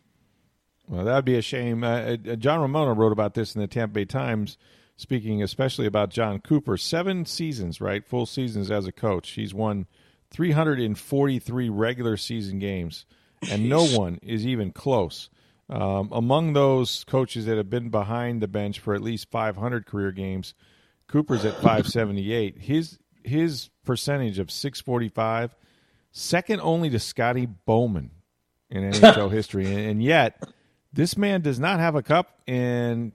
Well, 0.88 1.06
that'd 1.06 1.26
be 1.26 1.38
a 1.38 1.42
shame. 1.42 1.84
Uh, 1.84 2.18
uh, 2.30 2.36
John 2.36 2.62
Romano 2.62 2.94
wrote 2.94 3.12
about 3.12 3.34
this 3.34 3.56
in 3.56 3.62
the 3.62 3.68
Tampa 3.68 3.94
Bay 3.94 4.06
Times, 4.06 4.58
speaking 4.96 5.44
especially 5.44 5.86
about 5.86 6.10
Jon 6.10 6.40
Cooper. 6.40 6.78
Seven 6.78 7.26
seasons, 7.26 7.82
right? 7.82 8.06
Full 8.06 8.26
seasons 8.26 8.72
as 8.72 8.88
a 8.88 8.92
coach. 8.92 9.32
He's 9.32 9.54
won 9.54 9.86
343 10.32 11.70
regular 11.70 12.16
season 12.16 12.60
games, 12.60 13.06
and 13.50 13.68
no 13.68 13.86
one 13.86 14.20
is 14.22 14.46
even 14.46 14.72
close. 14.72 15.30
Um, 15.70 16.10
among 16.14 16.54
those 16.54 17.04
coaches 17.04 17.46
that 17.46 17.58
have 17.58 17.70
been 17.70 17.90
behind 17.90 18.42
the 18.42 18.48
bench 18.48 18.80
for 18.80 18.96
at 18.96 19.02
least 19.02 19.30
500 19.30 19.86
career 19.86 20.14
games, 20.14 20.54
Cooper's 21.08 21.44
at 21.44 21.56
578. 21.56 22.60
His 22.60 22.98
his 23.24 23.70
percentage 23.88 24.38
of 24.38 24.52
645, 24.52 25.56
second 26.12 26.62
only 26.62 26.92
to 26.92 27.00
Scotty 27.00 27.48
Bowman 27.48 28.12
in 28.70 28.84
NHL 28.92 29.32
history, 29.32 29.66
and, 29.66 29.80
and 29.80 30.04
yet 30.04 30.44
this 30.94 31.18
man 31.18 31.42
does 31.42 31.60
not 31.60 31.80
have 31.80 31.96
a 31.96 32.04
cup, 32.04 32.40
and 32.48 33.12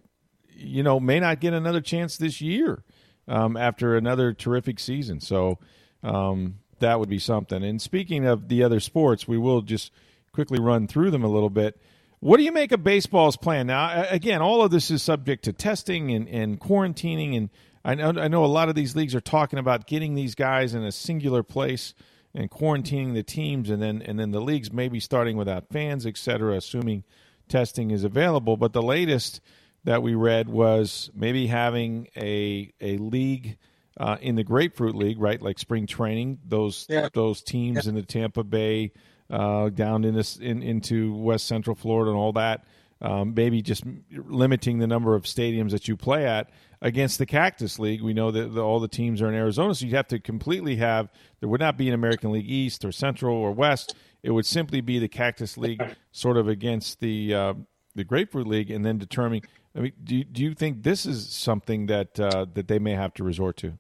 you 0.54 0.82
know 0.82 0.98
may 0.98 1.20
not 1.20 1.40
get 1.40 1.54
another 1.54 1.80
chance 1.80 2.16
this 2.16 2.40
year 2.40 2.82
um, 3.28 3.56
after 3.56 3.96
another 3.96 4.32
terrific 4.32 4.80
season. 4.80 5.20
So 5.20 5.58
um, 6.02 6.56
that 6.80 6.98
would 6.98 7.08
be 7.08 7.18
something. 7.18 7.62
And 7.62 7.80
speaking 7.80 8.26
of 8.26 8.48
the 8.48 8.62
other 8.62 8.80
sports, 8.80 9.28
we 9.28 9.38
will 9.38 9.62
just 9.62 9.92
quickly 10.32 10.60
run 10.60 10.86
through 10.86 11.10
them 11.10 11.24
a 11.24 11.28
little 11.28 11.50
bit. 11.50 11.80
What 12.20 12.36
do 12.36 12.44
you 12.44 12.52
make 12.52 12.70
of 12.70 12.84
baseball's 12.84 13.36
plan? 13.36 13.66
Now, 13.66 14.06
again, 14.08 14.40
all 14.40 14.62
of 14.62 14.70
this 14.70 14.90
is 14.90 15.02
subject 15.02 15.44
to 15.44 15.52
testing 15.52 16.12
and, 16.12 16.28
and 16.28 16.60
quarantining, 16.60 17.36
and 17.36 17.50
I 17.84 17.94
know 17.94 18.12
I 18.16 18.28
know 18.28 18.44
a 18.44 18.46
lot 18.46 18.68
of 18.68 18.74
these 18.74 18.94
leagues 18.94 19.14
are 19.14 19.20
talking 19.20 19.58
about 19.58 19.86
getting 19.86 20.14
these 20.14 20.34
guys 20.34 20.74
in 20.74 20.84
a 20.84 20.92
singular 20.92 21.42
place 21.42 21.94
and 22.34 22.50
quarantining 22.50 23.14
the 23.14 23.22
teams, 23.22 23.70
and 23.70 23.82
then 23.82 24.02
and 24.02 24.18
then 24.18 24.30
the 24.30 24.40
leagues 24.40 24.72
maybe 24.72 25.00
starting 25.00 25.36
without 25.36 25.68
fans, 25.68 26.06
et 26.06 26.16
cetera, 26.16 26.56
assuming 26.56 27.04
testing 27.48 27.90
is 27.90 28.04
available. 28.04 28.56
But 28.56 28.72
the 28.72 28.82
latest 28.82 29.40
that 29.84 30.02
we 30.02 30.14
read 30.14 30.48
was 30.48 31.10
maybe 31.14 31.48
having 31.48 32.08
a 32.16 32.72
a 32.80 32.96
league 32.98 33.58
uh, 33.98 34.16
in 34.20 34.36
the 34.36 34.44
Grapefruit 34.44 34.94
League, 34.94 35.20
right? 35.20 35.42
Like 35.42 35.58
spring 35.58 35.86
training, 35.86 36.38
those 36.46 36.86
yeah. 36.88 37.08
those 37.12 37.42
teams 37.42 37.84
yeah. 37.84 37.90
in 37.90 37.94
the 37.96 38.02
Tampa 38.02 38.44
Bay 38.44 38.92
uh, 39.28 39.70
down 39.70 40.04
in 40.04 40.14
this 40.14 40.36
in, 40.36 40.62
into 40.62 41.14
West 41.16 41.46
Central 41.46 41.74
Florida 41.74 42.10
and 42.10 42.18
all 42.18 42.32
that. 42.34 42.64
Um, 43.00 43.34
maybe 43.34 43.62
just 43.62 43.82
limiting 44.12 44.78
the 44.78 44.86
number 44.86 45.16
of 45.16 45.24
stadiums 45.24 45.72
that 45.72 45.88
you 45.88 45.96
play 45.96 46.24
at 46.24 46.50
against 46.82 47.18
the 47.18 47.24
Cactus 47.24 47.78
League. 47.78 48.02
We 48.02 48.12
know 48.12 48.30
that 48.30 48.52
the, 48.54 48.60
all 48.60 48.80
the 48.80 48.88
teams 48.88 49.22
are 49.22 49.28
in 49.28 49.34
Arizona, 49.34 49.74
so 49.74 49.86
you'd 49.86 49.94
have 49.94 50.08
to 50.08 50.18
completely 50.18 50.76
have. 50.76 51.08
There 51.40 51.48
would 51.48 51.60
not 51.60 51.78
be 51.78 51.88
an 51.88 51.94
American 51.94 52.32
League 52.32 52.50
East 52.50 52.84
or 52.84 52.92
Central 52.92 53.34
or 53.34 53.52
West. 53.52 53.94
It 54.22 54.32
would 54.32 54.44
simply 54.44 54.80
be 54.80 54.98
the 54.98 55.08
Cactus 55.08 55.56
League, 55.56 55.82
sort 56.10 56.36
of 56.36 56.48
against 56.48 57.00
the 57.00 57.34
uh, 57.34 57.54
the 57.94 58.04
Grapefruit 58.04 58.46
League, 58.46 58.70
and 58.70 58.84
then 58.84 58.98
determining. 58.98 59.42
I 59.74 59.80
mean, 59.80 59.92
do 60.04 60.22
do 60.24 60.42
you 60.42 60.54
think 60.54 60.82
this 60.82 61.06
is 61.06 61.30
something 61.30 61.86
that 61.86 62.20
uh, 62.20 62.46
that 62.52 62.68
they 62.68 62.78
may 62.78 62.92
have 62.92 63.14
to 63.14 63.24
resort 63.24 63.56
to? 63.58 63.78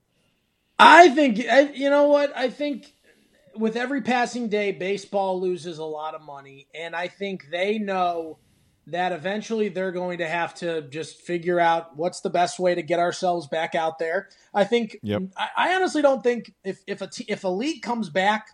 I 0.78 1.10
think 1.10 1.38
you 1.76 1.90
know 1.90 2.08
what 2.08 2.34
I 2.36 2.48
think 2.48 2.94
with 3.54 3.76
every 3.76 4.00
passing 4.00 4.48
day, 4.48 4.72
baseball 4.72 5.40
loses 5.40 5.78
a 5.78 5.84
lot 5.84 6.14
of 6.14 6.22
money, 6.22 6.68
and 6.74 6.96
I 6.96 7.08
think 7.08 7.50
they 7.50 7.78
know 7.78 8.38
that 8.88 9.12
eventually 9.12 9.68
they're 9.68 9.92
going 9.92 10.18
to 10.18 10.28
have 10.28 10.54
to 10.56 10.82
just 10.82 11.20
figure 11.20 11.60
out 11.60 11.96
what's 11.96 12.20
the 12.20 12.30
best 12.30 12.58
way 12.58 12.74
to 12.74 12.82
get 12.82 12.98
ourselves 12.98 13.46
back 13.46 13.74
out 13.74 13.98
there. 13.98 14.28
I 14.52 14.64
think. 14.64 14.98
Yep. 15.02 15.22
I, 15.36 15.48
I 15.56 15.74
honestly 15.74 16.02
don't 16.02 16.22
think 16.22 16.54
if 16.64 16.82
if 16.86 17.00
a 17.00 17.06
t- 17.06 17.26
if 17.28 17.44
a 17.44 17.48
league 17.48 17.82
comes 17.82 18.08
back, 18.08 18.48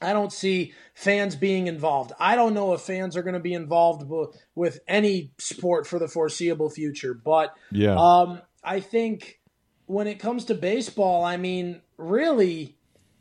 I 0.00 0.12
don't 0.12 0.32
see 0.32 0.72
fans 0.94 1.36
being 1.36 1.66
involved. 1.66 2.12
I 2.18 2.34
don't 2.34 2.54
know 2.54 2.72
if 2.72 2.80
fans 2.80 3.16
are 3.16 3.22
going 3.22 3.34
to 3.34 3.40
be 3.40 3.54
involved 3.54 4.02
w- 4.02 4.32
with 4.54 4.80
any 4.88 5.32
sport 5.38 5.86
for 5.86 5.98
the 5.98 6.08
foreseeable 6.08 6.70
future, 6.70 7.14
but 7.14 7.54
yeah, 7.70 7.94
um, 7.96 8.40
I 8.64 8.80
think 8.80 9.40
when 9.86 10.06
it 10.06 10.18
comes 10.18 10.46
to 10.46 10.54
baseball, 10.54 11.24
I 11.24 11.36
mean, 11.36 11.82
really 11.96 12.76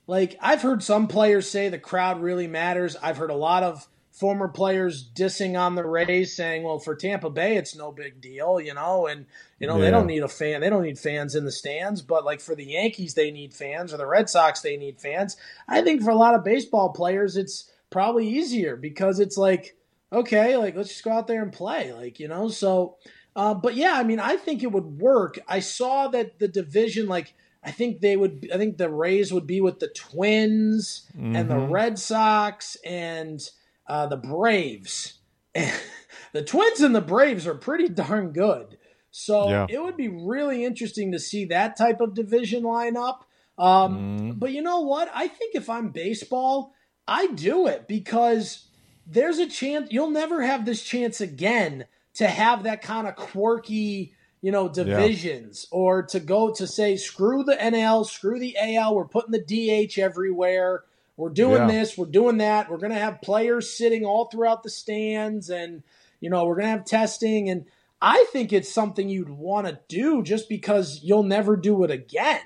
like 0.07 0.37
I've 0.41 0.61
heard 0.61 0.81
some 0.83 1.07
players 1.07 1.49
say 1.49 1.69
the 1.69 1.79
crowd 1.79 2.21
really 2.21 2.47
matters. 2.47 2.95
I've 2.95 3.17
heard 3.17 3.31
a 3.31 3.35
lot 3.35 3.63
of 3.63 3.87
former 4.11 4.47
players 4.47 5.09
dissing 5.15 5.59
on 5.59 5.75
the 5.75 5.85
Rays, 5.85 6.35
saying, 6.35 6.63
"Well, 6.63 6.79
for 6.79 6.95
Tampa 6.95 7.29
Bay, 7.29 7.57
it's 7.57 7.75
no 7.75 7.91
big 7.91 8.21
deal," 8.21 8.59
you 8.59 8.73
know, 8.73 9.07
and 9.07 9.25
you 9.59 9.67
know 9.67 9.77
yeah. 9.77 9.85
they 9.85 9.91
don't 9.91 10.07
need 10.07 10.23
a 10.23 10.27
fan, 10.27 10.61
they 10.61 10.69
don't 10.69 10.83
need 10.83 10.99
fans 10.99 11.35
in 11.35 11.45
the 11.45 11.51
stands, 11.51 12.01
but 12.01 12.25
like 12.25 12.41
for 12.41 12.55
the 12.55 12.65
Yankees, 12.65 13.13
they 13.13 13.31
need 13.31 13.53
fans, 13.53 13.93
or 13.93 13.97
the 13.97 14.05
Red 14.05 14.29
Sox, 14.29 14.61
they 14.61 14.77
need 14.77 14.99
fans. 14.99 15.37
I 15.67 15.81
think 15.81 16.03
for 16.03 16.11
a 16.11 16.15
lot 16.15 16.35
of 16.35 16.43
baseball 16.43 16.89
players, 16.89 17.37
it's 17.37 17.71
probably 17.89 18.27
easier 18.27 18.75
because 18.75 19.19
it's 19.19 19.37
like, 19.37 19.75
okay, 20.11 20.57
like 20.57 20.75
let's 20.75 20.89
just 20.89 21.03
go 21.03 21.11
out 21.11 21.27
there 21.27 21.41
and 21.41 21.53
play, 21.53 21.93
like 21.93 22.19
you 22.19 22.27
know. 22.27 22.49
So, 22.49 22.97
uh, 23.35 23.53
but 23.53 23.75
yeah, 23.75 23.93
I 23.95 24.03
mean, 24.03 24.19
I 24.19 24.35
think 24.35 24.63
it 24.63 24.71
would 24.71 24.99
work. 24.99 25.39
I 25.47 25.61
saw 25.61 26.09
that 26.09 26.39
the 26.39 26.47
division, 26.47 27.07
like 27.07 27.33
I 27.63 27.71
think 27.71 28.01
they 28.01 28.17
would. 28.17 28.49
I 28.53 28.57
think 28.57 28.77
the 28.77 28.89
Rays 28.89 29.31
would 29.31 29.47
be 29.47 29.61
with 29.61 29.79
the 29.79 29.87
Twins 29.87 31.07
mm-hmm. 31.15 31.35
and 31.35 31.49
the 31.49 31.55
mm-hmm. 31.55 31.71
Red 31.71 31.99
Sox 31.99 32.75
and 32.83 33.41
uh, 33.87 34.07
the 34.07 34.17
Braves. 34.17 35.19
the 35.53 36.43
Twins 36.43 36.81
and 36.81 36.95
the 36.95 37.01
Braves 37.01 37.47
are 37.47 37.55
pretty 37.55 37.89
darn 37.89 38.31
good. 38.31 38.77
So 39.11 39.49
yeah. 39.49 39.67
it 39.69 39.81
would 39.81 39.97
be 39.97 40.07
really 40.07 40.63
interesting 40.63 41.11
to 41.11 41.19
see 41.19 41.45
that 41.45 41.77
type 41.77 41.99
of 41.99 42.13
division 42.13 42.63
line 42.63 42.95
up. 42.95 43.25
Um, 43.57 44.19
mm. 44.19 44.39
But 44.39 44.53
you 44.53 44.61
know 44.61 44.81
what? 44.81 45.11
I 45.13 45.27
think 45.27 45.55
if 45.55 45.69
I'm 45.69 45.89
baseball, 45.89 46.73
I 47.07 47.27
do 47.27 47.67
it 47.67 47.87
because 47.87 48.67
there's 49.05 49.39
a 49.39 49.47
chance 49.47 49.91
you'll 49.91 50.09
never 50.09 50.41
have 50.41 50.65
this 50.65 50.81
chance 50.81 51.19
again 51.19 51.85
to 52.13 52.27
have 52.27 52.63
that 52.63 52.81
kind 52.81 53.07
of 53.07 53.15
quirky 53.15 54.13
you 54.41 54.51
know, 54.51 54.67
divisions 54.67 55.67
yeah. 55.71 55.77
or 55.77 56.03
to 56.03 56.19
go 56.19 56.51
to 56.51 56.65
say, 56.65 56.97
screw 56.97 57.43
the 57.43 57.55
NL, 57.55 58.05
screw 58.05 58.39
the 58.39 58.57
AL, 58.59 58.95
we're 58.95 59.05
putting 59.05 59.31
the 59.31 59.87
DH 59.87 59.99
everywhere. 59.99 60.83
We're 61.21 61.29
doing 61.29 61.61
yeah. 61.61 61.67
this, 61.67 61.97
we're 61.97 62.07
doing 62.07 62.37
that. 62.37 62.69
We're 62.69 62.79
going 62.79 62.91
to 62.91 62.99
have 62.99 63.21
players 63.21 63.69
sitting 63.77 64.05
all 64.05 64.25
throughout 64.25 64.63
the 64.63 64.71
stands 64.71 65.51
and, 65.51 65.83
you 66.19 66.31
know, 66.31 66.45
we're 66.45 66.55
going 66.55 66.65
to 66.65 66.71
have 66.71 66.85
testing. 66.85 67.47
And 67.47 67.65
I 68.01 68.25
think 68.31 68.51
it's 68.51 68.71
something 68.71 69.07
you'd 69.07 69.29
want 69.29 69.67
to 69.67 69.79
do 69.87 70.23
just 70.23 70.49
because 70.49 71.01
you'll 71.03 71.21
never 71.21 71.55
do 71.55 71.83
it 71.83 71.91
again. 71.91 72.41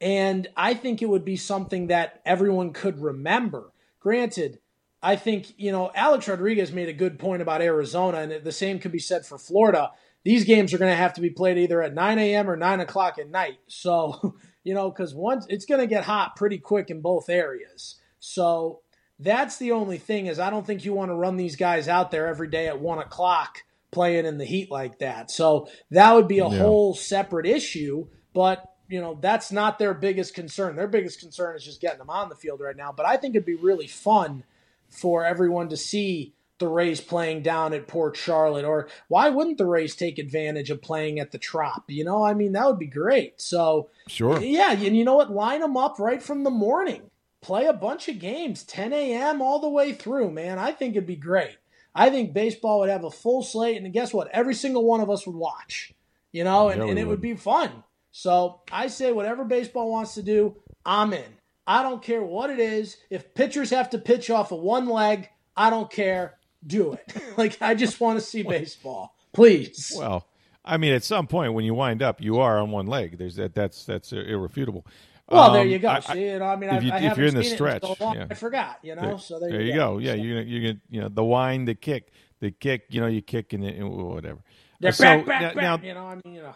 And 0.00 0.48
I 0.56 0.74
think 0.74 1.00
it 1.00 1.08
would 1.08 1.24
be 1.24 1.36
something 1.36 1.86
that 1.86 2.20
everyone 2.26 2.72
could 2.72 3.00
remember. 3.00 3.70
Granted, 4.00 4.58
I 5.00 5.14
think, 5.14 5.54
you 5.56 5.70
know, 5.70 5.92
Alex 5.94 6.26
Rodriguez 6.26 6.72
made 6.72 6.88
a 6.88 6.92
good 6.92 7.20
point 7.20 7.40
about 7.40 7.62
Arizona, 7.62 8.18
and 8.18 8.44
the 8.44 8.50
same 8.50 8.80
could 8.80 8.90
be 8.90 8.98
said 8.98 9.24
for 9.24 9.38
Florida 9.38 9.92
these 10.24 10.44
games 10.44 10.74
are 10.74 10.78
going 10.78 10.90
to 10.90 10.96
have 10.96 11.14
to 11.14 11.20
be 11.20 11.30
played 11.30 11.58
either 11.58 11.82
at 11.82 11.94
9 11.94 12.18
a.m. 12.18 12.50
or 12.50 12.56
9 12.56 12.80
o'clock 12.80 13.18
at 13.18 13.30
night. 13.30 13.60
So, 13.66 14.36
you 14.64 14.74
know, 14.74 14.90
because 14.90 15.14
once 15.14 15.46
it's 15.48 15.64
going 15.64 15.80
to 15.80 15.86
get 15.86 16.04
hot 16.04 16.36
pretty 16.36 16.58
quick 16.58 16.90
in 16.90 17.00
both 17.00 17.28
areas. 17.28 17.96
So 18.20 18.80
that's 19.18 19.58
the 19.58 19.72
only 19.72 19.98
thing 19.98 20.26
is 20.26 20.38
I 20.38 20.50
don't 20.50 20.66
think 20.66 20.84
you 20.84 20.92
want 20.92 21.10
to 21.10 21.14
run 21.14 21.36
these 21.36 21.56
guys 21.56 21.88
out 21.88 22.10
there 22.10 22.26
every 22.26 22.48
day 22.48 22.68
at 22.68 22.80
one 22.80 22.98
o'clock 22.98 23.62
playing 23.90 24.26
in 24.26 24.38
the 24.38 24.44
heat 24.44 24.70
like 24.70 24.98
that. 24.98 25.30
So 25.30 25.68
that 25.90 26.14
would 26.14 26.28
be 26.28 26.38
a 26.38 26.48
yeah. 26.48 26.58
whole 26.58 26.94
separate 26.94 27.46
issue. 27.46 28.06
But 28.34 28.64
you 28.88 29.00
know 29.00 29.18
that's 29.20 29.52
not 29.52 29.78
their 29.78 29.94
biggest 29.94 30.34
concern. 30.34 30.76
Their 30.76 30.88
biggest 30.88 31.20
concern 31.20 31.56
is 31.56 31.64
just 31.64 31.80
getting 31.80 31.98
them 31.98 32.10
on 32.10 32.28
the 32.28 32.34
field 32.34 32.60
right 32.60 32.76
now. 32.76 32.92
But 32.92 33.06
I 33.06 33.16
think 33.16 33.34
it'd 33.34 33.46
be 33.46 33.54
really 33.54 33.86
fun 33.86 34.44
for 34.88 35.24
everyone 35.24 35.68
to 35.68 35.76
see 35.76 36.34
the 36.58 36.68
Rays 36.68 37.00
playing 37.00 37.42
down 37.42 37.72
at 37.72 37.86
Port 37.86 38.16
Charlotte, 38.16 38.64
or 38.64 38.88
why 39.06 39.28
wouldn't 39.28 39.58
the 39.58 39.66
Rays 39.66 39.94
take 39.94 40.18
advantage 40.18 40.70
of 40.70 40.82
playing 40.82 41.20
at 41.20 41.30
the 41.30 41.38
Trop? 41.38 41.84
You 41.88 42.04
know, 42.04 42.24
I 42.24 42.34
mean, 42.34 42.52
that 42.52 42.66
would 42.66 42.78
be 42.78 42.86
great. 42.86 43.40
So, 43.40 43.90
sure, 44.08 44.40
yeah, 44.40 44.72
and 44.72 44.96
you 44.96 45.04
know 45.04 45.16
what? 45.16 45.30
Line 45.30 45.60
them 45.60 45.76
up 45.76 45.98
right 45.98 46.22
from 46.22 46.42
the 46.42 46.50
morning. 46.50 47.10
Play 47.40 47.66
a 47.66 47.72
bunch 47.72 48.08
of 48.08 48.18
games, 48.18 48.64
10 48.64 48.92
a.m. 48.92 49.40
all 49.40 49.60
the 49.60 49.68
way 49.68 49.92
through. 49.92 50.30
Man, 50.30 50.58
I 50.58 50.72
think 50.72 50.96
it'd 50.96 51.06
be 51.06 51.16
great. 51.16 51.56
I 51.94 52.10
think 52.10 52.32
baseball 52.32 52.80
would 52.80 52.90
have 52.90 53.04
a 53.04 53.10
full 53.10 53.42
slate, 53.42 53.80
and 53.80 53.92
guess 53.92 54.12
what? 54.12 54.28
Every 54.28 54.54
single 54.54 54.84
one 54.84 55.00
of 55.00 55.10
us 55.10 55.26
would 55.26 55.36
watch. 55.36 55.92
You 56.32 56.44
know, 56.44 56.68
and, 56.68 56.82
yeah, 56.82 56.88
and 56.88 56.98
it 56.98 57.04
would. 57.04 57.12
would 57.12 57.20
be 57.20 57.34
fun. 57.34 57.84
So 58.12 58.60
I 58.70 58.88
say, 58.88 59.12
whatever 59.12 59.44
baseball 59.44 59.90
wants 59.90 60.14
to 60.14 60.22
do, 60.22 60.56
I'm 60.84 61.12
in. 61.12 61.38
I 61.66 61.82
don't 61.82 62.02
care 62.02 62.22
what 62.22 62.50
it 62.50 62.58
is. 62.58 62.96
If 63.10 63.34
pitchers 63.34 63.70
have 63.70 63.90
to 63.90 63.98
pitch 63.98 64.30
off 64.30 64.52
of 64.52 64.60
one 64.60 64.88
leg, 64.88 65.28
I 65.56 65.70
don't 65.70 65.90
care 65.90 66.38
do 66.66 66.92
it. 66.94 67.12
like 67.36 67.60
I 67.60 67.74
just 67.74 68.00
want 68.00 68.18
to 68.18 68.24
see 68.24 68.42
baseball, 68.48 69.14
please. 69.32 69.92
Well, 69.96 70.26
I 70.64 70.76
mean, 70.76 70.92
at 70.92 71.04
some 71.04 71.26
point 71.26 71.54
when 71.54 71.64
you 71.64 71.74
wind 71.74 72.02
up, 72.02 72.20
you 72.20 72.38
are 72.38 72.58
on 72.58 72.70
one 72.70 72.86
leg. 72.86 73.18
There's 73.18 73.36
that. 73.36 73.54
That's 73.54 73.84
that's 73.84 74.12
irrefutable. 74.12 74.86
Well, 75.28 75.42
um, 75.42 75.52
there 75.52 75.66
you 75.66 75.78
go. 75.78 75.88
I, 75.88 76.00
see, 76.00 76.24
you 76.24 76.38
know, 76.38 76.46
I 76.46 76.56
mean, 76.56 76.70
if, 76.70 76.82
you, 76.82 76.92
if 76.92 77.18
you're 77.18 77.26
in 77.26 77.34
the 77.34 77.44
stretch, 77.44 77.82
so 77.82 77.96
yeah. 78.00 78.26
I 78.30 78.34
forgot. 78.34 78.78
You 78.82 78.94
know, 78.94 79.02
there, 79.02 79.18
so 79.18 79.38
there, 79.38 79.50
there 79.50 79.60
you 79.60 79.74
go. 79.74 79.94
go. 79.94 79.98
Yeah, 79.98 80.12
so. 80.12 80.16
you 80.16 80.38
you 80.38 80.80
you 80.88 81.00
know 81.02 81.08
the 81.08 81.24
wind, 81.24 81.68
the 81.68 81.74
kick, 81.74 82.12
the 82.40 82.50
kick. 82.50 82.84
You 82.88 83.02
know, 83.02 83.08
you 83.08 83.20
kick 83.20 83.52
and, 83.52 83.62
and 83.64 83.90
whatever. 83.90 84.38
They're 84.80 84.92
so, 84.92 85.04
back, 85.04 85.26
back, 85.26 85.56
now, 85.56 85.76
back. 85.76 85.86
you 85.86 85.94
know, 85.94 86.06
I 86.06 86.14
mean, 86.24 86.34
you 86.34 86.42
know. 86.42 86.54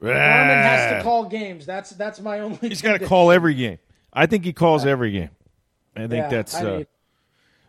Norman 0.00 0.48
has 0.48 0.92
to 0.96 1.02
call 1.02 1.26
games. 1.26 1.66
That's 1.66 1.90
that's 1.90 2.20
my 2.20 2.40
only. 2.40 2.56
He's 2.62 2.80
got 2.80 2.98
to 2.98 3.06
call 3.06 3.30
every 3.30 3.54
game. 3.54 3.78
I 4.12 4.26
think 4.26 4.44
he 4.44 4.52
calls 4.52 4.84
yeah. 4.84 4.92
every 4.92 5.12
game. 5.12 5.30
I 5.94 6.00
think 6.00 6.12
yeah, 6.12 6.28
that's. 6.28 6.54
I 6.54 6.60
uh, 6.60 6.76
mean, 6.78 6.86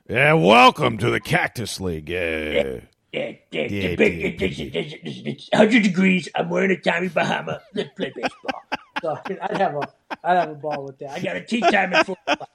yeah, 0.10 0.34
welcome 0.34 0.98
to 1.00 1.10
the 1.10 1.20
Cactus 1.20 1.80
League. 1.82 2.10
Yeah. 2.10 2.80
Yeah, 3.14 3.34
yeah, 3.52 3.68
yeah, 3.68 5.34
hundred 5.54 5.84
degrees. 5.84 6.30
I'm 6.34 6.50
wearing 6.50 6.72
a 6.72 6.80
Tommy 6.80 7.10
Bahama. 7.10 7.62
Let's 7.74 7.90
play 7.98 8.14
baseball. 8.16 8.62
So 9.02 9.18
I'd 9.26 9.58
have 9.58 9.76
a, 9.76 9.90
I'd 10.24 10.38
have 10.38 10.50
a 10.50 10.56
ball 10.56 10.86
with 10.86 11.00
that. 11.00 11.12
I 11.12 11.20
got 11.20 11.36
a 11.36 11.42
tea 11.42 11.62
time 11.62 11.94
in 11.94 12.04
football. 12.04 12.50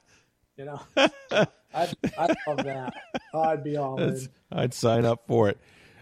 You 0.56 0.64
know, 0.64 0.80
I'd, 0.96 1.94
I'd 2.18 2.36
love 2.46 2.64
that. 2.64 2.94
I'd 3.34 3.62
be 3.62 3.76
all 3.76 4.00
in. 4.00 4.28
I'd 4.50 4.72
sign 4.72 5.04
up 5.04 5.26
for 5.26 5.48
it. 5.50 5.58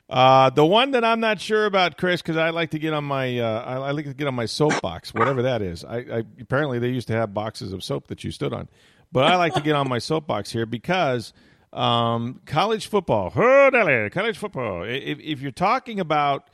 Uh, 0.09 0.51
the 0.51 0.64
one 0.64 0.90
that 0.92 1.05
I'm 1.05 1.20
not 1.20 1.40
sure 1.40 1.64
about, 1.64 1.97
Chris, 1.97 2.20
because 2.20 2.36
I 2.36 2.51
like 2.51 2.70
to 2.70 2.78
get 2.78 2.92
on 2.92 3.05
my 3.05 3.38
uh, 3.38 3.62
I, 3.62 3.74
I, 3.76 3.90
like 3.92 4.05
to 4.05 4.14
get 4.14 4.26
on 4.26 4.34
my 4.34 4.47
soapbox, 4.47 5.14
whatever 5.14 5.42
that 5.42 5.62
is. 5.62 5.84
I, 5.84 5.97
I, 5.97 6.24
apparently 6.40 6.78
they 6.78 6.90
used 6.90 7.09
to 7.09 7.14
have 7.14 7.32
boxes 7.32 7.72
of 7.72 7.82
soap 7.82 8.09
that 8.09 8.22
you 8.22 8.30
stood 8.30 8.53
on, 8.53 8.68
but 9.11 9.24
I 9.24 9.36
like 9.36 9.55
to 9.55 9.62
get 9.62 9.74
on 9.74 9.88
my 9.88 9.99
soapbox 9.99 10.53
here 10.53 10.66
because 10.66 11.32
um, 11.72 12.40
college 12.47 12.86
football, 12.86 13.30
college 13.30 14.38
football. 14.38 14.84
If, 14.84 15.18
if, 15.20 15.40
you're 15.40 15.51
talking 15.51 15.99
about 15.99 16.49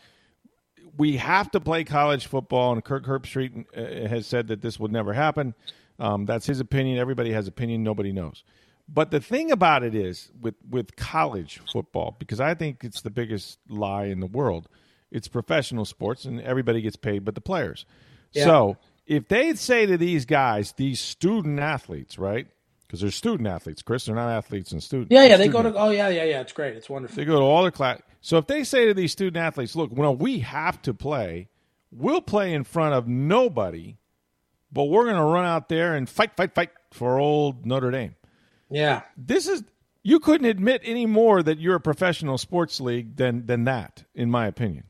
we 1.00 1.16
have 1.16 1.50
to 1.52 1.60
play 1.60 1.82
college 1.82 2.26
football, 2.26 2.74
and 2.74 2.84
Kirk 2.84 3.06
Herbstreit 3.06 3.64
uh, 3.74 4.06
has 4.06 4.26
said 4.26 4.48
that 4.48 4.60
this 4.60 4.78
would 4.78 4.92
never 4.92 5.14
happen. 5.14 5.54
Um, 5.98 6.26
that's 6.26 6.46
his 6.46 6.60
opinion. 6.60 6.98
Everybody 6.98 7.32
has 7.32 7.48
opinion. 7.48 7.82
Nobody 7.82 8.12
knows. 8.12 8.44
But 8.86 9.10
the 9.10 9.20
thing 9.20 9.50
about 9.50 9.82
it 9.82 9.94
is 9.94 10.30
with 10.38 10.56
with 10.68 10.96
college 10.96 11.62
football, 11.72 12.16
because 12.18 12.38
I 12.38 12.52
think 12.54 12.84
it's 12.84 13.00
the 13.00 13.10
biggest 13.10 13.58
lie 13.66 14.04
in 14.04 14.20
the 14.20 14.26
world. 14.26 14.68
It's 15.10 15.26
professional 15.26 15.86
sports, 15.86 16.26
and 16.26 16.38
everybody 16.42 16.82
gets 16.82 16.96
paid, 16.96 17.24
but 17.24 17.34
the 17.34 17.40
players. 17.40 17.86
Yeah. 18.32 18.44
So 18.44 18.76
if 19.06 19.26
they 19.28 19.54
say 19.54 19.86
to 19.86 19.96
these 19.96 20.26
guys, 20.26 20.72
these 20.72 21.00
student 21.00 21.60
athletes, 21.60 22.18
right? 22.18 22.46
Because 22.86 23.00
they're 23.00 23.10
student 23.10 23.48
athletes, 23.48 23.80
Chris. 23.80 24.04
They're 24.04 24.14
not 24.14 24.28
athletes 24.28 24.72
and 24.72 24.82
students. 24.82 25.12
Yeah, 25.12 25.24
yeah. 25.24 25.38
They 25.38 25.48
go 25.48 25.62
to. 25.62 25.74
Oh, 25.74 25.90
yeah, 25.90 26.08
yeah, 26.08 26.24
yeah. 26.24 26.40
It's 26.40 26.52
great. 26.52 26.76
It's 26.76 26.90
wonderful. 26.90 27.16
They 27.16 27.24
go 27.24 27.38
to 27.38 27.44
all 27.44 27.64
the 27.64 27.70
class. 27.70 28.00
So 28.20 28.36
if 28.38 28.46
they 28.46 28.64
say 28.64 28.86
to 28.86 28.94
these 28.94 29.12
student 29.12 29.36
athletes, 29.36 29.74
"Look, 29.74 29.90
well, 29.92 30.14
we 30.14 30.40
have 30.40 30.82
to 30.82 30.94
play. 30.94 31.48
We'll 31.90 32.20
play 32.20 32.52
in 32.52 32.64
front 32.64 32.94
of 32.94 33.08
nobody, 33.08 33.96
but 34.70 34.84
we're 34.84 35.04
going 35.04 35.16
to 35.16 35.22
run 35.24 35.44
out 35.44 35.68
there 35.68 35.94
and 35.94 36.08
fight, 36.08 36.36
fight, 36.36 36.54
fight 36.54 36.70
for 36.92 37.18
old 37.18 37.66
Notre 37.66 37.90
Dame." 37.90 38.16
Yeah. 38.70 39.02
This 39.16 39.48
is 39.48 39.64
you 40.02 40.20
couldn't 40.20 40.46
admit 40.46 40.82
any 40.84 41.06
more 41.06 41.42
that 41.42 41.58
you're 41.58 41.76
a 41.76 41.80
professional 41.80 42.38
sports 42.38 42.80
league 42.80 43.16
than 43.16 43.46
than 43.46 43.64
that, 43.64 44.04
in 44.14 44.30
my 44.30 44.46
opinion. 44.46 44.84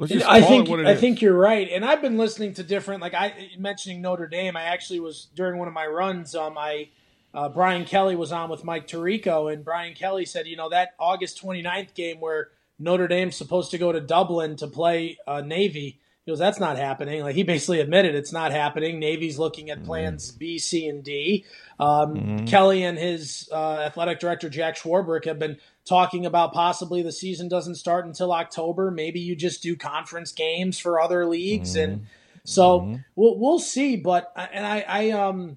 I 0.00 0.40
think 0.42 0.68
I 0.70 0.92
is. 0.92 1.00
think 1.00 1.20
you're 1.20 1.36
right, 1.36 1.68
and 1.68 1.84
I've 1.84 2.00
been 2.00 2.18
listening 2.18 2.54
to 2.54 2.62
different 2.62 3.02
like 3.02 3.14
I 3.14 3.50
mentioning 3.58 4.00
Notre 4.00 4.28
Dame. 4.28 4.56
I 4.56 4.62
actually 4.62 5.00
was 5.00 5.28
during 5.34 5.58
one 5.58 5.66
of 5.66 5.74
my 5.74 5.86
runs. 5.86 6.34
Um, 6.34 6.56
I 6.56 6.90
uh, 7.38 7.48
Brian 7.48 7.84
Kelly 7.84 8.16
was 8.16 8.32
on 8.32 8.50
with 8.50 8.64
Mike 8.64 8.88
Tirico, 8.88 9.52
and 9.52 9.64
Brian 9.64 9.94
Kelly 9.94 10.24
said, 10.24 10.46
you 10.46 10.56
know, 10.56 10.68
that 10.70 10.94
August 10.98 11.42
29th 11.42 11.94
game 11.94 12.20
where 12.20 12.48
Notre 12.78 13.08
Dame's 13.08 13.36
supposed 13.36 13.70
to 13.70 13.78
go 13.78 13.92
to 13.92 14.00
Dublin 14.00 14.56
to 14.56 14.66
play 14.66 15.18
uh, 15.26 15.40
Navy 15.40 16.00
he 16.28 16.32
goes, 16.32 16.38
that's 16.38 16.60
not 16.60 16.76
happening. 16.76 17.22
Like 17.22 17.36
he 17.36 17.42
basically 17.42 17.80
admitted 17.80 18.14
it's 18.14 18.32
not 18.34 18.52
happening. 18.52 19.00
Navy's 19.00 19.38
looking 19.38 19.70
at 19.70 19.82
plans 19.82 20.28
mm-hmm. 20.28 20.38
B, 20.38 20.58
C, 20.58 20.86
and 20.86 21.02
D. 21.02 21.46
Um, 21.80 22.14
mm-hmm. 22.14 22.44
Kelly 22.44 22.84
and 22.84 22.98
his 22.98 23.48
uh, 23.50 23.78
athletic 23.86 24.20
director 24.20 24.50
Jack 24.50 24.76
Swarbrick 24.76 25.24
have 25.24 25.38
been 25.38 25.56
talking 25.86 26.26
about 26.26 26.52
possibly 26.52 27.00
the 27.00 27.12
season 27.12 27.48
doesn't 27.48 27.76
start 27.76 28.04
until 28.04 28.30
October. 28.30 28.90
Maybe 28.90 29.20
you 29.20 29.34
just 29.34 29.62
do 29.62 29.74
conference 29.74 30.30
games 30.30 30.78
for 30.78 31.00
other 31.00 31.24
leagues, 31.24 31.76
mm-hmm. 31.76 31.92
and 31.92 32.06
so 32.44 32.80
mm-hmm. 32.80 32.96
we'll 33.16 33.38
we'll 33.38 33.58
see. 33.58 33.96
But 33.96 34.30
and 34.36 34.66
I, 34.66 34.84
I 34.86 35.10
um 35.12 35.56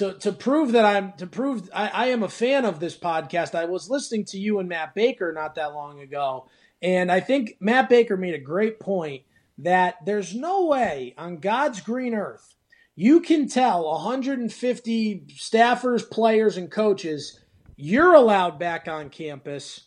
to 0.00 0.18
to 0.18 0.32
prove 0.32 0.72
that 0.72 0.84
I'm 0.84 1.12
to 1.14 1.26
prove 1.26 1.70
I, 1.72 1.88
I 1.88 2.06
am 2.06 2.22
a 2.22 2.28
fan 2.28 2.64
of 2.64 2.80
this 2.80 2.98
podcast. 2.98 3.54
I 3.54 3.64
was 3.64 3.88
listening 3.88 4.24
to 4.26 4.38
you 4.38 4.58
and 4.58 4.68
Matt 4.68 4.94
Baker 4.94 5.32
not 5.32 5.54
that 5.54 5.72
long 5.72 6.00
ago, 6.00 6.48
and 6.82 7.10
I 7.10 7.20
think 7.20 7.56
Matt 7.60 7.88
Baker 7.88 8.16
made 8.16 8.34
a 8.34 8.38
great 8.38 8.80
point 8.80 9.22
that 9.58 9.96
there's 10.04 10.34
no 10.34 10.66
way 10.66 11.14
on 11.16 11.36
God's 11.36 11.80
green 11.80 12.14
earth 12.14 12.54
you 13.00 13.20
can 13.20 13.48
tell 13.48 13.84
150 13.84 15.24
staffers, 15.30 16.10
players, 16.10 16.58
and 16.58 16.70
coaches 16.70 17.40
you're 17.76 18.12
allowed 18.12 18.58
back 18.58 18.88
on 18.88 19.08
campus, 19.08 19.86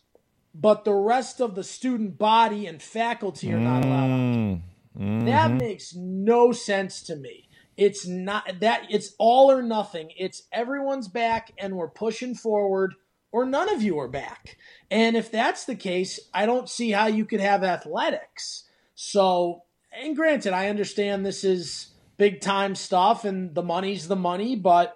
but 0.55 0.83
the 0.83 0.95
rest 0.95 1.39
of 1.39 1.53
the 1.53 1.63
student 1.63 2.17
body 2.17 2.65
and 2.65 2.81
faculty 2.81 3.53
are 3.53 3.59
not 3.59 3.85
allowed 3.85 4.09
mm-hmm. 4.09 5.25
That 5.25 5.51
makes 5.51 5.93
no 5.93 6.51
sense 6.51 7.03
to 7.03 7.15
me. 7.15 7.42
It's 7.77 8.07
not 8.07 8.59
that 8.59 8.87
it's 8.89 9.13
all 9.17 9.51
or 9.51 9.61
nothing. 9.61 10.11
It's 10.17 10.43
everyone's 10.51 11.07
back 11.07 11.51
and 11.57 11.75
we're 11.75 11.89
pushing 11.89 12.35
forward 12.35 12.95
or 13.31 13.45
none 13.45 13.67
of 13.73 13.81
you 13.81 13.99
are 13.99 14.07
back. 14.07 14.57
And 14.91 15.15
if 15.17 15.31
that's 15.31 15.65
the 15.65 15.75
case, 15.75 16.19
I 16.33 16.45
don't 16.45 16.69
see 16.69 16.91
how 16.91 17.07
you 17.07 17.25
could 17.25 17.39
have 17.39 17.63
athletics. 17.63 18.65
So, 18.93 19.63
and 19.91 20.15
granted, 20.15 20.53
I 20.53 20.69
understand 20.69 21.25
this 21.25 21.43
is 21.43 21.93
big 22.17 22.41
time 22.41 22.75
stuff 22.75 23.25
and 23.25 23.55
the 23.55 23.63
money's 23.63 24.07
the 24.07 24.15
money, 24.15 24.55
but 24.55 24.95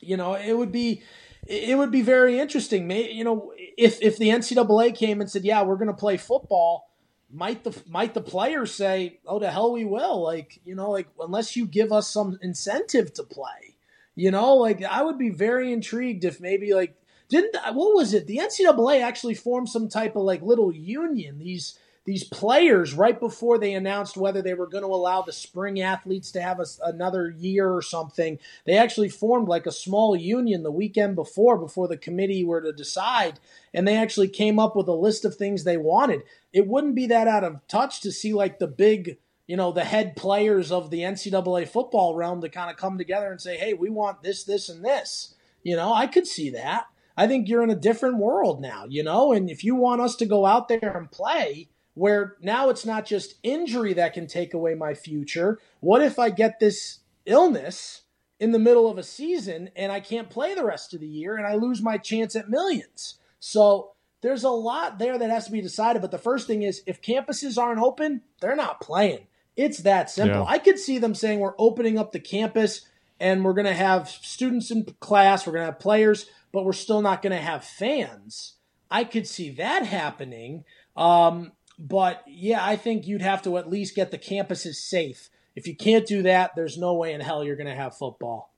you 0.00 0.16
know, 0.16 0.34
it 0.34 0.52
would 0.52 0.72
be 0.72 1.02
it 1.46 1.76
would 1.76 1.90
be 1.90 2.02
very 2.02 2.38
interesting. 2.38 2.90
You 2.90 3.24
know, 3.24 3.52
if 3.76 4.00
if 4.00 4.16
the 4.16 4.28
NCAA 4.28 4.94
came 4.94 5.20
and 5.20 5.30
said, 5.30 5.44
"Yeah, 5.44 5.62
we're 5.62 5.76
going 5.76 5.88
to 5.88 5.94
play 5.94 6.16
football," 6.16 6.88
might 7.36 7.64
the 7.64 7.82
might 7.86 8.14
the 8.14 8.20
players 8.22 8.72
say, 8.72 9.20
"Oh, 9.26 9.38
the 9.38 9.50
hell 9.50 9.70
we 9.70 9.84
will"? 9.84 10.22
Like, 10.22 10.58
you 10.64 10.74
know, 10.74 10.90
like 10.90 11.08
unless 11.20 11.54
you 11.54 11.66
give 11.66 11.92
us 11.92 12.08
some 12.08 12.38
incentive 12.40 13.12
to 13.14 13.22
play, 13.22 13.76
you 14.14 14.30
know, 14.30 14.54
like 14.54 14.82
I 14.82 15.02
would 15.02 15.18
be 15.18 15.28
very 15.28 15.72
intrigued 15.72 16.24
if 16.24 16.40
maybe 16.40 16.72
like 16.72 16.96
didn't 17.28 17.54
what 17.74 17.94
was 17.94 18.14
it? 18.14 18.26
The 18.26 18.38
NCAA 18.38 19.02
actually 19.02 19.34
formed 19.34 19.68
some 19.68 19.88
type 19.88 20.16
of 20.16 20.22
like 20.22 20.40
little 20.40 20.72
union. 20.72 21.38
These 21.38 21.78
these 22.06 22.24
players 22.24 22.94
right 22.94 23.20
before 23.20 23.58
they 23.58 23.74
announced 23.74 24.16
whether 24.16 24.40
they 24.40 24.54
were 24.54 24.66
going 24.68 24.84
to 24.84 24.88
allow 24.88 25.22
the 25.22 25.32
spring 25.32 25.80
athletes 25.80 26.30
to 26.30 26.40
have 26.40 26.60
a, 26.60 26.64
another 26.84 27.34
year 27.36 27.70
or 27.70 27.82
something 27.82 28.38
they 28.64 28.78
actually 28.78 29.08
formed 29.08 29.48
like 29.48 29.66
a 29.66 29.72
small 29.72 30.16
union 30.16 30.62
the 30.62 30.70
weekend 30.70 31.14
before 31.14 31.58
before 31.58 31.88
the 31.88 31.96
committee 31.96 32.44
were 32.44 32.62
to 32.62 32.72
decide 32.72 33.38
and 33.76 33.86
they 33.86 33.96
actually 33.96 34.28
came 34.28 34.58
up 34.58 34.74
with 34.74 34.88
a 34.88 34.92
list 34.92 35.26
of 35.26 35.36
things 35.36 35.62
they 35.62 35.76
wanted. 35.76 36.22
It 36.50 36.66
wouldn't 36.66 36.94
be 36.94 37.06
that 37.08 37.28
out 37.28 37.44
of 37.44 37.60
touch 37.68 38.00
to 38.00 38.10
see 38.10 38.32
like 38.32 38.58
the 38.58 38.66
big 38.66 39.18
you 39.46 39.56
know 39.56 39.70
the 39.70 39.84
head 39.84 40.16
players 40.16 40.72
of 40.72 40.90
the 40.90 41.00
ncaa 41.00 41.68
football 41.68 42.14
realm 42.16 42.40
to 42.40 42.48
kind 42.48 42.70
of 42.70 42.76
come 42.76 42.98
together 42.98 43.30
and 43.30 43.40
say 43.40 43.56
hey 43.56 43.74
we 43.74 43.90
want 43.90 44.22
this 44.22 44.44
this 44.44 44.68
and 44.68 44.84
this. 44.84 45.34
You 45.62 45.76
know 45.76 45.92
i 45.92 46.06
could 46.06 46.26
see 46.26 46.50
that. 46.50 46.86
I 47.18 47.26
think 47.26 47.48
you're 47.48 47.62
in 47.62 47.70
a 47.70 47.76
different 47.76 48.18
world 48.18 48.60
now 48.60 48.86
you 48.88 49.04
know 49.04 49.32
and 49.32 49.50
if 49.50 49.62
you 49.62 49.74
want 49.74 50.00
us 50.00 50.16
to 50.16 50.26
go 50.26 50.46
out 50.46 50.68
there 50.68 50.96
and 50.96 51.10
play 51.10 51.68
where 51.96 52.36
now 52.42 52.68
it's 52.68 52.84
not 52.84 53.06
just 53.06 53.36
injury 53.42 53.94
that 53.94 54.12
can 54.12 54.26
take 54.26 54.52
away 54.52 54.74
my 54.74 54.92
future. 54.92 55.58
What 55.80 56.02
if 56.02 56.18
I 56.18 56.28
get 56.28 56.60
this 56.60 56.98
illness 57.24 58.02
in 58.38 58.52
the 58.52 58.58
middle 58.58 58.90
of 58.90 58.98
a 58.98 59.02
season 59.02 59.70
and 59.74 59.90
I 59.90 60.00
can't 60.00 60.28
play 60.28 60.54
the 60.54 60.64
rest 60.64 60.92
of 60.92 61.00
the 61.00 61.06
year 61.06 61.36
and 61.36 61.46
I 61.46 61.54
lose 61.54 61.80
my 61.80 61.96
chance 61.96 62.36
at 62.36 62.50
millions? 62.50 63.18
So 63.40 63.92
there's 64.20 64.44
a 64.44 64.50
lot 64.50 64.98
there 64.98 65.16
that 65.16 65.30
has 65.30 65.46
to 65.46 65.52
be 65.52 65.62
decided. 65.62 66.02
But 66.02 66.10
the 66.10 66.18
first 66.18 66.46
thing 66.46 66.62
is 66.62 66.82
if 66.86 67.00
campuses 67.00 67.56
aren't 67.56 67.80
open, 67.80 68.20
they're 68.40 68.54
not 68.54 68.82
playing. 68.82 69.26
It's 69.56 69.78
that 69.78 70.10
simple. 70.10 70.40
Yeah. 70.40 70.46
I 70.46 70.58
could 70.58 70.78
see 70.78 70.98
them 70.98 71.14
saying 71.14 71.40
we're 71.40 71.54
opening 71.58 71.98
up 71.98 72.12
the 72.12 72.20
campus 72.20 72.82
and 73.18 73.42
we're 73.42 73.54
going 73.54 73.64
to 73.64 73.72
have 73.72 74.10
students 74.10 74.70
in 74.70 74.84
class, 75.00 75.46
we're 75.46 75.54
going 75.54 75.62
to 75.62 75.72
have 75.72 75.80
players, 75.80 76.26
but 76.52 76.66
we're 76.66 76.74
still 76.74 77.00
not 77.00 77.22
going 77.22 77.32
to 77.32 77.42
have 77.42 77.64
fans. 77.64 78.56
I 78.90 79.04
could 79.04 79.26
see 79.26 79.48
that 79.52 79.86
happening. 79.86 80.64
Um, 80.94 81.52
but 81.78 82.22
yeah, 82.26 82.64
I 82.64 82.76
think 82.76 83.06
you'd 83.06 83.22
have 83.22 83.42
to 83.42 83.58
at 83.58 83.68
least 83.68 83.94
get 83.94 84.10
the 84.10 84.18
campuses 84.18 84.76
safe. 84.76 85.30
If 85.54 85.66
you 85.66 85.76
can't 85.76 86.06
do 86.06 86.22
that, 86.22 86.52
there's 86.54 86.78
no 86.78 86.94
way 86.94 87.12
in 87.12 87.20
hell 87.20 87.42
you're 87.44 87.56
going 87.56 87.68
to 87.68 87.74
have 87.74 87.96
football. 87.96 88.52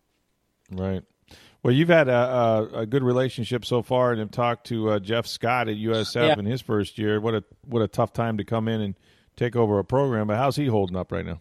Right. 0.70 1.02
Well, 1.62 1.74
you've 1.74 1.88
had 1.88 2.08
a, 2.08 2.12
a, 2.12 2.68
a, 2.80 2.86
good 2.86 3.02
relationship 3.02 3.64
so 3.64 3.82
far, 3.82 4.12
and 4.12 4.20
have 4.20 4.30
talked 4.30 4.68
to 4.68 4.90
uh, 4.90 4.98
Jeff 5.00 5.26
Scott 5.26 5.68
at 5.68 5.76
USF 5.76 6.28
yeah. 6.28 6.38
in 6.38 6.46
his 6.46 6.60
first 6.60 6.98
year. 6.98 7.20
What 7.20 7.34
a 7.34 7.44
what 7.64 7.82
a 7.82 7.88
tough 7.88 8.12
time 8.12 8.38
to 8.38 8.44
come 8.44 8.68
in 8.68 8.80
and 8.80 8.94
take 9.36 9.56
over 9.56 9.78
a 9.78 9.84
program. 9.84 10.28
But 10.28 10.36
how's 10.36 10.56
he 10.56 10.66
holding 10.66 10.96
up 10.96 11.10
right 11.10 11.26
now? 11.26 11.40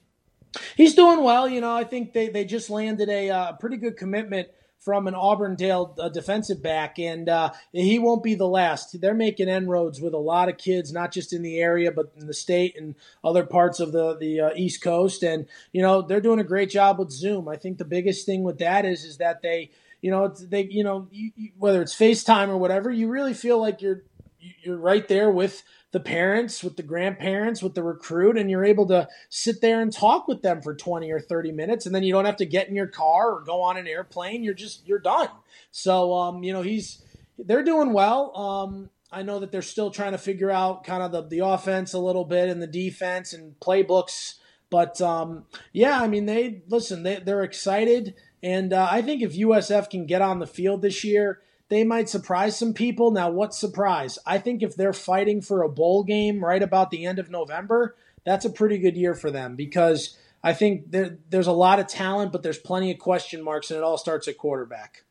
He's 0.75 0.95
doing 0.95 1.23
well. 1.23 1.47
You 1.47 1.61
know, 1.61 1.73
I 1.73 1.84
think 1.84 2.13
they 2.13 2.30
they 2.30 2.45
just 2.45 2.69
landed 2.69 3.09
a 3.09 3.30
uh, 3.30 3.53
pretty 3.53 3.78
good 3.78 3.95
commitment 3.95 4.47
from 4.80 5.07
an 5.07 5.15
Auburndale 5.15 5.95
uh, 5.99 6.09
defensive 6.09 6.61
back, 6.63 6.97
and 6.97 7.28
uh, 7.28 7.51
he 7.71 7.99
won't 7.99 8.23
be 8.23 8.36
the 8.36 8.47
last. 8.47 8.99
They're 9.01 9.13
making 9.13 9.49
inroads 9.49 9.99
with 9.99 10.13
a 10.13 10.17
lot 10.19 10.49
of 10.49 10.57
kids, 10.57 10.93
not 10.93 11.11
just 11.11 11.34
in 11.34 11.41
the 11.41 11.59
area, 11.59 11.91
but 11.91 12.13
in 12.17 12.28
the 12.28 12.34
state 12.34 12.78
and 12.78 12.95
other 13.23 13.45
parts 13.45 13.80
of 13.80 13.91
the 13.91 14.15
the 14.17 14.39
uh, 14.39 14.49
East 14.55 14.82
Coast. 14.82 15.23
And 15.23 15.47
you 15.71 15.82
know 15.82 16.01
they're 16.01 16.21
doing 16.21 16.39
a 16.39 16.43
great 16.45 16.69
job 16.69 16.99
with 16.99 17.11
Zoom. 17.11 17.47
I 17.47 17.57
think 17.57 17.78
the 17.78 17.86
biggest 17.86 18.25
thing 18.25 18.43
with 18.43 18.59
that 18.59 18.86
is 18.86 19.03
is 19.03 19.17
that 19.17 19.41
they, 19.41 19.71
you 20.01 20.11
know, 20.11 20.28
they, 20.28 20.63
you 20.63 20.84
know, 20.84 21.07
you, 21.11 21.32
you, 21.36 21.51
whether 21.57 21.82
it's 21.82 21.95
FaceTime 21.95 22.49
or 22.49 22.57
whatever, 22.57 22.91
you 22.91 23.09
really 23.09 23.34
feel 23.34 23.59
like 23.59 23.82
you're 23.82 24.03
you're 24.39 24.78
right 24.78 25.07
there 25.07 25.30
with 25.32 25.63
the 25.97 26.03
parents, 26.03 26.63
with 26.63 26.77
the 26.77 26.83
grandparents, 26.83 27.63
with 27.63 27.73
the 27.73 27.81
recruit, 27.81 28.37
and 28.37 28.51
you're 28.51 28.63
able 28.63 28.85
to 28.85 29.07
sit 29.29 29.61
there 29.61 29.81
and 29.81 29.91
talk 29.91 30.27
with 30.27 30.43
them 30.43 30.61
for 30.61 30.75
20 30.75 31.11
or 31.11 31.19
30 31.19 31.51
minutes, 31.51 31.87
and 31.87 31.95
then 31.95 32.03
you 32.03 32.13
don't 32.13 32.25
have 32.25 32.35
to 32.37 32.45
get 32.45 32.69
in 32.69 32.75
your 32.75 32.85
car 32.85 33.31
or 33.31 33.41
go 33.41 33.61
on 33.61 33.77
an 33.77 33.87
airplane. 33.87 34.43
You're 34.43 34.53
just 34.53 34.87
you're 34.87 34.99
done. 34.99 35.29
So 35.71 36.13
um, 36.13 36.43
you 36.43 36.53
know 36.53 36.61
he's 36.61 37.03
they're 37.39 37.63
doing 37.63 37.93
well. 37.93 38.37
Um, 38.37 38.91
I 39.11 39.23
know 39.23 39.39
that 39.39 39.51
they're 39.51 39.63
still 39.63 39.89
trying 39.89 40.11
to 40.11 40.19
figure 40.19 40.51
out 40.51 40.83
kind 40.83 41.01
of 41.01 41.11
the, 41.11 41.23
the 41.23 41.45
offense 41.47 41.93
a 41.93 41.99
little 41.99 42.25
bit 42.25 42.47
and 42.49 42.61
the 42.61 42.67
defense 42.67 43.33
and 43.33 43.59
playbooks. 43.59 44.35
But 44.69 45.01
um, 45.01 45.45
yeah, 45.73 45.99
I 45.99 46.07
mean, 46.07 46.27
they 46.27 46.61
listen, 46.67 47.01
they, 47.01 47.15
they're 47.15 47.43
excited. 47.43 48.13
And 48.43 48.71
uh, 48.71 48.87
I 48.91 49.01
think 49.01 49.23
if 49.23 49.33
USF 49.33 49.89
can 49.89 50.05
get 50.05 50.21
on 50.21 50.37
the 50.37 50.45
field 50.45 50.83
this 50.83 51.03
year, 51.03 51.41
they 51.70 51.84
might 51.84 52.09
surprise 52.09 52.57
some 52.57 52.74
people. 52.74 53.11
Now, 53.11 53.30
what 53.30 53.53
surprise? 53.53 54.18
I 54.26 54.38
think 54.38 54.63
if 54.63 54.76
they're 54.76 54.93
fighting 54.93 55.41
for 55.41 55.61
a 55.61 55.70
bowl 55.70 56.03
game 56.03 56.43
right 56.43 56.61
about 56.63 56.91
the 56.91 57.05
end 57.05 57.20
of 57.20 57.30
November, 57.30 57.95
that's 58.26 58.45
a 58.45 58.49
pretty 58.49 58.78
good 58.78 58.95
year 58.95 59.13
for 59.13 59.32
them 59.32 59.55
because 59.55 60.18
I 60.43 60.53
think 60.53 60.91
there, 60.91 61.18
there's 61.30 61.47
a 61.47 61.51
lot 61.51 61.80
of 61.80 61.88
talent, 61.88 62.32
but 62.32 62.43
there's 62.43 62.57
plenty 62.57 62.91
of 62.91 62.99
question 62.99 63.43
marks, 63.43 63.72
and 63.72 63.78
it 63.78 63.84
all 63.84 63.97
starts 63.97 64.28
at 64.28 64.38
quarterback. 64.38 65.03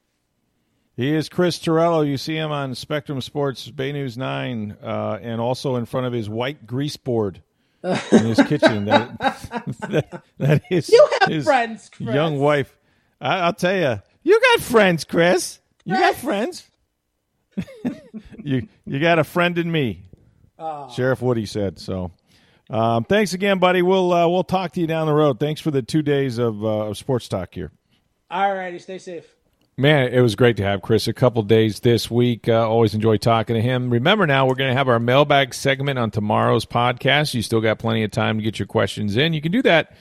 He 0.96 1.14
is 1.14 1.28
Chris 1.28 1.58
Torello. 1.58 2.00
You 2.00 2.16
see 2.16 2.36
him 2.36 2.50
on 2.50 2.74
Spectrum 2.74 3.20
Sports, 3.20 3.70
Bay 3.70 3.92
News 3.92 4.16
9, 4.16 4.78
uh, 4.82 5.18
and 5.20 5.40
also 5.40 5.76
in 5.76 5.84
front 5.84 6.06
of 6.06 6.14
his 6.14 6.28
white 6.28 6.66
grease 6.66 6.96
board 6.96 7.42
in 7.82 8.24
his 8.24 8.40
kitchen. 8.46 8.86
That, 8.86 9.18
that, 9.80 10.22
that 10.38 10.62
is 10.70 10.88
you 10.88 11.08
have 11.20 11.28
his 11.28 11.44
friends, 11.44 11.90
Chris. 11.90 12.14
young 12.14 12.38
wife. 12.38 12.78
I, 13.20 13.46
will 13.46 13.52
tell 13.52 13.76
you, 13.76 14.02
you 14.22 14.40
got 14.40 14.60
friends, 14.62 15.04
Chris. 15.04 15.60
You 15.86 15.94
got 15.94 16.16
friends. 16.16 16.68
you 18.42 18.68
you 18.84 19.00
got 19.00 19.18
a 19.18 19.24
friend 19.24 19.56
in 19.56 19.70
me. 19.70 20.02
Oh. 20.58 20.90
Sheriff 20.90 21.22
Woody 21.22 21.46
said 21.46 21.78
so. 21.78 22.10
Um, 22.68 23.04
thanks 23.04 23.32
again, 23.32 23.58
buddy. 23.58 23.82
We'll 23.82 24.12
uh, 24.12 24.28
we'll 24.28 24.44
talk 24.44 24.72
to 24.72 24.80
you 24.80 24.88
down 24.88 25.06
the 25.06 25.14
road. 25.14 25.38
Thanks 25.38 25.60
for 25.60 25.70
the 25.70 25.82
two 25.82 26.02
days 26.02 26.38
of, 26.38 26.64
uh, 26.64 26.88
of 26.88 26.98
sports 26.98 27.28
talk 27.28 27.54
here. 27.54 27.70
All 28.28 28.52
righty, 28.52 28.80
stay 28.80 28.98
safe. 28.98 29.24
Man, 29.78 30.12
it 30.12 30.20
was 30.20 30.34
great 30.34 30.56
to 30.56 30.64
have 30.64 30.82
Chris 30.82 31.06
a 31.06 31.12
couple 31.12 31.42
days 31.42 31.80
this 31.80 32.10
week. 32.10 32.48
Uh, 32.48 32.66
always 32.66 32.94
enjoy 32.94 33.18
talking 33.18 33.54
to 33.54 33.62
him. 33.62 33.90
Remember 33.90 34.26
now, 34.26 34.46
we're 34.46 34.54
going 34.54 34.70
to 34.70 34.76
have 34.76 34.88
our 34.88 34.98
mailbag 34.98 35.54
segment 35.54 35.98
on 35.98 36.10
tomorrow's 36.10 36.64
podcast. 36.64 37.34
You 37.34 37.42
still 37.42 37.60
got 37.60 37.78
plenty 37.78 38.02
of 38.02 38.10
time 38.10 38.38
to 38.38 38.42
get 38.42 38.58
your 38.58 38.66
questions 38.66 39.16
in. 39.16 39.34
You 39.34 39.42
can 39.42 39.52
do 39.52 39.62
that 39.62 39.94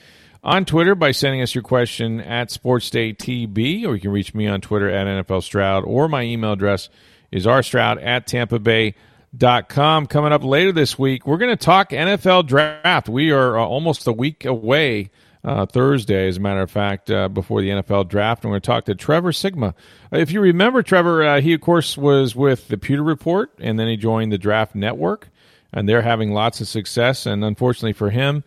on 0.46 0.64
Twitter 0.64 0.94
by 0.94 1.10
sending 1.10 1.42
us 1.42 1.56
your 1.56 1.62
question 1.62 2.20
at 2.20 2.50
SportsDayTB, 2.50 3.84
or 3.84 3.96
you 3.96 4.00
can 4.00 4.12
reach 4.12 4.32
me 4.32 4.46
on 4.46 4.60
Twitter 4.60 4.88
at 4.88 5.06
NFL 5.08 5.42
Stroud, 5.42 5.84
or 5.84 6.08
my 6.08 6.22
email 6.22 6.52
address 6.52 6.88
is 7.32 7.46
rstroud 7.46 8.02
at 8.02 8.28
tampa 8.28 8.60
bay 8.60 8.94
dot 9.36 9.68
com. 9.68 10.06
Coming 10.06 10.32
up 10.32 10.44
later 10.44 10.70
this 10.70 10.96
week, 10.96 11.26
we're 11.26 11.36
going 11.36 11.50
to 11.50 11.56
talk 11.56 11.90
NFL 11.90 12.46
draft. 12.46 13.08
We 13.08 13.32
are 13.32 13.58
uh, 13.58 13.64
almost 13.64 14.06
a 14.06 14.12
week 14.12 14.44
away 14.44 15.10
uh, 15.42 15.66
Thursday, 15.66 16.28
as 16.28 16.36
a 16.36 16.40
matter 16.40 16.62
of 16.62 16.70
fact, 16.70 17.10
uh, 17.10 17.28
before 17.28 17.60
the 17.60 17.70
NFL 17.70 18.08
draft. 18.08 18.44
And 18.44 18.50
we're 18.50 18.54
going 18.54 18.62
to 18.62 18.66
talk 18.66 18.84
to 18.84 18.94
Trevor 18.94 19.32
Sikkema. 19.32 19.74
If 20.12 20.30
you 20.30 20.40
remember, 20.40 20.84
Trevor, 20.84 21.24
uh, 21.24 21.40
he, 21.40 21.54
of 21.54 21.60
course, 21.60 21.98
was 21.98 22.36
with 22.36 22.68
the 22.68 22.78
Pewter 22.78 23.02
Report, 23.02 23.50
and 23.58 23.80
then 23.80 23.88
he 23.88 23.96
joined 23.96 24.30
the 24.30 24.38
Draft 24.38 24.76
Network, 24.76 25.28
and 25.72 25.88
they're 25.88 26.02
having 26.02 26.30
lots 26.30 26.60
of 26.60 26.68
success. 26.68 27.26
And 27.26 27.44
unfortunately 27.44 27.94
for 27.94 28.10
him, 28.10 28.44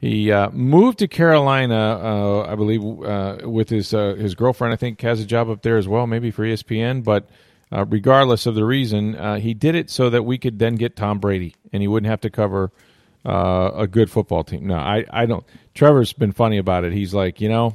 he 0.00 0.32
uh, 0.32 0.50
moved 0.50 0.98
to 1.00 1.08
Carolina, 1.08 1.76
uh, 1.76 2.50
I 2.50 2.54
believe, 2.54 2.82
with 2.82 3.68
his 3.68 3.90
his 3.90 4.34
girlfriend. 4.34 4.72
I 4.72 4.76
think 4.76 5.00
has 5.02 5.20
a 5.20 5.26
job 5.26 5.50
up 5.50 5.62
there 5.62 5.76
as 5.76 5.86
well, 5.86 6.06
maybe 6.06 6.30
for 6.30 6.42
ESPN. 6.44 7.04
But 7.04 7.28
regardless 7.70 8.46
of 8.46 8.54
the 8.54 8.64
reason, 8.64 9.38
he 9.40 9.54
did 9.54 9.74
it 9.74 9.90
so 9.90 10.08
that 10.10 10.24
we 10.24 10.38
could 10.38 10.58
then 10.58 10.76
get 10.76 10.96
Tom 10.96 11.18
Brady, 11.18 11.54
and 11.72 11.82
he 11.82 11.88
wouldn't 11.88 12.10
have 12.10 12.22
to 12.22 12.30
cover– 12.30 12.72
uh, 13.24 13.70
a 13.74 13.86
good 13.86 14.10
football 14.10 14.44
team. 14.44 14.66
No, 14.66 14.76
I, 14.76 15.04
I 15.10 15.26
don't. 15.26 15.44
Trevor's 15.74 16.12
been 16.12 16.32
funny 16.32 16.58
about 16.58 16.84
it. 16.84 16.92
He's 16.92 17.12
like, 17.14 17.40
you 17.40 17.48
know, 17.48 17.74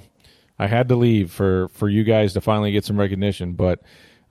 I 0.57 0.67
had 0.67 0.89
to 0.89 0.95
leave 0.95 1.31
for 1.31 1.69
for 1.69 1.87
you 1.89 2.03
guys 2.03 2.33
to 2.33 2.41
finally 2.41 2.71
get 2.71 2.85
some 2.85 2.99
recognition, 2.99 3.53
but. 3.53 3.81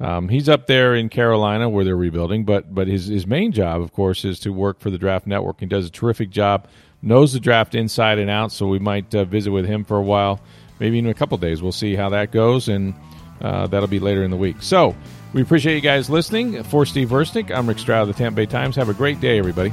Um, 0.01 0.29
he's 0.29 0.49
up 0.49 0.67
there 0.67 0.97
in 0.97 1.09
Carolina 1.09 1.69
where 1.69 1.85
they're 1.85 1.97
rebuilding, 1.97 2.45
but 2.45 2.75
but 2.75 2.89
his 2.89 3.07
his 3.07 3.29
main 3.29 3.53
job, 3.53 3.81
of 3.81 3.93
course, 3.93 4.25
is 4.25 4.41
to 4.41 4.53
work 4.53 4.81
for 4.81 4.91
the 4.91 4.99
Draft 4.99 5.25
Network. 5.25 5.61
He 5.61 5.67
does 5.67 5.87
a 5.87 5.91
terrific 5.91 6.31
job, 6.31 6.67
knows 7.05 7.33
the 7.33 7.41
draft 7.41 7.75
inside 7.75 8.19
and 8.19 8.31
out. 8.31 8.51
So 8.51 8.67
we 8.67 8.79
might 8.79 9.15
uh, 9.15 9.25
visit 9.25 9.51
with 9.51 9.67
him 9.67 9.85
for 9.85 9.97
a 9.97 10.03
while, 10.03 10.41
maybe 10.81 10.99
in 10.99 11.07
a 11.07 11.15
couple 11.15 11.39
days. 11.39 11.63
We'll 11.63 11.73
see 11.73 11.95
how 11.95 12.09
that 12.11 12.33
goes, 12.33 12.69
and 12.69 12.95
uh, 13.41 13.67
that'll 13.67 13.89
be 13.89 14.01
later 14.01 14.25
in 14.25 14.31
the 14.31 14.37
week. 14.37 14.57
So 14.61 14.97
we 15.33 15.43
appreciate 15.43 15.75
you 15.75 15.81
guys 15.81 16.11
listening. 16.11 16.63
For 16.65 16.87
Steve 16.87 17.11
Versnick, 17.11 17.55
I'm 17.55 17.69
Rick 17.69 17.79
Stroud 17.79 18.09
of 18.09 18.17
the 18.17 18.19
Tampa 18.23 18.37
Bay 18.37 18.47
Times. 18.47 18.77
Have 18.77 18.89
a 18.89 18.95
great 18.95 19.21
day, 19.21 19.39
everybody. 19.39 19.73